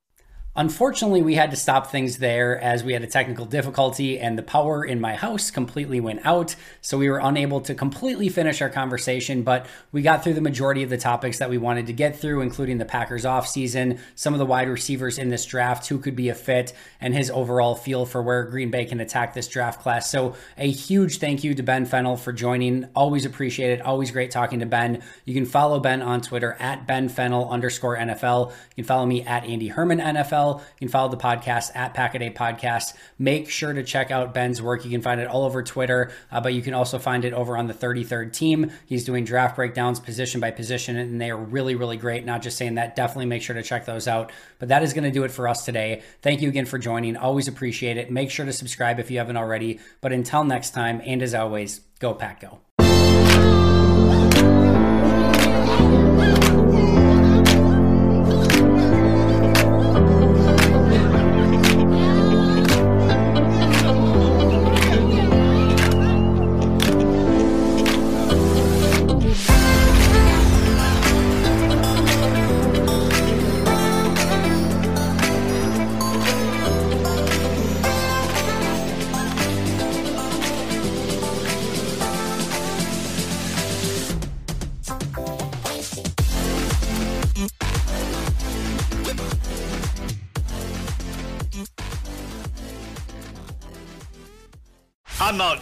Unfortunately, 0.55 1.23
we 1.23 1.33
had 1.33 1.49
to 1.49 1.57
stop 1.57 1.87
things 1.87 2.19
there 2.19 2.59
as 2.61 2.83
we 2.83 2.93
had 2.93 3.01
a 3.01 3.07
technical 3.07 3.43
difficulty 3.43 4.19
and 4.19 4.37
the 4.37 4.43
power 4.43 4.85
in 4.85 5.01
my 5.01 5.15
house 5.15 5.49
completely 5.49 5.99
went 5.99 6.23
out. 6.23 6.55
So 6.79 6.95
we 6.95 7.09
were 7.09 7.17
unable 7.17 7.59
to 7.61 7.73
completely 7.73 8.29
finish 8.29 8.61
our 8.61 8.69
conversation, 8.69 9.41
but 9.41 9.65
we 9.91 10.03
got 10.03 10.23
through 10.23 10.35
the 10.35 10.41
majority 10.41 10.83
of 10.83 10.91
the 10.91 10.97
topics 10.97 11.39
that 11.39 11.49
we 11.49 11.57
wanted 11.57 11.87
to 11.87 11.93
get 11.93 12.19
through, 12.19 12.41
including 12.41 12.77
the 12.77 12.85
Packers 12.85 13.23
offseason, 13.23 13.99
some 14.13 14.35
of 14.35 14.37
the 14.37 14.45
wide 14.45 14.69
receivers 14.69 15.17
in 15.17 15.29
this 15.29 15.43
draft, 15.43 15.87
who 15.87 15.97
could 15.97 16.15
be 16.15 16.29
a 16.29 16.35
fit, 16.35 16.71
and 17.01 17.15
his 17.15 17.31
overall 17.31 17.73
feel 17.73 18.05
for 18.05 18.21
where 18.21 18.43
Green 18.43 18.69
Bay 18.69 18.85
can 18.85 18.99
attack 18.99 19.33
this 19.33 19.47
draft 19.47 19.81
class. 19.81 20.11
So 20.11 20.35
a 20.55 20.69
huge 20.69 21.17
thank 21.17 21.43
you 21.43 21.55
to 21.55 21.63
Ben 21.63 21.87
Fennell 21.87 22.15
for 22.15 22.31
joining. 22.31 22.87
Always 22.95 23.25
appreciate 23.25 23.71
it. 23.71 23.81
Always 23.81 24.11
great 24.11 24.29
talking 24.29 24.59
to 24.59 24.67
Ben. 24.67 25.01
You 25.25 25.33
can 25.33 25.47
follow 25.47 25.79
Ben 25.79 26.03
on 26.03 26.21
Twitter 26.21 26.55
at 26.59 26.85
Ben 26.85 27.09
Fennell 27.09 27.49
underscore 27.49 27.97
NFL. 27.97 28.51
You 28.51 28.75
can 28.75 28.83
follow 28.83 29.07
me 29.07 29.23
at 29.23 29.45
Andy 29.45 29.69
Herman 29.69 29.97
NFL. 29.97 30.42
You 30.51 30.79
can 30.79 30.87
follow 30.89 31.09
the 31.09 31.17
podcast 31.17 31.75
at 31.75 31.93
Pack-A-Day 31.93 32.31
Podcast. 32.31 32.93
Make 33.17 33.49
sure 33.49 33.73
to 33.73 33.83
check 33.83 34.11
out 34.11 34.33
Ben's 34.33 34.61
work. 34.61 34.83
You 34.83 34.91
can 34.91 35.01
find 35.01 35.19
it 35.19 35.27
all 35.27 35.43
over 35.43 35.63
Twitter, 35.63 36.11
uh, 36.31 36.41
but 36.41 36.53
you 36.53 36.61
can 36.61 36.73
also 36.73 36.99
find 36.99 37.25
it 37.25 37.33
over 37.33 37.57
on 37.57 37.67
the 37.67 37.73
33rd 37.73 38.33
team. 38.33 38.71
He's 38.85 39.05
doing 39.05 39.23
draft 39.25 39.55
breakdowns 39.55 39.99
position 39.99 40.39
by 40.41 40.51
position, 40.51 40.97
and 40.97 41.19
they 41.19 41.29
are 41.29 41.37
really, 41.37 41.75
really 41.75 41.97
great. 41.97 42.25
Not 42.25 42.41
just 42.41 42.57
saying 42.57 42.75
that, 42.75 42.95
definitely 42.95 43.25
make 43.27 43.41
sure 43.41 43.55
to 43.55 43.63
check 43.63 43.85
those 43.85 44.07
out. 44.07 44.31
But 44.59 44.69
that 44.69 44.83
is 44.83 44.93
going 44.93 45.05
to 45.05 45.11
do 45.11 45.23
it 45.23 45.31
for 45.31 45.47
us 45.47 45.65
today. 45.65 46.01
Thank 46.21 46.41
you 46.41 46.49
again 46.49 46.65
for 46.65 46.77
joining. 46.77 47.17
Always 47.17 47.47
appreciate 47.47 47.97
it. 47.97 48.11
Make 48.11 48.31
sure 48.31 48.45
to 48.45 48.53
subscribe 48.53 48.99
if 48.99 49.09
you 49.09 49.17
haven't 49.17 49.37
already. 49.37 49.79
But 50.01 50.13
until 50.13 50.43
next 50.43 50.71
time, 50.71 51.01
and 51.05 51.21
as 51.21 51.33
always, 51.33 51.79
go 51.99 52.13
Pack 52.13 52.41
Go. 52.41 52.72